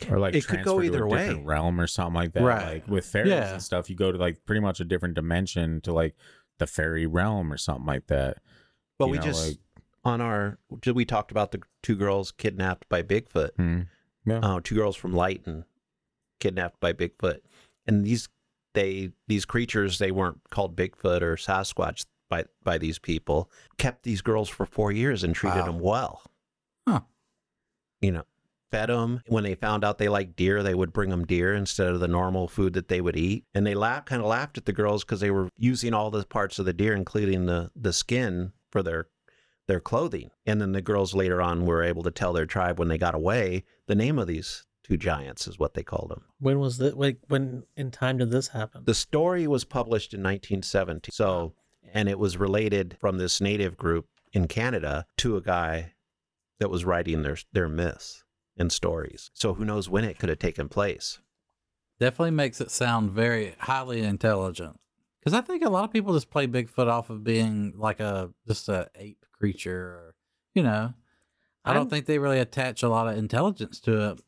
Or 0.09 0.19
like 0.19 0.35
It 0.35 0.47
could 0.47 0.63
go 0.63 0.81
either 0.81 1.07
way. 1.07 1.33
realm 1.33 1.79
or 1.79 1.87
something 1.87 2.13
like 2.15 2.33
that. 2.33 2.43
Right. 2.43 2.65
Like 2.75 2.87
with 2.87 3.05
fairies 3.05 3.29
Yeah. 3.29 3.53
and 3.53 3.61
stuff, 3.61 3.89
you 3.89 3.95
go 3.95 4.11
to 4.11 4.17
like 4.17 4.45
pretty 4.45 4.61
much 4.61 4.79
a 4.79 4.85
different 4.85 5.13
dimension 5.15 5.81
to 5.81 5.93
like 5.93 6.15
the 6.59 6.67
fairy 6.67 7.05
realm 7.05 7.51
or 7.51 7.57
something 7.57 7.85
like 7.85 8.07
that. 8.07 8.37
But 8.97 9.05
You 9.07 9.11
we 9.11 9.17
know, 9.17 9.23
just 9.23 9.47
like- 9.47 9.57
on 10.03 10.21
our 10.21 10.57
we 10.93 11.05
talked 11.05 11.29
about 11.31 11.51
the 11.51 11.61
two 11.83 11.95
girls 11.95 12.31
kidnapped 12.31 12.89
by 12.89 13.03
Bigfoot. 13.03 13.51
Hmm. 13.57 13.81
Yeah. 14.25 14.39
Uh, 14.39 14.59
two 14.63 14.75
girls 14.75 14.95
from 14.95 15.13
Lytton 15.13 15.65
kidnapped 16.39 16.79
by 16.79 16.93
Bigfoot, 16.93 17.39
and 17.87 18.03
these 18.05 18.27
they 18.73 19.11
these 19.27 19.45
creatures 19.45 19.99
they 19.99 20.11
weren't 20.11 20.39
called 20.49 20.75
Bigfoot 20.75 21.21
or 21.21 21.35
Sasquatch 21.35 22.05
by 22.29 22.45
by 22.63 22.77
these 22.77 22.97
people 22.99 23.51
kept 23.77 24.03
these 24.03 24.21
girls 24.21 24.47
for 24.49 24.65
four 24.65 24.91
years 24.91 25.23
and 25.23 25.35
treated 25.35 25.59
Wow. 25.59 25.65
them 25.65 25.79
well. 25.79 26.21
Huh. 26.87 27.01
You 28.01 28.11
know, 28.13 28.23
fed 28.71 28.89
them 28.89 29.21
when 29.27 29.43
they 29.43 29.55
found 29.55 29.83
out 29.83 29.97
they 29.97 30.09
liked 30.09 30.35
deer, 30.35 30.63
they 30.63 30.73
would 30.73 30.93
bring 30.93 31.09
them 31.09 31.25
deer 31.25 31.53
instead 31.53 31.89
of 31.89 31.99
the 31.99 32.07
normal 32.07 32.47
food 32.47 32.73
that 32.73 32.87
they 32.87 33.01
would 33.01 33.17
eat, 33.17 33.45
and 33.53 33.67
they 33.67 33.75
laugh 33.75 34.05
kind 34.05 34.21
of 34.21 34.27
laughed 34.27 34.57
at 34.57 34.65
the 34.65 34.73
girls 34.73 35.03
because 35.03 35.19
they 35.19 35.31
were 35.31 35.49
using 35.57 35.93
all 35.93 36.09
the 36.09 36.25
parts 36.25 36.57
of 36.57 36.65
the 36.65 36.73
deer, 36.73 36.95
including 36.95 37.45
the 37.45 37.71
the 37.75 37.93
skin, 37.93 38.53
for 38.71 38.81
their 38.81 39.07
their 39.67 39.79
clothing. 39.79 40.31
And 40.45 40.59
then 40.59 40.71
the 40.71 40.81
girls 40.81 41.13
later 41.13 41.41
on 41.41 41.65
were 41.65 41.83
able 41.83 42.03
to 42.03 42.11
tell 42.11 42.33
their 42.33 42.45
tribe 42.45 42.79
when 42.79 42.87
they 42.87 42.97
got 42.97 43.15
away 43.15 43.63
the 43.87 43.95
name 43.95 44.17
of 44.17 44.27
these 44.27 44.65
two 44.83 44.97
giants 44.97 45.47
is 45.47 45.59
what 45.59 45.73
they 45.73 45.83
called 45.83 46.09
them. 46.09 46.23
When 46.39 46.59
was 46.59 46.77
that? 46.79 46.97
Like, 46.97 47.19
when 47.27 47.63
in 47.75 47.91
time 47.91 48.17
did 48.17 48.31
this 48.31 48.49
happen? 48.49 48.83
The 48.85 48.93
story 48.93 49.47
was 49.47 49.63
published 49.63 50.13
in 50.13 50.19
1970. 50.19 51.11
So, 51.13 51.53
and 51.93 52.09
it 52.09 52.19
was 52.19 52.37
related 52.37 52.97
from 52.99 53.17
this 53.17 53.39
native 53.39 53.77
group 53.77 54.07
in 54.33 54.47
Canada 54.47 55.05
to 55.17 55.37
a 55.37 55.41
guy 55.41 55.93
that 56.59 56.69
was 56.69 56.85
writing 56.85 57.21
their 57.21 57.37
their 57.53 57.67
myths 57.67 58.23
and 58.57 58.71
stories. 58.71 59.31
So 59.33 59.53
who 59.53 59.65
knows 59.65 59.89
when 59.89 60.03
it 60.03 60.19
could 60.19 60.29
have 60.29 60.39
taken 60.39 60.69
place. 60.69 61.19
Definitely 61.99 62.31
makes 62.31 62.59
it 62.61 62.71
sound 62.71 63.11
very 63.11 63.55
highly 63.59 64.01
intelligent. 64.01 64.79
Because 65.19 65.37
I 65.37 65.41
think 65.41 65.63
a 65.63 65.69
lot 65.69 65.83
of 65.83 65.93
people 65.93 66.13
just 66.15 66.31
play 66.31 66.47
Bigfoot 66.47 66.87
off 66.87 67.09
of 67.11 67.23
being 67.23 67.73
like 67.77 67.99
a 67.99 68.31
just 68.47 68.67
a 68.69 68.89
ape 68.95 69.23
creature, 69.31 69.79
or 69.79 70.15
you 70.55 70.63
know. 70.63 70.93
I 71.63 71.73
don't 71.73 71.83
I'm- 71.83 71.89
think 71.89 72.07
they 72.07 72.17
really 72.17 72.39
attach 72.39 72.81
a 72.81 72.89
lot 72.89 73.07
of 73.07 73.17
intelligence 73.17 73.79
to 73.81 74.09
it. 74.11 74.21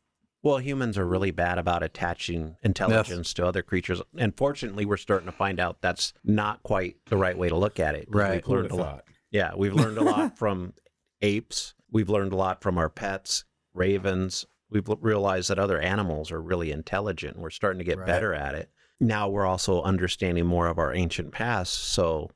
Well, 0.44 0.58
humans 0.58 0.98
are 0.98 1.06
really 1.06 1.30
bad 1.32 1.58
about 1.58 1.82
attaching 1.82 2.56
intelligence 2.62 3.32
to 3.34 3.46
other 3.46 3.62
creatures. 3.62 4.02
And 4.16 4.36
fortunately, 4.36 4.84
we're 4.84 4.98
starting 4.98 5.24
to 5.26 5.32
find 5.32 5.58
out 5.58 5.80
that's 5.80 6.12
not 6.22 6.62
quite 6.62 6.96
the 7.06 7.16
right 7.16 7.36
way 7.36 7.48
to 7.48 7.56
look 7.56 7.80
at 7.80 7.94
it. 7.94 8.06
Right. 8.10 8.46
We've 8.46 8.54
learned 8.54 8.70
a 8.70 8.76
lot. 8.76 9.04
Yeah, 9.30 9.52
we've 9.56 9.72
learned 9.74 9.96
a 9.98 10.02
lot 10.04 10.36
from 10.38 10.74
apes. 11.22 11.74
We've 11.90 12.10
learned 12.10 12.34
a 12.34 12.36
lot 12.36 12.60
from 12.62 12.76
our 12.76 12.90
pets, 12.90 13.44
ravens. 13.74 14.46
We've 14.70 14.88
realized 15.00 15.50
that 15.50 15.58
other 15.58 15.78
animals 15.78 16.30
are 16.32 16.40
really 16.40 16.70
intelligent. 16.72 17.38
We're 17.38 17.50
starting 17.50 17.78
to 17.78 17.84
get 17.84 17.98
Right. 17.98 18.06
better 18.06 18.34
at 18.34 18.54
it. 18.54 18.70
Now 19.00 19.28
we're 19.28 19.46
also 19.46 19.82
understanding 19.82 20.46
more 20.46 20.68
of 20.68 20.78
our 20.78 20.94
ancient 20.94 21.32
past. 21.32 21.74
So 21.74 22.30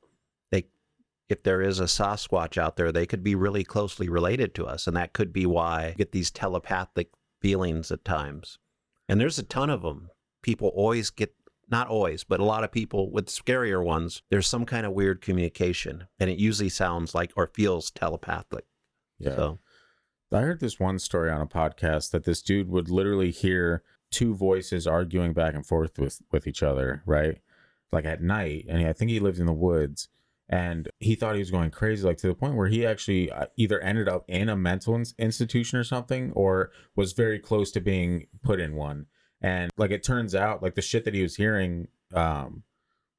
they 0.51 0.67
if 1.29 1.43
there 1.43 1.61
is 1.61 1.79
a 1.79 1.83
Sasquatch 1.85 2.57
out 2.57 2.75
there, 2.75 2.91
they 2.91 3.05
could 3.05 3.23
be 3.23 3.35
really 3.35 3.63
closely 3.63 4.09
related 4.09 4.53
to 4.55 4.65
us. 4.65 4.87
And 4.87 4.95
that 4.97 5.13
could 5.13 5.31
be 5.33 5.45
why 5.45 5.89
we 5.89 5.95
get 5.95 6.11
these 6.11 6.31
telepathic 6.31 7.09
feelings 7.41 7.91
at 7.91 8.03
times. 8.05 8.59
And 9.07 9.19
there's 9.19 9.39
a 9.39 9.43
ton 9.43 9.69
of 9.69 9.81
them. 9.81 10.09
People 10.43 10.69
always 10.69 11.09
get 11.09 11.33
not 11.71 11.87
always, 11.87 12.23
but 12.23 12.39
a 12.39 12.45
lot 12.45 12.63
of 12.63 12.71
people 12.71 13.11
with 13.11 13.27
scarier 13.27 13.83
ones, 13.83 14.23
there's 14.31 14.47
some 14.47 14.65
kind 14.65 14.87
of 14.87 14.93
weird 14.93 15.21
communication, 15.21 16.07
and 16.19 16.27
it 16.29 16.39
usually 16.39 16.69
sounds 16.69 17.13
like 17.13 17.31
or 17.35 17.45
feels 17.53 17.91
telepathic. 17.91 18.65
Yeah. 19.19 19.35
So 19.35 19.59
I 20.31 20.41
heard 20.41 20.59
this 20.59 20.79
one 20.79 20.99
story 20.99 21.31
on 21.31 21.41
a 21.41 21.47
podcast 21.47 22.11
that 22.11 22.23
this 22.23 22.41
dude 22.41 22.69
would 22.69 22.89
literally 22.89 23.31
hear 23.31 23.83
two 24.11 24.35
voices 24.35 24.85
arguing 24.85 25.33
back 25.33 25.55
and 25.55 25.65
forth 25.65 25.97
with 25.97 26.21
with 26.31 26.45
each 26.47 26.61
other, 26.61 27.01
right? 27.05 27.39
Like 27.91 28.05
at 28.05 28.21
night, 28.21 28.65
and 28.69 28.85
I 28.85 28.93
think 28.93 29.09
he 29.09 29.19
lived 29.19 29.39
in 29.39 29.47
the 29.47 29.53
woods, 29.53 30.07
and 30.47 30.89
he 30.99 31.15
thought 31.15 31.33
he 31.33 31.39
was 31.39 31.49
going 31.49 31.71
crazy, 31.71 32.05
like 32.05 32.17
to 32.17 32.27
the 32.27 32.35
point 32.35 32.55
where 32.55 32.67
he 32.67 32.85
actually 32.85 33.31
uh, 33.31 33.47
either 33.57 33.79
ended 33.79 34.07
up 34.07 34.25
in 34.27 34.49
a 34.49 34.55
mental 34.55 35.01
institution 35.17 35.79
or 35.79 35.83
something, 35.83 36.31
or 36.33 36.71
was 36.95 37.13
very 37.13 37.39
close 37.39 37.71
to 37.71 37.81
being 37.81 38.27
put 38.43 38.59
in 38.59 38.75
one. 38.75 39.07
And 39.41 39.71
like 39.77 39.91
it 39.91 40.03
turns 40.03 40.35
out, 40.35 40.61
like 40.61 40.75
the 40.75 40.81
shit 40.81 41.05
that 41.05 41.15
he 41.15 41.23
was 41.23 41.37
hearing, 41.37 41.87
um, 42.13 42.63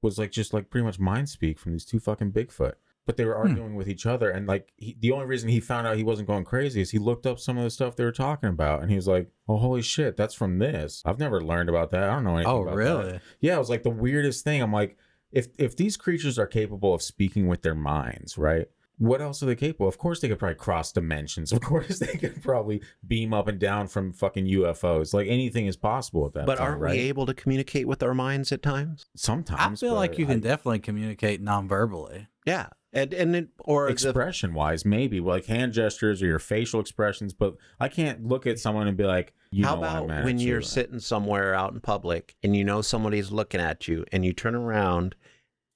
was 0.02 0.18
like 0.18 0.30
just 0.30 0.54
like 0.54 0.70
pretty 0.70 0.84
much 0.84 1.00
mind 1.00 1.28
speak 1.28 1.58
from 1.58 1.72
these 1.72 1.84
two 1.84 1.98
fucking 1.98 2.32
Bigfoot 2.32 2.74
but 3.10 3.16
they 3.16 3.24
were 3.24 3.34
Hmm. 3.34 3.48
arguing 3.48 3.74
with 3.74 3.88
each 3.88 4.06
other 4.06 4.30
and 4.30 4.46
like 4.46 4.72
he, 4.76 4.96
the 5.00 5.10
only 5.10 5.26
reason 5.26 5.48
he 5.48 5.58
found 5.58 5.84
out 5.84 5.96
he 5.96 6.04
wasn't 6.04 6.28
going 6.28 6.44
crazy 6.44 6.80
is 6.80 6.92
he 6.92 6.98
looked 7.00 7.26
up 7.26 7.40
some 7.40 7.58
of 7.58 7.64
the 7.64 7.70
stuff 7.70 7.96
they 7.96 8.04
were 8.04 8.12
talking 8.12 8.48
about 8.50 8.82
and 8.82 8.88
he 8.90 8.94
was 8.94 9.08
like 9.08 9.32
oh 9.48 9.56
holy 9.56 9.82
shit 9.82 10.16
that's 10.16 10.32
from 10.32 10.60
this 10.60 11.02
i've 11.04 11.18
never 11.18 11.40
learned 11.42 11.68
about 11.68 11.90
that 11.90 12.04
i 12.04 12.12
don't 12.12 12.22
know 12.22 12.36
anything 12.36 12.52
Oh, 12.52 12.60
really? 12.60 13.12
that. 13.14 13.22
yeah 13.40 13.56
it 13.56 13.58
was 13.58 13.68
like 13.68 13.82
the 13.82 13.90
weirdest 13.90 14.44
thing 14.44 14.62
i'm 14.62 14.72
like 14.72 14.96
if 15.32 15.48
if 15.58 15.76
these 15.76 15.96
creatures 15.96 16.38
are 16.38 16.46
capable 16.46 16.94
of 16.94 17.02
speaking 17.02 17.48
with 17.48 17.62
their 17.62 17.74
minds 17.74 18.38
right 18.38 18.68
what 19.00 19.20
else 19.20 19.42
are 19.42 19.46
they 19.46 19.56
capable 19.56 19.88
of 19.88 19.94
Of 19.94 19.98
course 19.98 20.20
they 20.20 20.28
could 20.28 20.38
probably 20.38 20.54
cross 20.54 20.92
dimensions 20.92 21.52
of 21.56 21.60
course 21.60 21.98
they 21.98 22.16
could 22.16 22.42
probably 22.42 22.80
beam 23.06 23.34
up 23.34 23.48
and 23.48 23.58
down 23.58 23.88
from 23.88 24.12
fucking 24.12 24.46
ufos 24.46 25.12
like 25.12 25.26
anything 25.28 25.66
is 25.66 25.76
possible 25.76 26.26
at 26.26 26.34
that 26.34 26.46
but 26.46 26.58
point, 26.58 26.68
aren't 26.68 26.80
right 26.80 26.92
we 26.92 27.00
able 27.00 27.26
to 27.26 27.34
communicate 27.34 27.88
with 27.88 28.02
our 28.02 28.14
minds 28.14 28.52
at 28.52 28.62
times? 28.62 29.06
Sometimes 29.16 29.58
I 29.58 29.62
sometimes 29.62 29.80
feel 29.80 29.94
like 29.94 30.18
you 30.18 30.26
can 30.26 30.36
I- 30.36 30.40
definitely 30.40 30.78
communicate 30.80 31.40
non-verbally. 31.40 32.28
Yeah, 32.46 32.68
and 32.92 33.12
and 33.12 33.36
it, 33.36 33.48
or 33.60 33.86
the- 33.86 33.92
expression 33.92 34.54
wise 34.54 34.84
maybe 34.84 35.20
like 35.20 35.46
hand 35.46 35.72
gestures 35.72 36.22
or 36.22 36.26
your 36.26 36.38
facial 36.40 36.80
expressions 36.80 37.32
but 37.32 37.54
i 37.78 37.86
can't 37.88 38.26
look 38.26 38.46
at 38.46 38.58
someone 38.58 38.88
and 38.88 38.96
be 38.96 39.04
like 39.04 39.32
you 39.52 39.64
how 39.64 39.76
know 39.76 39.84
I'm 39.84 40.04
about 40.04 40.24
when 40.24 40.38
you're 40.40 40.58
you. 40.60 40.64
sitting 40.64 40.98
somewhere 40.98 41.54
out 41.54 41.72
in 41.72 41.80
public 41.80 42.34
and 42.42 42.56
you 42.56 42.64
know 42.64 42.82
somebody's 42.82 43.30
looking 43.30 43.60
at 43.60 43.86
you 43.86 44.04
and 44.10 44.24
you 44.24 44.32
turn 44.32 44.54
around 44.56 45.14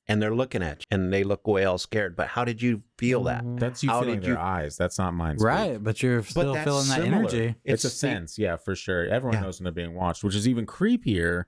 and 0.06 0.20
they're 0.22 0.34
looking 0.34 0.62
at 0.62 0.80
you 0.80 0.84
and 0.90 1.12
they 1.12 1.24
look 1.24 1.46
away 1.46 1.64
all 1.64 1.78
scared. 1.78 2.14
But 2.16 2.28
how 2.28 2.44
did 2.44 2.60
you 2.60 2.82
feel 2.98 3.22
that? 3.24 3.42
Mhm. 3.44 3.58
that's 3.58 3.82
you 3.82 3.90
how 3.90 4.00
feeling 4.00 4.16
did 4.20 4.24
their 4.24 4.34
you- 4.34 4.38
eyes 4.40 4.76
that's 4.76 4.98
not 4.98 5.14
mine 5.14 5.38
speak. 5.38 5.46
Right, 5.48 5.82
but 5.82 6.02
you're 6.02 6.22
still 6.22 6.52
that's 6.54 6.64
feeling 6.64 6.88
that 6.88 7.02
similar. 7.02 7.18
energy. 7.18 7.54
it's, 7.64 7.84
a 7.84 7.86
the- 7.86 7.90
sense 7.92 8.38
yeah 8.38 8.56
for 8.56 8.74
sure 8.74 9.06
everyone 9.06 9.38
Yeah. 9.38 9.42
knows 9.44 9.58
when 9.60 9.64
they're 9.64 9.72
being 9.72 9.94
watched 9.94 10.22
which 10.24 10.34
is 10.34 10.46
even 10.46 10.66
creepier 10.66 11.44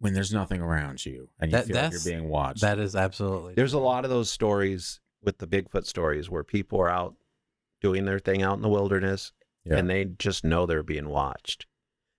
when 0.00 0.12
there's 0.12 0.32
nothing 0.32 0.60
around 0.60 1.06
you 1.06 1.28
and 1.38 1.50
you 1.52 1.56
That- 1.56 1.66
feel 1.66 1.76
like 1.76 1.82
that's- 1.84 2.04
you're 2.04 2.14
being 2.18 2.28
watched 2.28 2.60
That 2.62 2.78
is 2.78 2.96
absolutely. 2.96 3.54
There's 3.54 3.72
a 3.74 3.78
lot 3.78 4.04
of 4.04 4.10
those 4.10 4.28
stories 4.30 5.00
with 5.22 5.38
the 5.38 5.46
Bigfoot 5.46 5.86
stories 5.86 6.28
where 6.28 6.44
people 6.44 6.80
are 6.80 6.90
out 6.90 7.14
doing 7.80 8.04
their 8.04 8.18
thing 8.18 8.42
out 8.42 8.56
in 8.56 8.62
the 8.62 8.68
wilderness 8.68 9.32
yeah. 9.64 9.76
and 9.76 9.88
they 9.88 10.04
just 10.04 10.42
know 10.44 10.66
they're 10.66 10.82
being 10.82 11.08
watched. 11.08 11.66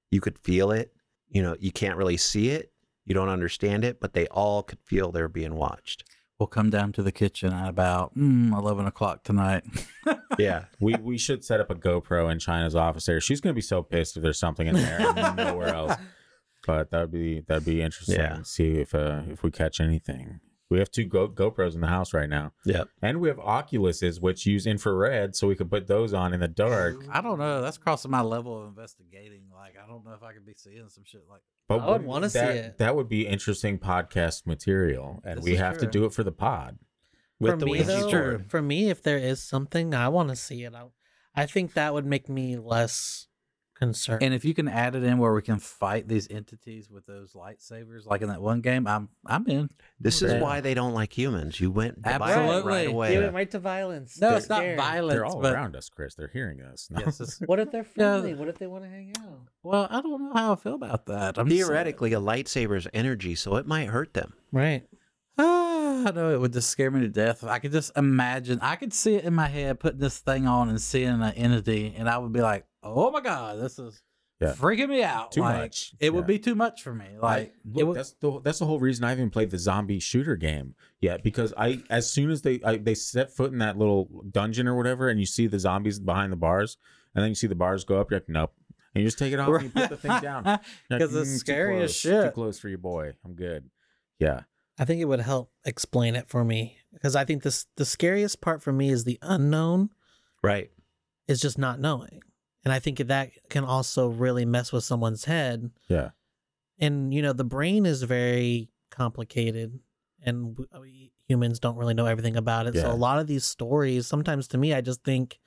You 0.10 0.22
could 0.22 0.40
feel 0.40 0.72
it. 0.72 0.94
You 1.28 1.42
know, 1.44 1.56
you 1.60 1.72
can't 1.72 1.98
really 1.98 2.18
see 2.18 2.50
it. 2.50 2.72
You 3.06 3.14
don't 3.14 3.30
understand 3.30 3.84
it, 3.86 4.00
but 4.00 4.14
they 4.14 4.28
all 4.28 4.64
could 4.64 4.80
feel 4.84 5.12
they're 5.12 5.28
being 5.28 5.56
watched. 5.56 6.04
We'll 6.40 6.48
come 6.48 6.70
down 6.70 6.92
to 6.94 7.04
the 7.04 7.12
kitchen 7.14 7.54
at 7.54 7.70
about 7.70 8.18
mm, 8.18 8.52
eleven 8.58 8.86
o'clock 8.86 9.24
tonight. 9.24 9.64
Yeah. 10.38 10.66
we 10.82 10.96
we 10.96 11.18
should 11.18 11.46
set 11.46 11.62
up 11.62 11.70
a 11.70 11.76
GoPro 11.76 12.30
in 12.30 12.40
China's 12.40 12.76
office 12.76 13.06
there. 13.06 13.22
She's 13.22 13.40
gonna 13.40 13.54
be 13.54 13.62
so 13.62 13.82
pissed 13.82 14.18
if 14.18 14.24
there's 14.24 14.38
something 14.40 14.68
in 14.68 14.76
there 14.76 15.00
and 15.00 15.38
nowhere 15.38 15.74
else. 15.74 15.94
But 16.68 16.90
that'd 16.90 17.12
be 17.12 17.42
that'd 17.42 17.64
be 17.64 17.82
interesting. 17.82 18.16
Yeah. 18.16 18.38
to 18.38 18.44
See 18.44 18.74
if 18.80 18.96
uh, 18.96 19.22
if 19.30 19.44
we 19.44 19.52
catch 19.52 19.80
anything. 19.80 20.40
We 20.70 20.80
have 20.80 20.90
two 20.90 21.06
Go- 21.06 21.30
GoPros 21.30 21.76
in 21.76 21.82
the 21.82 21.88
house 21.88 22.12
right 22.14 22.28
now, 22.30 22.52
Yeah. 22.66 22.86
and 23.02 23.20
we 23.20 23.28
have 23.28 23.38
Oculuses 23.38 24.20
which 24.20 24.48
use 24.48 24.66
infrared, 24.66 25.36
so 25.36 25.48
we 25.48 25.56
could 25.56 25.70
put 25.70 25.86
those 25.86 26.12
on 26.14 26.34
in 26.34 26.40
the 26.40 26.48
dark. 26.48 27.06
I 27.10 27.22
don't 27.22 27.38
know. 27.38 27.62
That's 27.62 27.78
crossing 27.78 28.10
my 28.10 28.22
level 28.22 28.60
of 28.64 28.68
investigating. 28.70 29.44
Like, 29.54 29.76
I 29.82 29.88
don't 29.88 30.04
know 30.04 30.14
if 30.14 30.24
I 30.24 30.34
could 30.34 30.46
be 30.46 30.56
seeing 30.56 30.90
some 30.90 31.04
shit 31.06 31.22
like. 31.30 31.42
But 31.68 31.82
I 31.82 31.92
would 31.92 32.04
wanna 32.04 32.30
see 32.32 32.40
that- 32.40 32.56
it. 32.56 32.78
That 32.80 32.96
would 32.96 33.08
be 33.08 33.28
interesting 33.28 33.78
podcast 33.78 34.48
material, 34.48 35.22
and 35.24 35.38
This 35.38 35.46
we 35.46 35.54
is 35.54 35.60
have 35.60 35.76
to 35.76 35.86
true. 35.86 35.92
do 35.92 36.06
it 36.06 36.14
for 36.14 36.24
the 36.24 36.32
pod. 36.32 36.80
With 37.40 37.52
for 37.52 37.58
the 37.58 37.66
me 37.66 37.72
Ouija 37.74 37.86
though, 37.86 38.10
board. 38.12 38.50
for 38.50 38.62
me, 38.62 38.90
if 38.90 39.04
there 39.04 39.18
is 39.20 39.44
something 39.44 39.94
I 39.94 40.08
want 40.10 40.30
to 40.30 40.36
see 40.36 40.64
it, 40.64 40.74
I, 40.74 40.86
I 41.36 41.46
think 41.46 41.74
that 41.74 41.94
would 41.94 42.06
make 42.06 42.28
me 42.30 42.58
less 42.58 43.28
concerned. 43.76 44.24
And 44.24 44.34
if 44.34 44.44
you 44.46 44.54
can 44.54 44.68
add 44.68 44.96
it 44.96 45.04
in 45.04 45.18
where 45.18 45.34
we 45.34 45.42
can 45.42 45.60
fight 45.60 46.08
these 46.08 46.28
entities 46.32 46.90
with 46.90 47.06
those 47.06 47.34
lightsabers, 47.34 48.06
like 48.06 48.22
in 48.22 48.30
that 48.30 48.42
one 48.42 48.62
game, 48.62 48.88
I'm 48.88 49.10
I'm 49.26 49.46
in. 49.48 49.70
This 50.00 50.22
is 50.22 50.34
Yeah. 50.34 50.42
why 50.42 50.62
they 50.62 50.74
don't 50.74 50.94
like 50.94 51.16
humans. 51.16 51.60
You 51.60 51.70
went 51.72 52.00
violent 52.00 52.24
Absolutely. 52.24 52.72
right 52.72 52.84
Give 52.88 52.92
away. 52.94 53.16
it 53.16 53.34
right 53.34 53.52
to 53.52 53.60
violence. 53.60 54.20
No, 54.20 54.30
They're 54.30 54.38
it's 54.38 54.50
not 54.50 54.58
scared. 54.60 54.78
violence. 54.80 55.14
They're 55.14 55.26
all 55.26 55.42
but, 55.42 55.54
around 55.54 55.76
us, 55.76 55.90
Chris. 55.90 56.16
They're 56.16 56.30
hearing 56.34 56.62
us. 56.62 56.88
No. 56.90 57.02
Yes, 57.06 57.20
it's- 57.22 57.40
What 57.46 57.60
if 57.60 57.72
they're 57.72 57.82
Yeah. 57.96 58.20
friendly? 58.22 58.34
What 58.34 58.48
if 58.48 58.58
they 58.58 58.68
want 58.68 58.84
to 58.86 58.90
hang 58.90 59.14
out? 59.20 59.40
well, 59.64 59.88
I 59.92 60.02
don't 60.02 60.22
know 60.22 60.34
how 60.34 60.54
I 60.54 60.56
feel 60.56 60.76
about 60.76 61.06
that. 61.08 61.38
I'm 61.38 61.48
just 61.48 61.58
saying. 61.60 61.68
Theoretically, 61.68 62.14
a 62.14 62.20
lightsaber's 62.20 62.88
energy, 62.94 63.36
so 63.36 63.56
it 63.58 63.68
might 63.68 63.90
hurt 63.90 64.14
them. 64.14 64.34
Right. 64.52 64.88
Ah, 65.38 66.06
I 66.08 66.12
know 66.12 66.34
it 66.34 66.40
would 66.40 66.54
just 66.54 66.70
scare 66.70 66.92
me 66.92 67.02
to 67.02 67.10
death. 67.10 67.44
I 67.44 67.60
could 67.60 67.72
just 67.72 67.92
imagine. 67.98 68.60
I 68.62 68.76
could 68.78 68.94
see 68.94 69.16
it 69.16 69.26
in 69.26 69.34
my 69.34 69.48
head, 69.48 69.80
putting 69.80 70.00
this 70.00 70.20
thing 70.20 70.48
on 70.48 70.70
and 70.70 70.80
seeing 70.80 71.10
an 71.10 71.22
entity, 71.34 71.94
and 71.98 72.08
I 72.10 72.18
would 72.18 72.32
be 72.32 72.42
like, 72.42 72.66
"Oh 72.86 73.12
my 73.12 73.22
god, 73.22 73.60
this 73.60 73.80
is 73.80 74.02
Yeah. 74.42 74.54
freaking 74.54 74.90
me 74.90 75.04
out." 75.04 75.32
Too 75.32 75.42
Like, 75.42 75.58
much. 75.58 75.94
It 76.00 76.14
would 76.14 76.28
be 76.28 76.40
too 76.40 76.56
much 76.56 76.82
for 76.84 76.94
me. 76.94 77.06
Like, 77.22 77.54
Look, 77.66 77.88
would. 77.88 77.98
that's 77.98 78.12
the 78.20 78.40
that's 78.42 78.60
the 78.60 78.66
whole 78.66 78.80
reason 78.80 79.04
I 79.06 79.10
haven't 79.10 79.32
played 79.32 79.50
the 79.52 79.58
zombie 79.60 80.00
shooter 80.00 80.36
game 80.36 80.76
yet 81.02 81.24
because 81.24 81.54
I 81.58 81.82
as 81.90 82.10
soon 82.10 82.30
as 82.32 82.42
they 82.42 82.62
I, 82.64 82.78
they 82.78 82.96
set 82.96 83.32
foot 83.36 83.52
in 83.52 83.60
that 83.60 83.78
little 83.78 84.24
dungeon 84.32 84.68
or 84.68 84.76
whatever 84.76 85.10
and 85.10 85.20
you 85.20 85.26
see 85.26 85.48
the 85.48 85.60
zombies 85.60 86.00
behind 86.00 86.32
the 86.32 86.38
bars 86.38 86.78
and 87.16 87.24
then 87.24 87.30
you 87.30 87.36
see 87.36 87.48
the 87.48 87.56
bars 87.56 87.84
go 87.86 88.00
up 88.00 88.12
you're 88.12 88.20
like 88.20 88.30
nope 88.30 88.54
and 88.94 89.02
you 89.02 89.08
just 89.08 89.18
take 89.20 89.34
it 89.34 89.40
off 89.40 89.50
and 89.50 89.64
you 89.64 89.70
put 89.70 89.90
the 89.90 89.98
thing 89.98 90.20
down 90.22 90.44
You're 90.46 90.54
like, 90.54 90.62
because 90.90 91.16
it's 91.16 91.30
"Mm, 91.32 91.40
scary 91.40 91.82
as 91.82 92.02
close, 92.02 92.24
too 92.24 92.32
close 92.32 92.60
for 92.60 92.70
your 92.70 92.78
boy 92.78 93.14
I'm 93.26 93.34
good 93.34 93.70
yeah 94.20 94.42
I 94.78 94.84
think 94.86 95.00
it 95.02 95.06
would 95.06 95.22
help 95.22 95.52
explain 95.64 96.16
it 96.16 96.28
for 96.28 96.44
me 96.44 96.78
because 96.94 97.16
I 97.16 97.24
think 97.26 97.44
this 97.44 97.66
the 97.78 97.86
scariest 97.86 98.42
part 98.42 98.62
for 98.62 98.74
me 98.74 98.90
is 98.90 99.04
the 99.06 99.18
unknown 99.22 99.90
Right. 100.44 100.70
is 101.28 101.40
just 101.42 101.58
not 101.58 101.80
knowing. 101.80 102.22
And 102.66 102.74
I 102.74 102.80
think 102.80 102.98
that 102.98 103.30
can 103.50 103.64
also 103.64 104.08
really 104.08 104.44
mess 104.44 104.74
with 104.74 104.84
someone's 104.84 105.26
head. 105.26 105.70
yeah 105.88 106.10
And 106.80 107.14
you 107.14 107.22
know, 107.22 107.32
the 107.32 107.44
brain 107.46 107.86
is 107.86 108.04
very 108.04 108.70
complicated 108.90 109.80
and 110.22 110.58
we, 110.82 111.12
humans 111.28 111.60
don't 111.60 111.78
really 111.78 111.94
know 111.94 112.08
everything 112.08 112.36
about 112.36 112.66
it. 112.66 112.76
So 112.76 112.92
a 112.92 112.94
lot 112.96 113.20
of 113.20 113.28
these 113.28 113.46
stories, 113.46 114.08
sometimes 114.08 114.48
to 114.50 114.58
me 114.58 114.74
I 114.74 114.82
just 114.82 115.04
think 115.04 115.40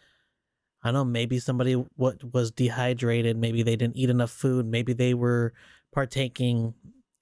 I 0.83 0.89
don't 0.93 0.95
know, 0.95 1.05
maybe 1.05 1.41
somebody 1.41 1.73
what 1.73 2.23
was 2.33 2.53
dehydrated, 2.53 3.37
maybe 3.37 3.64
they 3.64 3.75
didn't 3.75 3.97
eat 3.97 4.11
enough 4.11 4.31
food, 4.31 4.64
maybe 4.64 4.93
they 4.93 5.12
were 5.12 5.53
partaking 5.93 6.75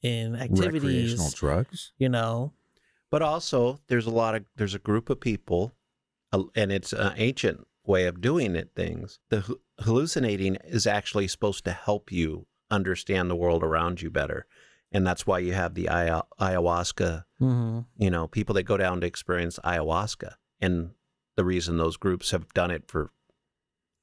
in 0.03 0.37
activities, 0.37 0.61
recreational 0.61 1.27
activities, 1.27 1.33
drugs 1.41 1.93
you 1.97 2.11
know. 2.11 2.53
But 3.11 3.23
also, 3.23 3.81
there's 3.87 4.07
a 4.07 4.11
lot 4.11 4.35
of 4.35 4.45
there's 4.57 4.75
a 4.75 4.79
group 4.79 5.09
of 5.09 5.21
people, 5.21 5.73
uh, 6.33 6.43
and 6.55 6.71
it's 6.71 6.93
an 6.93 7.15
ancient 7.17 7.67
way 7.87 8.07
of 8.07 8.21
doing 8.21 8.57
it. 8.57 8.73
Things 8.77 9.21
the 9.31 9.41
hu- 9.41 9.61
hallucinating 9.81 10.57
is 10.64 10.87
actually 10.87 11.29
supposed 11.29 11.64
to 11.64 11.72
help 11.72 12.11
you 12.11 12.47
understand 12.70 13.31
the 13.31 13.37
world 13.37 13.62
around 13.62 14.03
you 14.03 14.11
better, 14.11 14.47
and 14.93 15.07
that's 15.07 15.27
why 15.27 15.39
you 15.39 15.53
have 15.53 15.74
the 15.74 15.89
aya- 15.89 16.22
ayahuasca. 16.41 17.24
Mm-hmm. 17.41 17.81
You 17.99 18.11
know, 18.11 18.27
people 18.27 18.55
that 18.55 18.62
go 18.64 18.77
down 18.77 19.01
to 19.01 19.07
experience 19.07 19.59
ayahuasca, 19.64 20.35
and 20.61 20.91
the 21.37 21.45
reason 21.45 21.77
those 21.77 21.97
groups 21.97 22.31
have 22.31 22.53
done 22.55 22.70
it 22.70 22.85
for 22.89 23.11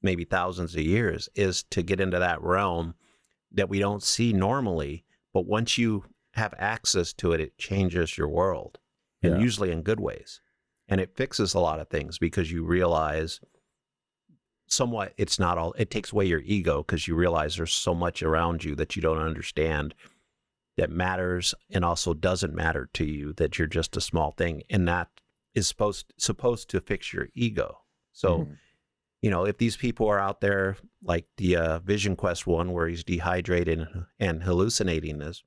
maybe 0.02 0.24
thousands 0.26 0.76
of 0.76 0.82
years 0.82 1.30
is 1.34 1.64
to 1.64 1.82
get 1.82 2.00
into 2.00 2.20
that 2.20 2.42
realm 2.42 2.94
that 3.52 3.70
we 3.70 3.80
don't 3.80 4.04
see 4.04 4.34
normally. 4.34 5.06
But 5.34 5.46
once 5.46 5.78
you 5.78 6.06
have 6.34 6.54
access 6.58 7.14
to 7.14 7.32
it, 7.32 7.40
it 7.42 7.58
changes 7.58 8.18
your 8.18 8.28
world, 8.28 8.80
and 9.22 9.36
Yeah. 9.36 9.40
usually 9.40 9.72
in 9.72 9.82
good 9.82 10.00
ways. 10.00 10.42
And 10.88 11.00
it 11.00 11.16
fixes 11.16 11.54
a 11.54 11.60
lot 11.60 11.80
of 11.80 11.88
things 11.88 12.20
because 12.20 12.52
you 12.52 12.64
realize 12.66 13.40
somewhat 14.68 15.14
it's 15.18 15.38
not 15.40 15.58
all, 15.58 15.74
it 15.74 15.92
takes 15.92 16.12
away 16.12 16.26
your 16.26 16.42
ego 16.42 16.82
because 16.84 17.08
you 17.08 17.16
realize 17.16 17.56
there's 17.56 17.74
so 17.74 17.94
much 17.94 18.24
around 18.24 18.64
you 18.64 18.76
that 18.76 18.96
you 18.96 19.02
don't 19.02 19.18
understand 19.20 19.94
that 20.78 20.90
matters 20.90 21.54
and 21.70 21.86
also 21.86 22.14
doesn't 22.14 22.56
matter 22.56 22.90
to 22.94 23.06
you 23.06 23.34
that 23.34 23.58
you're 23.60 23.68
just 23.68 23.96
a 23.98 24.02
small 24.02 24.32
thing 24.32 24.64
and 24.70 24.88
that 24.88 25.10
is 25.54 25.68
supposed 25.68 26.12
supposed 26.18 26.70
to 26.70 26.82
fix 26.82 27.14
your 27.14 27.28
ego 27.36 27.78
so 28.12 28.40
Mhm. 28.40 28.58
you 29.22 29.30
know 29.30 29.46
if 29.46 29.58
these 29.60 29.78
people 29.78 30.08
are 30.08 30.20
out 30.20 30.42
there 30.42 30.78
like 31.04 31.28
the 31.38 31.56
uh, 31.56 31.80
vision 31.80 32.16
quest 32.16 32.48
one 32.48 32.72
where 32.72 32.88
he's 32.88 33.04
dehydrated 33.04 33.80
and- 33.82 34.06
and 34.20 34.44
hallucinating 34.44 35.20
this 35.20 35.44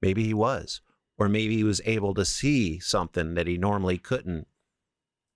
maybe 0.00 0.24
he 0.24 0.32
was 0.34 0.80
or 1.18 1.28
maybe 1.28 1.56
he 1.56 1.64
was 1.64 1.82
able 1.84 2.14
to 2.14 2.24
see 2.24 2.78
something 2.78 3.34
that 3.34 3.46
he 3.46 3.58
normally 3.58 3.98
couldn't 3.98 4.48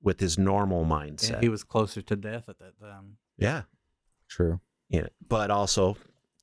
with 0.02 0.20
his 0.20 0.38
normal 0.38 0.84
mindset 0.84 1.34
And 1.34 1.42
he 1.42 1.48
was 1.48 1.64
closer 1.64 2.02
to 2.02 2.16
death 2.16 2.48
at 2.48 2.58
that 2.58 2.78
time. 2.80 3.16
yeah 3.36 3.62
true 4.28 4.60
yeah 4.88 5.06
but 5.26 5.50
also 5.50 5.96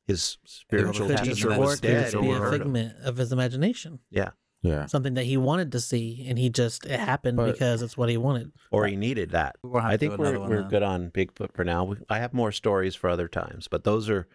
his 0.07 0.37
spiritual 0.45 1.07
Could 1.07 1.17
Could 1.17 1.23
be- 1.25 1.33
teacher 1.33 1.49
that 1.49 1.57
or 1.57 1.61
was 1.61 1.73
it 1.79 1.81
could 1.81 1.87
dead 1.87 2.21
be 2.21 2.31
a 2.31 2.49
figment 2.51 2.95
of 3.03 3.17
his 3.17 3.31
imagination. 3.31 3.99
yeah 4.11 4.31
yeah 4.61 4.85
Something 4.87 5.13
that 5.15 5.25
he 5.25 5.37
wanted 5.37 5.71
to 5.73 5.79
see, 5.79 6.25
and 6.27 6.37
he 6.39 6.49
just 6.49 6.85
it 6.85 6.99
happened 6.99 7.37
But- 7.37 7.51
because 7.53 7.81
it's 7.81 7.97
what 7.97 8.09
he 8.09 8.17
wanted. 8.17 8.51
or 8.71 8.87
he 8.87 8.95
needed 8.95 9.31
that 9.31 9.55
We're 9.63 9.79
I 9.79 9.97
think 9.97 10.17
we're 10.17 10.39
we're 10.39 10.61
then. 10.61 10.69
good 10.69 10.83
on 10.83 11.11
Bigfoot 11.11 11.53
for 11.53 11.63
now. 11.63 11.83
We, 11.85 11.97
I 12.09 12.19
have 12.19 12.33
more 12.33 12.51
stories 12.51 12.95
for 12.95 13.09
other 13.09 13.27
times, 13.27 13.67
but 13.67 13.83
those 13.83 14.09
are. 14.09 14.27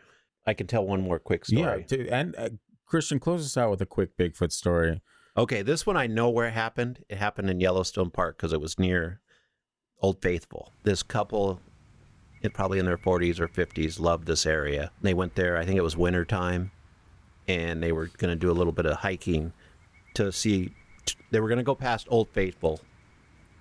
I 0.46 0.54
can 0.54 0.66
tell 0.66 0.86
one 0.86 1.02
more 1.02 1.18
quick 1.18 1.44
yeah 1.48 1.66
story. 1.72 1.84
to, 1.84 2.08
and 2.08 2.34
uh, 2.38 2.48
Christian 2.86 3.18
close 3.20 3.44
us 3.44 3.56
out 3.56 3.70
with 3.70 3.80
a 3.82 3.86
quick 3.86 4.16
Bigfoot 4.16 4.52
story 4.52 5.00
Okay, 5.36 5.62
this 5.62 5.86
one 5.86 5.96
I 5.96 6.06
know 6.06 6.28
where 6.28 6.48
it 6.48 6.54
happened. 6.54 7.04
It 7.08 7.18
happened 7.18 7.50
in 7.50 7.60
Yellowstone 7.60 8.10
Park 8.10 8.36
because 8.36 8.52
it 8.52 8.60
was 8.60 8.78
near 8.78 9.20
Old 10.02 10.20
Faithful. 10.20 10.72
This 10.82 11.02
couple, 11.02 11.60
it 12.42 12.52
probably 12.52 12.78
in 12.78 12.86
their 12.86 12.98
40s 12.98 13.38
or 13.38 13.46
50s, 13.46 14.00
loved 14.00 14.26
this 14.26 14.44
area. 14.44 14.90
They 15.02 15.14
went 15.14 15.36
there. 15.36 15.56
I 15.56 15.64
think 15.64 15.78
it 15.78 15.82
was 15.82 15.96
winter 15.96 16.24
time, 16.24 16.72
and 17.46 17.82
they 17.82 17.92
were 17.92 18.06
going 18.18 18.32
to 18.32 18.36
do 18.36 18.50
a 18.50 18.52
little 18.52 18.72
bit 18.72 18.86
of 18.86 18.98
hiking 18.98 19.52
to 20.14 20.32
see. 20.32 20.74
They 21.30 21.38
were 21.38 21.48
going 21.48 21.58
to 21.58 21.64
go 21.64 21.76
past 21.76 22.08
Old 22.10 22.28
Faithful. 22.30 22.80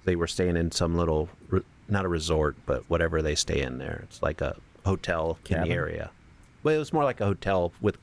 They 0.05 0.15
were 0.15 0.27
staying 0.27 0.57
in 0.57 0.71
some 0.71 0.95
little, 0.95 1.29
not 1.87 2.05
a 2.05 2.09
resort, 2.09 2.55
but 2.65 2.83
whatever 2.89 3.21
they 3.21 3.35
stay 3.35 3.61
in 3.61 3.77
there. 3.77 4.01
It's 4.05 4.23
like 4.23 4.41
a 4.41 4.55
hotel 4.85 5.37
in 5.41 5.55
Cabin? 5.55 5.69
the 5.69 5.75
area. 5.75 6.11
Well, 6.63 6.75
it 6.75 6.79
was 6.79 6.91
more 6.91 7.03
like 7.03 7.21
a 7.21 7.25
hotel 7.25 7.73
with 7.79 7.97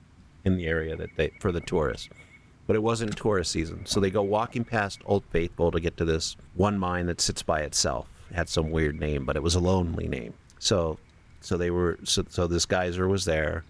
in 0.44 0.56
the 0.56 0.66
area 0.68 0.94
that 0.94 1.10
they 1.16 1.32
for 1.40 1.50
the 1.50 1.60
tourists 1.60 2.08
but 2.66 2.76
it 2.76 2.82
wasn't 2.82 3.16
tourist 3.16 3.52
season. 3.52 3.86
So 3.86 4.00
they 4.00 4.10
go 4.10 4.22
walking 4.22 4.64
past 4.64 5.00
Old 5.06 5.24
Faithful 5.30 5.70
to 5.70 5.80
get 5.80 5.96
to 5.98 6.04
this 6.04 6.36
one 6.54 6.78
mine 6.78 7.06
that 7.06 7.20
sits 7.20 7.42
by 7.42 7.60
itself. 7.60 8.08
It 8.30 8.34
had 8.34 8.48
some 8.48 8.70
weird 8.70 8.98
name, 8.98 9.24
but 9.24 9.36
it 9.36 9.42
was 9.42 9.54
a 9.54 9.60
lonely 9.60 10.08
name. 10.08 10.34
So, 10.58 10.98
so 11.40 11.56
they 11.56 11.70
were 11.70 11.98
so, 12.04 12.24
so 12.28 12.46
this 12.46 12.66
geyser 12.66 13.08
was 13.08 13.24
there. 13.24 13.64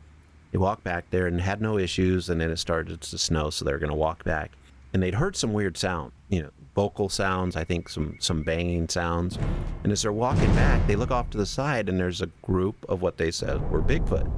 They 0.53 0.59
walked 0.59 0.85
back 0.85 1.11
there 1.11 1.27
and 1.27 1.41
had 1.41 1.61
no 1.61 1.77
issues, 1.77 2.31
and 2.31 2.41
then 2.41 2.51
it 2.51 2.57
started 2.59 3.01
to 3.01 3.19
snow, 3.19 3.51
so 3.51 3.65
they 3.65 3.73
were 3.73 3.79
going 3.79 3.91
to 3.91 3.97
walk 3.97 4.25
back, 4.25 4.53
and 4.95 5.03
they'd 5.03 5.15
heard 5.15 5.37
some 5.37 5.53
weird 5.53 5.77
sound, 5.77 6.13
you 6.29 6.43
know, 6.43 6.51
vocal 6.75 7.09
sounds. 7.09 7.57
I 7.57 7.65
think 7.65 7.89
some 7.89 8.17
some 8.21 8.43
banging 8.43 8.89
sounds, 8.89 9.39
and 9.83 9.93
as 9.93 10.03
they're 10.03 10.13
walking 10.13 10.55
back, 10.55 10.87
they 10.87 10.97
look 10.97 11.11
off 11.11 11.29
to 11.31 11.39
the 11.39 11.45
side, 11.45 11.89
and 11.89 11.99
there's 11.99 12.23
a 12.23 12.31
group 12.43 12.77
of 12.89 13.03
what 13.03 13.19
they 13.19 13.31
said 13.31 13.71
were 13.71 13.83
Bigfoot 13.83 14.31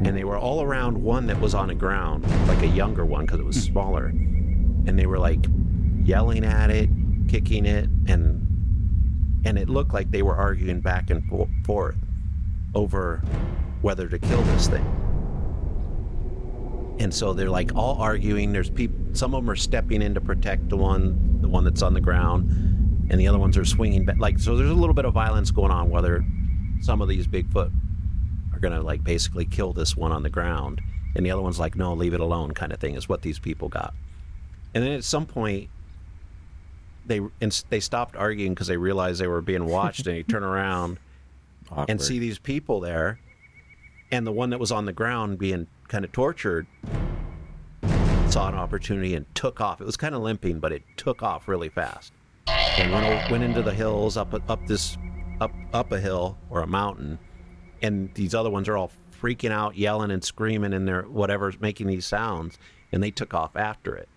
and 0.00 0.16
they 0.16 0.24
were 0.24 0.38
all 0.38 0.62
around 0.62 1.02
one 1.02 1.26
that 1.26 1.40
was 1.40 1.54
on 1.54 1.68
the 1.68 1.74
ground, 1.74 2.24
like 2.48 2.62
a 2.62 2.66
younger 2.66 3.04
one 3.04 3.24
because 3.24 3.40
it 3.40 3.46
was 3.46 3.62
smaller. 3.62 4.06
And 4.06 4.98
they 4.98 5.06
were 5.06 5.18
like 5.18 5.46
yelling 6.02 6.44
at 6.44 6.70
it, 6.70 6.90
kicking 7.28 7.64
it, 7.64 7.88
and 8.06 8.40
and 9.46 9.58
it 9.58 9.68
looked 9.68 9.92
like 9.92 10.10
they 10.10 10.22
were 10.22 10.34
arguing 10.34 10.80
back 10.80 11.10
and 11.10 11.22
forth 11.64 11.96
over 12.74 13.22
whether 13.82 14.08
to 14.08 14.18
kill 14.18 14.42
this 14.42 14.68
thing. 14.68 14.84
And 16.98 17.12
so 17.12 17.32
they're 17.32 17.50
like 17.50 17.74
all 17.74 17.96
arguing. 18.00 18.52
There's 18.52 18.70
people. 18.70 18.96
Some 19.12 19.34
of 19.34 19.42
them 19.42 19.50
are 19.50 19.56
stepping 19.56 20.02
in 20.02 20.14
to 20.14 20.20
protect 20.20 20.68
the 20.68 20.76
one, 20.76 21.40
the 21.40 21.48
one 21.48 21.64
that's 21.64 21.82
on 21.82 21.94
the 21.94 22.00
ground, 22.00 22.48
and 23.10 23.20
the 23.20 23.28
other 23.28 23.38
ones 23.38 23.56
are 23.56 23.64
swinging 23.64 24.04
back. 24.04 24.18
Like 24.18 24.38
so, 24.38 24.56
there's 24.56 24.70
a 24.70 24.74
little 24.74 24.94
bit 24.94 25.04
of 25.04 25.12
violence 25.12 25.50
going 25.50 25.70
on. 25.70 25.90
Whether 25.90 26.24
some 26.80 27.00
of 27.00 27.08
these 27.08 27.26
Bigfoot 27.26 27.72
gonna 28.68 28.82
like 28.82 29.04
basically 29.04 29.44
kill 29.44 29.72
this 29.72 29.96
one 29.96 30.12
on 30.12 30.22
the 30.22 30.30
ground, 30.30 30.80
and 31.14 31.24
the 31.24 31.30
other 31.30 31.42
one's 31.42 31.58
like, 31.58 31.76
no, 31.76 31.94
leave 31.94 32.14
it 32.14 32.20
alone, 32.20 32.52
kind 32.52 32.72
of 32.72 32.78
thing, 32.80 32.94
is 32.94 33.08
what 33.08 33.22
these 33.22 33.38
people 33.38 33.68
got. 33.68 33.94
And 34.74 34.82
then 34.82 34.92
at 34.92 35.04
some 35.04 35.26
point, 35.26 35.70
they 37.06 37.20
and 37.40 37.64
they 37.70 37.80
stopped 37.80 38.16
arguing 38.16 38.54
because 38.54 38.66
they 38.66 38.76
realized 38.76 39.20
they 39.20 39.26
were 39.28 39.42
being 39.42 39.66
watched, 39.66 40.06
and 40.06 40.16
they 40.16 40.22
turn 40.22 40.42
around 40.42 40.98
Awkward. 41.70 41.90
and 41.90 42.00
see 42.00 42.18
these 42.18 42.38
people 42.38 42.80
there, 42.80 43.18
and 44.10 44.26
the 44.26 44.32
one 44.32 44.50
that 44.50 44.58
was 44.60 44.72
on 44.72 44.84
the 44.84 44.92
ground 44.92 45.38
being 45.38 45.66
kind 45.88 46.04
of 46.04 46.12
tortured 46.12 46.66
saw 48.28 48.48
an 48.48 48.54
opportunity 48.54 49.14
and 49.14 49.32
took 49.34 49.60
off. 49.60 49.80
It 49.80 49.84
was 49.84 49.96
kind 49.96 50.14
of 50.14 50.22
limping, 50.22 50.58
but 50.58 50.72
it 50.72 50.82
took 50.96 51.22
off 51.22 51.46
really 51.46 51.68
fast 51.68 52.12
and 52.48 52.92
went 52.92 53.30
went 53.30 53.44
into 53.44 53.62
the 53.62 53.72
hills 53.72 54.16
up 54.16 54.34
up 54.50 54.66
this 54.66 54.96
up 55.40 55.52
up 55.72 55.92
a 55.92 56.00
hill 56.00 56.36
or 56.50 56.62
a 56.62 56.66
mountain, 56.66 57.18
and 57.84 58.12
these 58.14 58.34
other 58.34 58.48
ones 58.48 58.66
are 58.66 58.76
all 58.78 58.90
freaking 59.20 59.50
out, 59.50 59.76
yelling 59.76 60.10
and 60.10 60.24
screaming, 60.24 60.72
and 60.72 60.88
they're 60.88 61.02
whatever's 61.02 61.60
making 61.60 61.86
these 61.86 62.06
sounds, 62.06 62.58
and 62.90 63.02
they 63.02 63.10
took 63.10 63.34
off 63.34 63.54
after 63.56 63.94
it, 63.94 64.08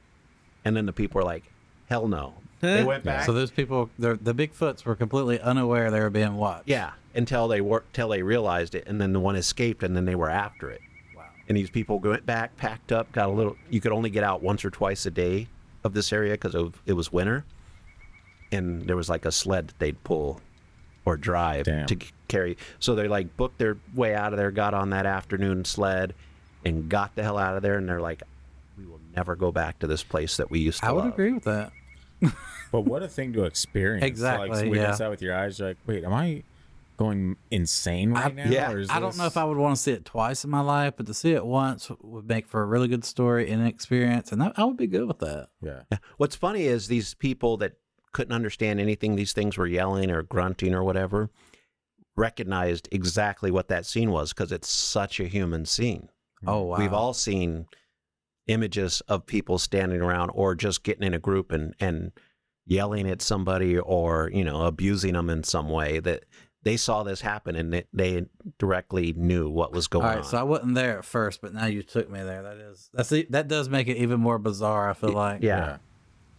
and 0.63 0.75
then 0.75 0.85
the 0.85 0.93
people 0.93 1.19
were 1.19 1.25
like, 1.25 1.43
"Hell 1.89 2.07
no!" 2.07 2.35
They 2.61 2.83
went 2.83 3.03
back. 3.03 3.25
So 3.25 3.33
those 3.33 3.51
people, 3.51 3.89
the 3.99 4.15
Bigfoots, 4.15 4.85
were 4.85 4.95
completely 4.95 5.39
unaware 5.39 5.91
they 5.91 5.99
were 5.99 6.09
being 6.09 6.37
watched. 6.37 6.67
Yeah, 6.67 6.91
until 7.13 7.47
they 7.49 7.59
were 7.59 7.83
until 7.89 8.07
they 8.09 8.21
realized 8.21 8.73
it, 8.73 8.85
and 8.87 9.01
then 9.01 9.11
the 9.11 9.19
one 9.19 9.35
escaped, 9.35 9.83
and 9.83 9.95
then 9.95 10.05
they 10.05 10.15
were 10.15 10.29
after 10.29 10.69
it. 10.69 10.81
Wow. 11.15 11.25
And 11.49 11.57
these 11.57 11.69
people 11.69 11.99
went 11.99 12.25
back, 12.25 12.55
packed 12.55 12.93
up, 12.93 13.11
got 13.11 13.27
a 13.27 13.31
little. 13.31 13.57
You 13.69 13.81
could 13.81 13.91
only 13.91 14.09
get 14.09 14.23
out 14.23 14.41
once 14.41 14.63
or 14.63 14.69
twice 14.69 15.05
a 15.05 15.11
day 15.11 15.47
of 15.83 15.93
this 15.93 16.13
area 16.13 16.33
because 16.33 16.55
it 16.85 16.93
was 16.93 17.11
winter, 17.11 17.43
and 18.49 18.87
there 18.87 18.95
was 18.95 19.09
like 19.09 19.25
a 19.25 19.31
sled 19.31 19.67
that 19.67 19.79
they'd 19.79 20.01
pull 20.05 20.39
or 21.07 21.15
drive 21.15 21.63
Damn. 21.63 21.85
to 21.87 21.95
carry. 22.27 22.57
So 22.79 22.93
they 22.95 23.07
like 23.07 23.37
booked 23.37 23.57
their 23.59 23.77
way 23.95 24.13
out 24.13 24.33
of 24.33 24.37
there, 24.37 24.51
got 24.51 24.73
on 24.73 24.89
that 24.89 25.05
afternoon 25.05 25.63
sled, 25.63 26.13
and 26.65 26.89
got 26.89 27.15
the 27.15 27.23
hell 27.23 27.37
out 27.37 27.55
of 27.55 27.63
there. 27.63 27.77
And 27.77 27.87
they're 27.87 28.01
like, 28.01 28.23
"We 28.77 28.85
will 28.85 28.99
never 29.15 29.37
go 29.37 29.53
back 29.53 29.79
to 29.79 29.87
this 29.87 30.03
place 30.03 30.35
that 30.35 30.51
we 30.51 30.59
used 30.59 30.81
to." 30.81 30.87
I 30.87 30.91
would 30.91 31.05
love." 31.05 31.13
agree 31.13 31.31
with 31.31 31.45
that. 31.45 31.71
But 32.69 32.81
what 32.81 33.01
a 33.01 33.07
thing 33.07 33.31
to 33.31 33.45
experience. 33.45 34.03
Exactly, 34.03 34.49
Like, 34.49 34.63
witness 34.69 34.81
yeah. 34.81 34.95
that 34.97 35.09
with 35.09 35.21
your 35.21 35.33
eyes. 35.33 35.57
You're 35.57 35.69
like, 35.69 35.77
wait, 35.87 36.03
am 36.03 36.13
I 36.13 36.43
going 36.97 37.37
insane 37.49 38.11
right 38.11 38.35
now? 38.35 38.49
yeah, 38.49 38.73
Or 38.73 38.79
is 38.79 38.89
I 38.89 38.99
don't 38.99 39.15
know 39.17 39.25
if 39.25 39.37
I 39.37 39.45
would 39.45 39.55
want 39.55 39.77
to 39.77 39.81
see 39.81 39.93
it 39.93 40.03
twice 40.03 40.43
in 40.43 40.49
my 40.49 40.59
life, 40.59 40.95
but 40.97 41.05
to 41.05 41.13
see 41.13 41.31
it 41.31 41.45
once 41.45 41.89
would 42.01 42.27
make 42.27 42.45
for 42.45 42.61
a 42.61 42.65
really 42.65 42.89
good 42.89 43.05
story 43.05 43.49
and 43.49 43.65
experience, 43.65 44.33
and 44.33 44.41
that, 44.41 44.51
I 44.57 44.65
would 44.65 44.75
be 44.75 44.85
good 44.87 45.07
with 45.07 45.19
that. 45.19 45.47
Yeah. 45.61 45.83
Yeah. 45.89 45.99
What's 46.17 46.35
funny 46.35 46.63
is 46.63 46.89
these 46.89 47.13
people 47.13 47.55
that 47.57 47.77
couldn't 48.17 48.33
understand 48.33 48.79
anything 48.79 49.15
these 49.15 49.31
things 49.31 49.59
were 49.59 49.67
yelling 49.67 50.09
or 50.09 50.23
grunting 50.23 50.73
or 50.73 50.83
whatever 50.83 51.29
recognized 52.15 52.89
exactly 52.91 53.51
what 53.51 53.67
that 53.67 53.85
scene 53.85 54.09
was 54.09 54.33
because 54.33 54.51
it's 54.51 54.67
such 54.67 55.19
a 55.19 55.27
human 55.27 55.67
scene. 55.67 56.09
Oh 56.47 56.63
wow! 56.63 56.79
We've 56.79 56.93
all 56.93 57.13
seen 57.13 57.67
images 58.47 59.01
of 59.07 59.27
people 59.27 59.59
standing 59.59 60.01
around 60.01 60.31
or 60.31 60.55
just 60.55 60.81
getting 60.81 61.03
in 61.03 61.13
a 61.13 61.19
group 61.19 61.51
and 61.51 61.75
and 61.79 62.11
yelling 62.65 63.07
at 63.07 63.21
somebody 63.21 63.77
or 63.77 64.31
you 64.33 64.43
know 64.43 64.63
abusing 64.63 65.13
them 65.13 65.29
in 65.29 65.43
some 65.43 65.69
way 65.69 65.99
that 65.99 66.23
they 66.63 66.75
saw 66.75 67.03
this 67.03 67.21
happen 67.21 67.55
and 67.55 67.71
they, 67.71 67.85
they 67.93 68.25
directly 68.57 69.13
knew 69.13 69.47
what 69.47 69.71
was 69.71 69.87
going 69.87 70.03
All 70.03 70.09
right, 70.09 70.17
on. 70.17 70.23
so 70.25 70.39
I 70.39 70.43
wasn't 70.43 70.73
there 70.73 70.97
at 70.97 71.05
first, 71.05 71.39
but 71.39 71.53
now 71.53 71.67
you 71.67 71.83
took 71.83 72.09
me 72.09 72.23
there. 72.23 72.41
That 72.41 72.57
is 72.57 72.89
that's 72.91 73.09
that 73.29 73.47
does 73.47 73.69
make 73.69 73.87
it 73.87 73.97
even 73.97 74.19
more 74.19 74.39
bizarre. 74.39 74.89
I 74.89 74.93
feel 74.93 75.11
like 75.11 75.43
yeah. 75.43 75.77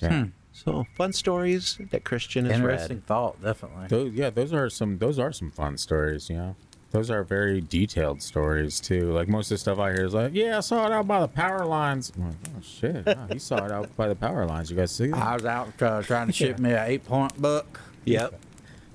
Yeah. 0.00 0.24
Hmm. 0.24 0.28
So 0.64 0.86
fun 0.96 1.12
stories 1.12 1.78
that 1.90 2.04
Christian 2.04 2.44
has 2.46 2.56
interesting 2.56 2.98
read. 2.98 3.06
thought, 3.06 3.42
definitely. 3.42 3.86
Those, 3.88 4.12
yeah, 4.12 4.30
those 4.30 4.52
are 4.52 4.68
some. 4.68 4.98
Those 4.98 5.18
are 5.18 5.32
some 5.32 5.50
fun 5.50 5.78
stories. 5.78 6.28
You 6.28 6.36
know, 6.36 6.56
those 6.90 7.11
are 7.11 7.22
very 7.22 7.61
detailed 7.61 8.22
stories 8.22 8.80
too. 8.80 9.12
Like 9.12 9.28
most 9.28 9.50
of 9.50 9.56
the 9.56 9.59
stuff 9.59 9.78
I 9.78 9.92
hear 9.92 10.04
is 10.04 10.14
like, 10.14 10.34
"Yeah, 10.34 10.59
I 10.59 10.61
saw 10.61 10.86
it 10.86 10.92
out 10.92 11.06
by 11.06 11.20
the 11.20 11.28
power 11.28 11.64
lines." 11.64 12.12
I'm 12.16 12.26
like, 12.26 12.36
"Oh 12.56 12.61
shit, 12.62 13.06
wow, 13.06 13.26
he 13.30 13.38
saw 13.38 13.64
it 13.64 13.72
out 13.72 13.94
by 13.96 14.09
the 14.09 14.16
power 14.16 14.46
lines." 14.46 14.70
You 14.70 14.76
guys 14.76 14.90
see 14.90 15.09
that? 15.09 15.16
I 15.16 15.34
was 15.34 15.44
out 15.44 15.82
uh, 15.82 16.02
trying 16.02 16.26
to 16.26 16.32
ship 16.32 16.59
me 16.59 16.72
an 16.72 16.88
eight 16.88 17.04
point 17.04 17.40
buck. 17.40 17.80
Yep. 18.04 18.40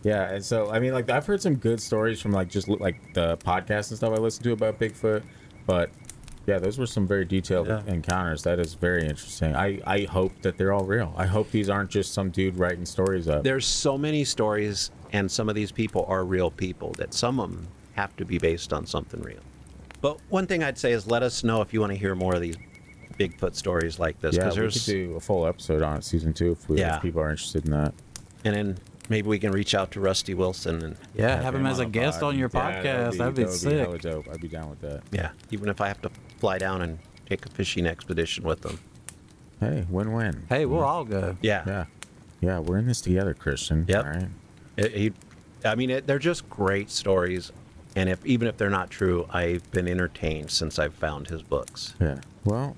Yeah, 0.04 0.34
and 0.34 0.44
so 0.44 0.70
I 0.70 0.80
mean, 0.80 0.92
like 0.94 1.10
I've 1.10 1.26
heard 1.26 1.42
some 1.42 1.56
good 1.56 1.82
stories 1.82 2.20
from 2.20 2.32
like 2.32 2.50
just 2.50 2.68
like 2.68 3.14
the 3.14 3.38
podcasts 3.38 3.90
and 3.90 3.98
stuff 3.98 4.12
I 4.12 4.18
listen 4.18 4.44
to 4.44 4.52
about 4.52 4.80
Bigfoot, 4.80 5.24
but 5.66 5.92
yeah, 6.46 6.60
those 6.60 6.78
were 6.78 6.86
some 6.86 7.08
very 7.08 7.26
detailed 7.26 7.68
Yeah. 7.68 7.82
encounters. 7.88 8.44
That 8.44 8.60
is 8.60 8.74
very 8.74 9.04
interesting. 9.04 9.56
I 9.56 9.80
I 9.86 10.04
hope 10.04 10.34
that 10.42 10.58
they're 10.58 10.74
all 10.74 10.86
real. 10.86 11.14
I 11.18 11.26
hope 11.26 11.52
these 11.52 11.70
aren't 11.70 11.90
just 11.90 12.14
some 12.14 12.30
dude 12.32 12.58
writing 12.58 12.86
stories 12.86 13.28
up. 13.30 13.44
There's 13.44 13.66
so 13.66 13.98
many 13.98 14.24
stories, 14.26 14.92
and 15.12 15.30
some 15.32 15.48
of 15.50 15.56
these 15.56 15.72
people 15.72 16.06
are 16.08 16.24
real 16.26 16.52
people 16.52 16.92
that 16.98 17.14
some 17.14 17.40
of 17.40 17.50
them 17.52 17.68
have 17.94 18.16
to 18.18 18.26
be 18.26 18.38
based 18.40 18.74
on 18.74 18.86
something 18.86 19.22
real. 19.22 19.40
But 20.02 20.18
one 20.30 20.48
thing 20.48 20.64
I'd 20.64 20.78
say 20.78 20.92
is 20.92 21.08
let 21.08 21.24
us 21.24 21.44
know 21.44 21.62
if 21.62 21.74
you 21.74 21.80
want 21.80 21.94
to 21.94 21.98
hear 21.98 22.14
more 22.16 22.36
of 22.36 22.42
these 22.42 22.58
Bigfoot 23.20 23.56
stories 23.56 24.00
like 24.00 24.20
this. 24.20 24.36
yeah, 24.36 24.46
Because 24.46 24.56
we 24.58 24.62
could 24.64 24.72
there's, 24.74 24.86
do 24.86 25.16
a 25.16 25.20
full 25.20 25.46
episode 25.46 25.82
on 25.84 25.98
it, 25.98 26.04
season 26.04 26.34
two, 26.34 26.52
if, 26.54 26.68
we, 26.68 26.80
Yeah. 26.80 26.96
if 26.98 27.04
people 27.04 27.22
are 27.22 27.30
interested 27.30 27.64
in 27.66 27.72
that. 27.72 27.94
and 28.44 28.56
then 28.56 28.78
maybe 29.08 29.28
we 29.30 29.38
can 29.38 29.52
reach 29.52 29.76
out 29.76 29.92
to 29.92 30.00
Rusty 30.00 30.34
Wilson 30.34 30.84
and 30.84 30.96
Yeah, 31.14 31.40
have 31.42 31.54
him 31.54 31.66
as 31.68 31.78
a 31.80 31.86
guest 31.86 32.20
pod. 32.22 32.30
on 32.34 32.40
your 32.40 32.50
Yeah, 32.52 32.60
podcast. 32.82 33.18
That'd 33.20 33.36
be, 33.36 33.44
that 33.44 33.50
would 33.52 33.58
sick. 33.60 33.80
hella 33.80 33.98
dope. 34.00 34.28
I'd 34.34 34.42
be 34.42 34.48
down 34.48 34.70
with 34.72 34.82
that. 34.82 35.04
yeah, 35.12 35.30
even 35.52 35.70
if 35.70 35.80
I 35.80 35.88
have 35.90 36.02
to 36.02 36.10
fly 36.44 36.58
down 36.58 36.82
and 36.82 37.00
take 37.26 37.46
a 37.46 37.50
fishing 37.50 37.86
expedition 37.88 38.44
with 38.44 38.60
them. 38.64 38.78
Hey, 39.62 39.86
win-win. 39.90 40.44
hey, 40.50 40.66
we'll 40.66 40.84
all 40.84 41.06
go. 41.06 41.38
Yeah, 41.42 41.64
Yeah, 41.66 41.86
yeah, 42.42 42.60
we're 42.60 42.80
in 42.80 42.86
this 42.86 43.00
together, 43.00 43.34
Christian. 43.34 43.86
Yeah. 43.88 44.00
All 44.00 44.04
right. 44.04 44.28
It- 44.76 44.92
he- 44.92 45.14
I 45.64 45.76
mean, 45.76 45.90
it, 45.90 46.06
they're 46.06 46.20
just 46.20 46.50
great 46.50 46.90
stories, 46.90 47.54
and 47.96 48.10
if 48.10 48.26
even 48.26 48.50
if 48.50 48.58
they're 48.58 48.70
not 48.70 48.90
true, 48.90 49.26
I've 49.30 49.72
been 49.72 49.88
entertained 49.88 50.52
since 50.52 50.78
I've 50.78 50.94
found 50.94 51.30
his 51.30 51.42
books. 51.42 51.96
Yeah. 52.02 52.20
Well, 52.44 52.76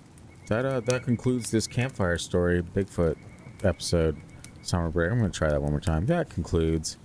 that 0.50 0.64
uh, 0.64 0.82
that 0.82 1.04
concludes 1.06 1.50
this 1.50 1.66
campfire 1.66 2.20
story 2.20 2.62
Bigfoot 2.62 3.16
episode. 3.64 4.16
Summer 4.62 4.92
break. 4.92 5.12
I'm 5.12 5.18
gonna 5.18 5.32
try 5.32 5.50
that 5.50 5.60
one 5.60 5.72
more 5.72 5.80
time. 5.80 6.06
That 6.06 6.30
concludes. 6.30 6.98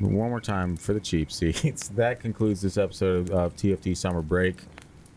One 0.00 0.28
more 0.28 0.40
time 0.42 0.76
for 0.76 0.92
the 0.92 1.00
cheap 1.00 1.32
seats. 1.32 1.88
That 1.94 2.20
concludes 2.20 2.60
this 2.60 2.76
episode 2.76 3.30
of 3.30 3.56
TFD 3.56 3.96
Summer 3.96 4.20
Break. 4.20 4.56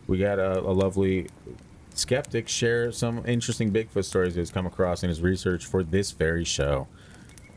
We 0.06 0.18
got 0.18 0.38
a, 0.38 0.60
a 0.60 0.72
lovely 0.72 1.28
skeptic 1.94 2.48
share 2.48 2.92
some 2.92 3.24
interesting 3.26 3.72
Bigfoot 3.72 4.04
stories 4.04 4.34
he's 4.34 4.50
come 4.50 4.66
across 4.66 5.02
in 5.02 5.08
his 5.08 5.20
research 5.20 5.64
for 5.64 5.82
this 5.82 6.12
very 6.12 6.44
show. 6.44 6.86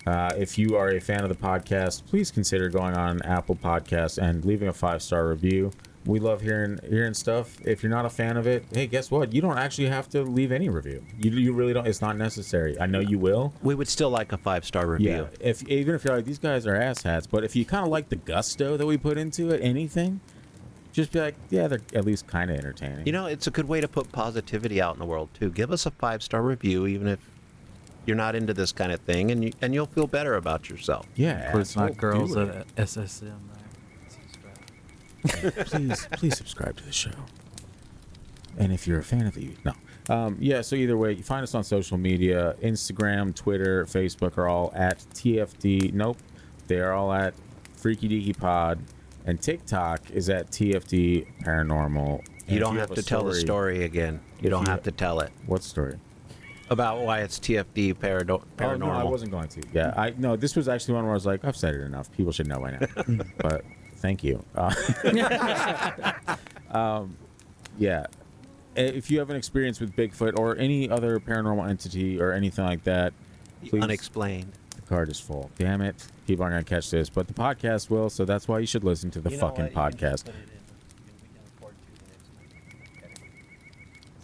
Uh, 0.08 0.32
if 0.38 0.58
you 0.58 0.76
are 0.76 0.90
a 0.90 1.00
fan 1.00 1.24
of 1.24 1.30
the 1.30 1.36
podcast, 1.36 2.06
please 2.06 2.32
consider 2.32 2.70
going 2.70 2.96
on 2.96 3.22
Apple 3.24 3.56
Podcasts 3.56 4.18
and 4.18 4.44
leaving 4.46 4.68
a 4.68 4.74
five 4.74 5.02
star 5.02 5.28
review. 5.28 5.72
We 6.06 6.20
love 6.20 6.42
hearing 6.42 6.80
hearing 6.90 7.14
stuff. 7.14 7.60
If 7.66 7.84
you're 7.84 7.92
not 7.92 8.06
a 8.06 8.10
fan 8.10 8.38
of 8.38 8.48
it, 8.48 8.66
hey, 8.74 8.88
guess 8.88 9.12
what? 9.12 9.34
You 9.34 9.42
don't 9.42 9.58
actually 9.58 9.90
have 9.90 10.10
to 10.10 10.24
leave 10.24 10.52
any 10.52 10.70
review. 10.70 11.06
You, 11.20 11.32
you 11.32 11.54
really 11.54 11.74
don't. 11.74 11.86
It's 11.86 12.02
not 12.02 12.18
necessary. 12.18 12.80
I 12.80 12.86
know 12.86 13.02
you 13.02 13.20
will. 13.20 13.54
We 13.62 13.76
would 13.76 13.90
still 13.90 14.10
like 14.10 14.32
a 14.32 14.38
five 14.38 14.66
star 14.66 14.88
review. 14.88 15.10
Yeah. 15.10 15.28
If 15.42 15.68
even 15.68 15.94
if 15.94 16.06
you're 16.06 16.16
like 16.16 16.26
these 16.26 16.40
guys 16.40 16.66
are 16.66 16.74
asshats, 16.74 17.28
but 17.30 17.44
if 17.44 17.56
you 17.56 17.66
kind 17.66 17.84
of 17.86 17.92
like 17.92 18.10
the 18.10 18.16
gusto 18.16 18.78
that 18.78 18.86
we 18.86 18.98
put 18.98 19.18
into 19.18 19.50
it, 19.50 19.62
anything, 19.62 20.22
just 20.92 21.12
be 21.12 21.20
like, 21.20 21.36
yeah, 21.50 21.68
they're 21.68 21.82
at 21.94 22.06
least 22.06 22.28
kind 22.28 22.50
of 22.50 22.58
entertaining. 22.58 23.06
You 23.06 23.12
know, 23.12 23.26
it's 23.28 23.48
a 23.48 23.52
good 23.52 23.68
way 23.68 23.82
to 23.82 23.88
put 23.88 24.12
positivity 24.12 24.82
out 24.82 24.94
in 24.96 25.00
the 25.00 25.06
world 25.06 25.30
too. 25.34 25.50
Give 25.50 25.72
us 25.72 25.86
a 25.86 25.92
five 25.92 26.24
star 26.24 26.42
review, 26.42 26.88
even 26.88 27.08
if 27.08 27.20
you're 28.06 28.18
not 28.18 28.36
into 28.36 28.54
this 28.54 28.72
kind 28.72 28.92
of 28.92 29.00
thing, 29.02 29.32
and 29.32 29.44
you 29.44 29.52
and 29.62 29.74
you'll 29.74 29.86
feel 29.86 30.08
better 30.08 30.36
about 30.36 30.70
yourself. 30.70 31.06
yeah. 31.16 31.52
Please 31.52 31.72
asshole, 31.72 31.84
not 31.84 31.98
girls 31.98 32.36
at. 32.36 32.68
SSM. 32.76 33.34
Subscribe. 34.10 35.66
please 35.68 36.08
please 36.14 36.38
subscribe 36.38 36.78
to 36.78 36.84
the 36.86 36.92
show 36.94 37.12
and 38.58 38.72
if 38.72 38.88
you're 38.88 39.00
a 39.00 39.04
fan 39.04 39.26
of 39.28 39.34
the 39.34 39.52
no 39.66 39.74
um, 40.14 40.38
yeah 40.40 40.62
so 40.62 40.76
either 40.76 40.98
way 40.98 41.12
you 41.12 41.24
find 41.24 41.44
us 41.44 41.54
on 41.54 41.64
social 41.64 41.98
media 41.98 42.56
instagram 42.62 43.36
twitter 43.36 43.86
facebook 43.86 44.38
are 44.38 44.48
all 44.48 44.72
at 44.76 45.00
tfd 45.14 45.92
nope 45.94 46.18
they 46.68 46.80
are 46.80 46.94
all 46.94 47.12
at 47.12 47.34
freaky 47.76 48.08
deaky 48.08 48.38
pod 48.38 48.80
and 49.26 49.42
tiktok 49.42 50.10
is 50.12 50.30
at 50.30 50.50
tfd 50.52 51.26
paranormal 51.44 52.20
And 52.20 52.52
You 52.56 52.60
don't 52.60 52.78
have 52.78 52.94
to 52.96 53.04
tell 53.04 53.24
the 53.24 53.36
story 53.36 53.84
again. 53.84 54.20
You 54.40 54.46
if 54.46 54.50
don't 54.52 54.66
you- 54.66 54.72
have 54.72 54.84
to 54.84 54.92
tell 54.92 55.20
it 55.20 55.32
what 55.46 55.64
story 55.64 55.98
about 56.72 57.00
why 57.02 57.22
it's 57.22 57.40
TFD 57.40 57.96
parado- 57.96 58.44
paranormal. 58.56 58.74
Oh, 58.74 58.76
no, 58.78 58.92
I 58.92 59.04
wasn't 59.04 59.32
going 59.32 59.48
to. 59.48 59.64
Yeah, 59.74 59.92
I 59.98 60.14
no. 60.20 60.36
This 60.36 60.56
was 60.56 60.68
actually 60.68 60.94
one 60.94 61.04
where 61.06 61.14
I 61.14 61.16
was 61.16 61.26
like, 61.26 61.44
I've 61.44 61.56
said 61.56 61.74
it 61.74 61.82
enough. 61.82 62.12
People 62.16 62.32
should 62.32 62.46
know 62.48 62.60
by 62.60 62.72
now. 62.72 63.24
but 63.38 63.66
thank 63.96 64.24
you. 64.24 64.46
Uh, 64.54 64.72
um, 66.72 67.18
yeah. 67.80 68.06
If 68.76 69.10
you 69.10 69.18
have 69.20 69.30
an 69.32 69.36
experience 69.36 69.80
with 69.80 69.96
Bigfoot 69.96 70.38
or 70.38 70.56
any 70.58 70.90
other 70.90 71.20
paranormal 71.20 71.68
entity 71.68 72.22
or 72.22 72.32
anything 72.34 72.66
like 72.66 72.84
that, 72.84 73.14
please. 73.68 73.82
Unexplained. 73.82 74.52
the 74.76 74.82
card 74.84 75.10
is 75.10 75.20
full. 75.20 75.50
Damn 75.58 75.82
it! 75.82 76.06
People 76.30 76.44
aren't 76.44 76.54
gonna 76.54 76.64
catch 76.82 76.92
this, 76.92 77.10
but 77.10 77.28
the 77.28 77.34
podcast 77.34 77.90
will. 77.90 78.08
So 78.12 78.24
that's 78.24 78.48
why 78.48 78.60
you 78.60 78.68
should 78.68 78.84
listen 78.84 79.10
to 79.12 79.20
the 79.20 79.32
You 79.32 79.38
know 79.38 79.42
fucking 79.42 79.74
what? 79.74 79.92
You 79.94 79.98
can 79.98 80.10
podcast. 80.12 80.26
put 80.26 80.36
it 80.36 80.38
in. 80.38 80.46
We 80.46 81.28
can 81.34 81.42
record 81.56 81.74
two 81.88 82.06
minutes. 82.06 82.30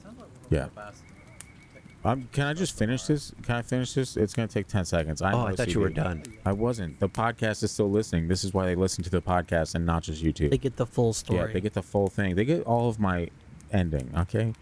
Sounds 0.04 0.20
like 0.20 0.28
we're 0.52 0.56
Yeah. 0.56 0.60
gonna 0.60 0.70
go 0.70 0.76
buy 0.76 0.92
some- 0.92 2.12
Um, 2.12 2.30
can 2.32 2.46
I 2.46 2.54
just 2.54 2.78
finish 2.78 3.02
this? 3.06 3.34
Can 3.42 3.56
I 3.56 3.62
finish 3.64 3.94
this? 3.96 4.16
It's 4.18 4.36
gonna 4.36 4.48
take 4.48 4.68
ten 4.68 4.86
seconds. 4.86 5.24
I 5.24 5.32
Oh, 5.34 5.38
know 5.42 5.48
I 5.48 5.56
thought 5.56 5.74
you 5.74 5.80
were 5.80 5.90
done. 5.90 6.22
I 6.46 6.52
wasn't. 6.52 7.00
The 7.00 7.10
podcast 7.10 7.64
is 7.64 7.72
still 7.72 7.90
listening. 7.90 8.28
This 8.28 8.44
is 8.44 8.54
why 8.54 8.68
they 8.68 8.76
listen 8.76 9.04
to 9.04 9.10
the 9.10 9.20
podcast 9.24 9.74
and 9.74 9.84
not 9.84 10.04
just 10.04 10.24
YouTube. 10.24 10.52
They 10.52 10.60
get 10.60 10.76
the 10.76 10.86
full 10.86 11.12
story. 11.14 11.40
Yeah, 11.48 11.54
they 11.54 11.62
get 11.62 11.74
the 11.74 11.82
full 11.82 12.08
thing. 12.08 12.36
They 12.36 12.46
get 12.46 12.62
all 12.66 12.88
of 12.88 13.00
my 13.00 13.30
ending. 13.72 14.12
Okay. 14.16 14.54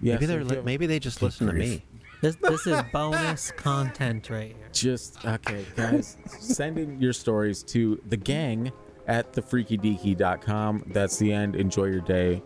Yeah. 0.00 0.14
maybe 0.14 0.26
so 0.26 0.32
they're 0.32 0.44
li- 0.44 0.62
maybe 0.64 0.86
they 0.86 1.00
just 1.00 1.18
Good 1.18 1.26
listen 1.26 1.48
to 1.48 1.52
me. 1.52 1.82
This 2.24 2.36
this 2.36 2.66
is 2.66 2.80
bonus 2.90 3.50
content 3.50 4.30
right 4.30 4.56
here. 4.56 4.68
Just 4.72 5.22
okay, 5.26 5.66
guys. 5.76 6.16
send 6.40 6.78
in 6.78 6.98
your 6.98 7.12
stories 7.12 7.62
to 7.64 8.00
the 8.06 8.16
gang 8.16 8.72
at 9.06 9.34
thefreakydeaky.com. 9.34 10.84
That's 10.86 11.18
the 11.18 11.30
end. 11.30 11.54
Enjoy 11.54 11.84
your 11.84 12.00
day. 12.00 12.42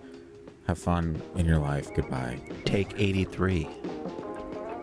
Have 0.67 0.81
fun 0.81 1.23
in 1.37 1.47
your 1.47 1.61
life. 1.61 1.95
Goodbye. 1.95 2.41
Take 2.65 2.93
83. 2.99 3.69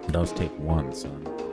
Those 0.07 0.31
take 0.31 0.57
one, 0.57 0.95
son. 0.95 1.44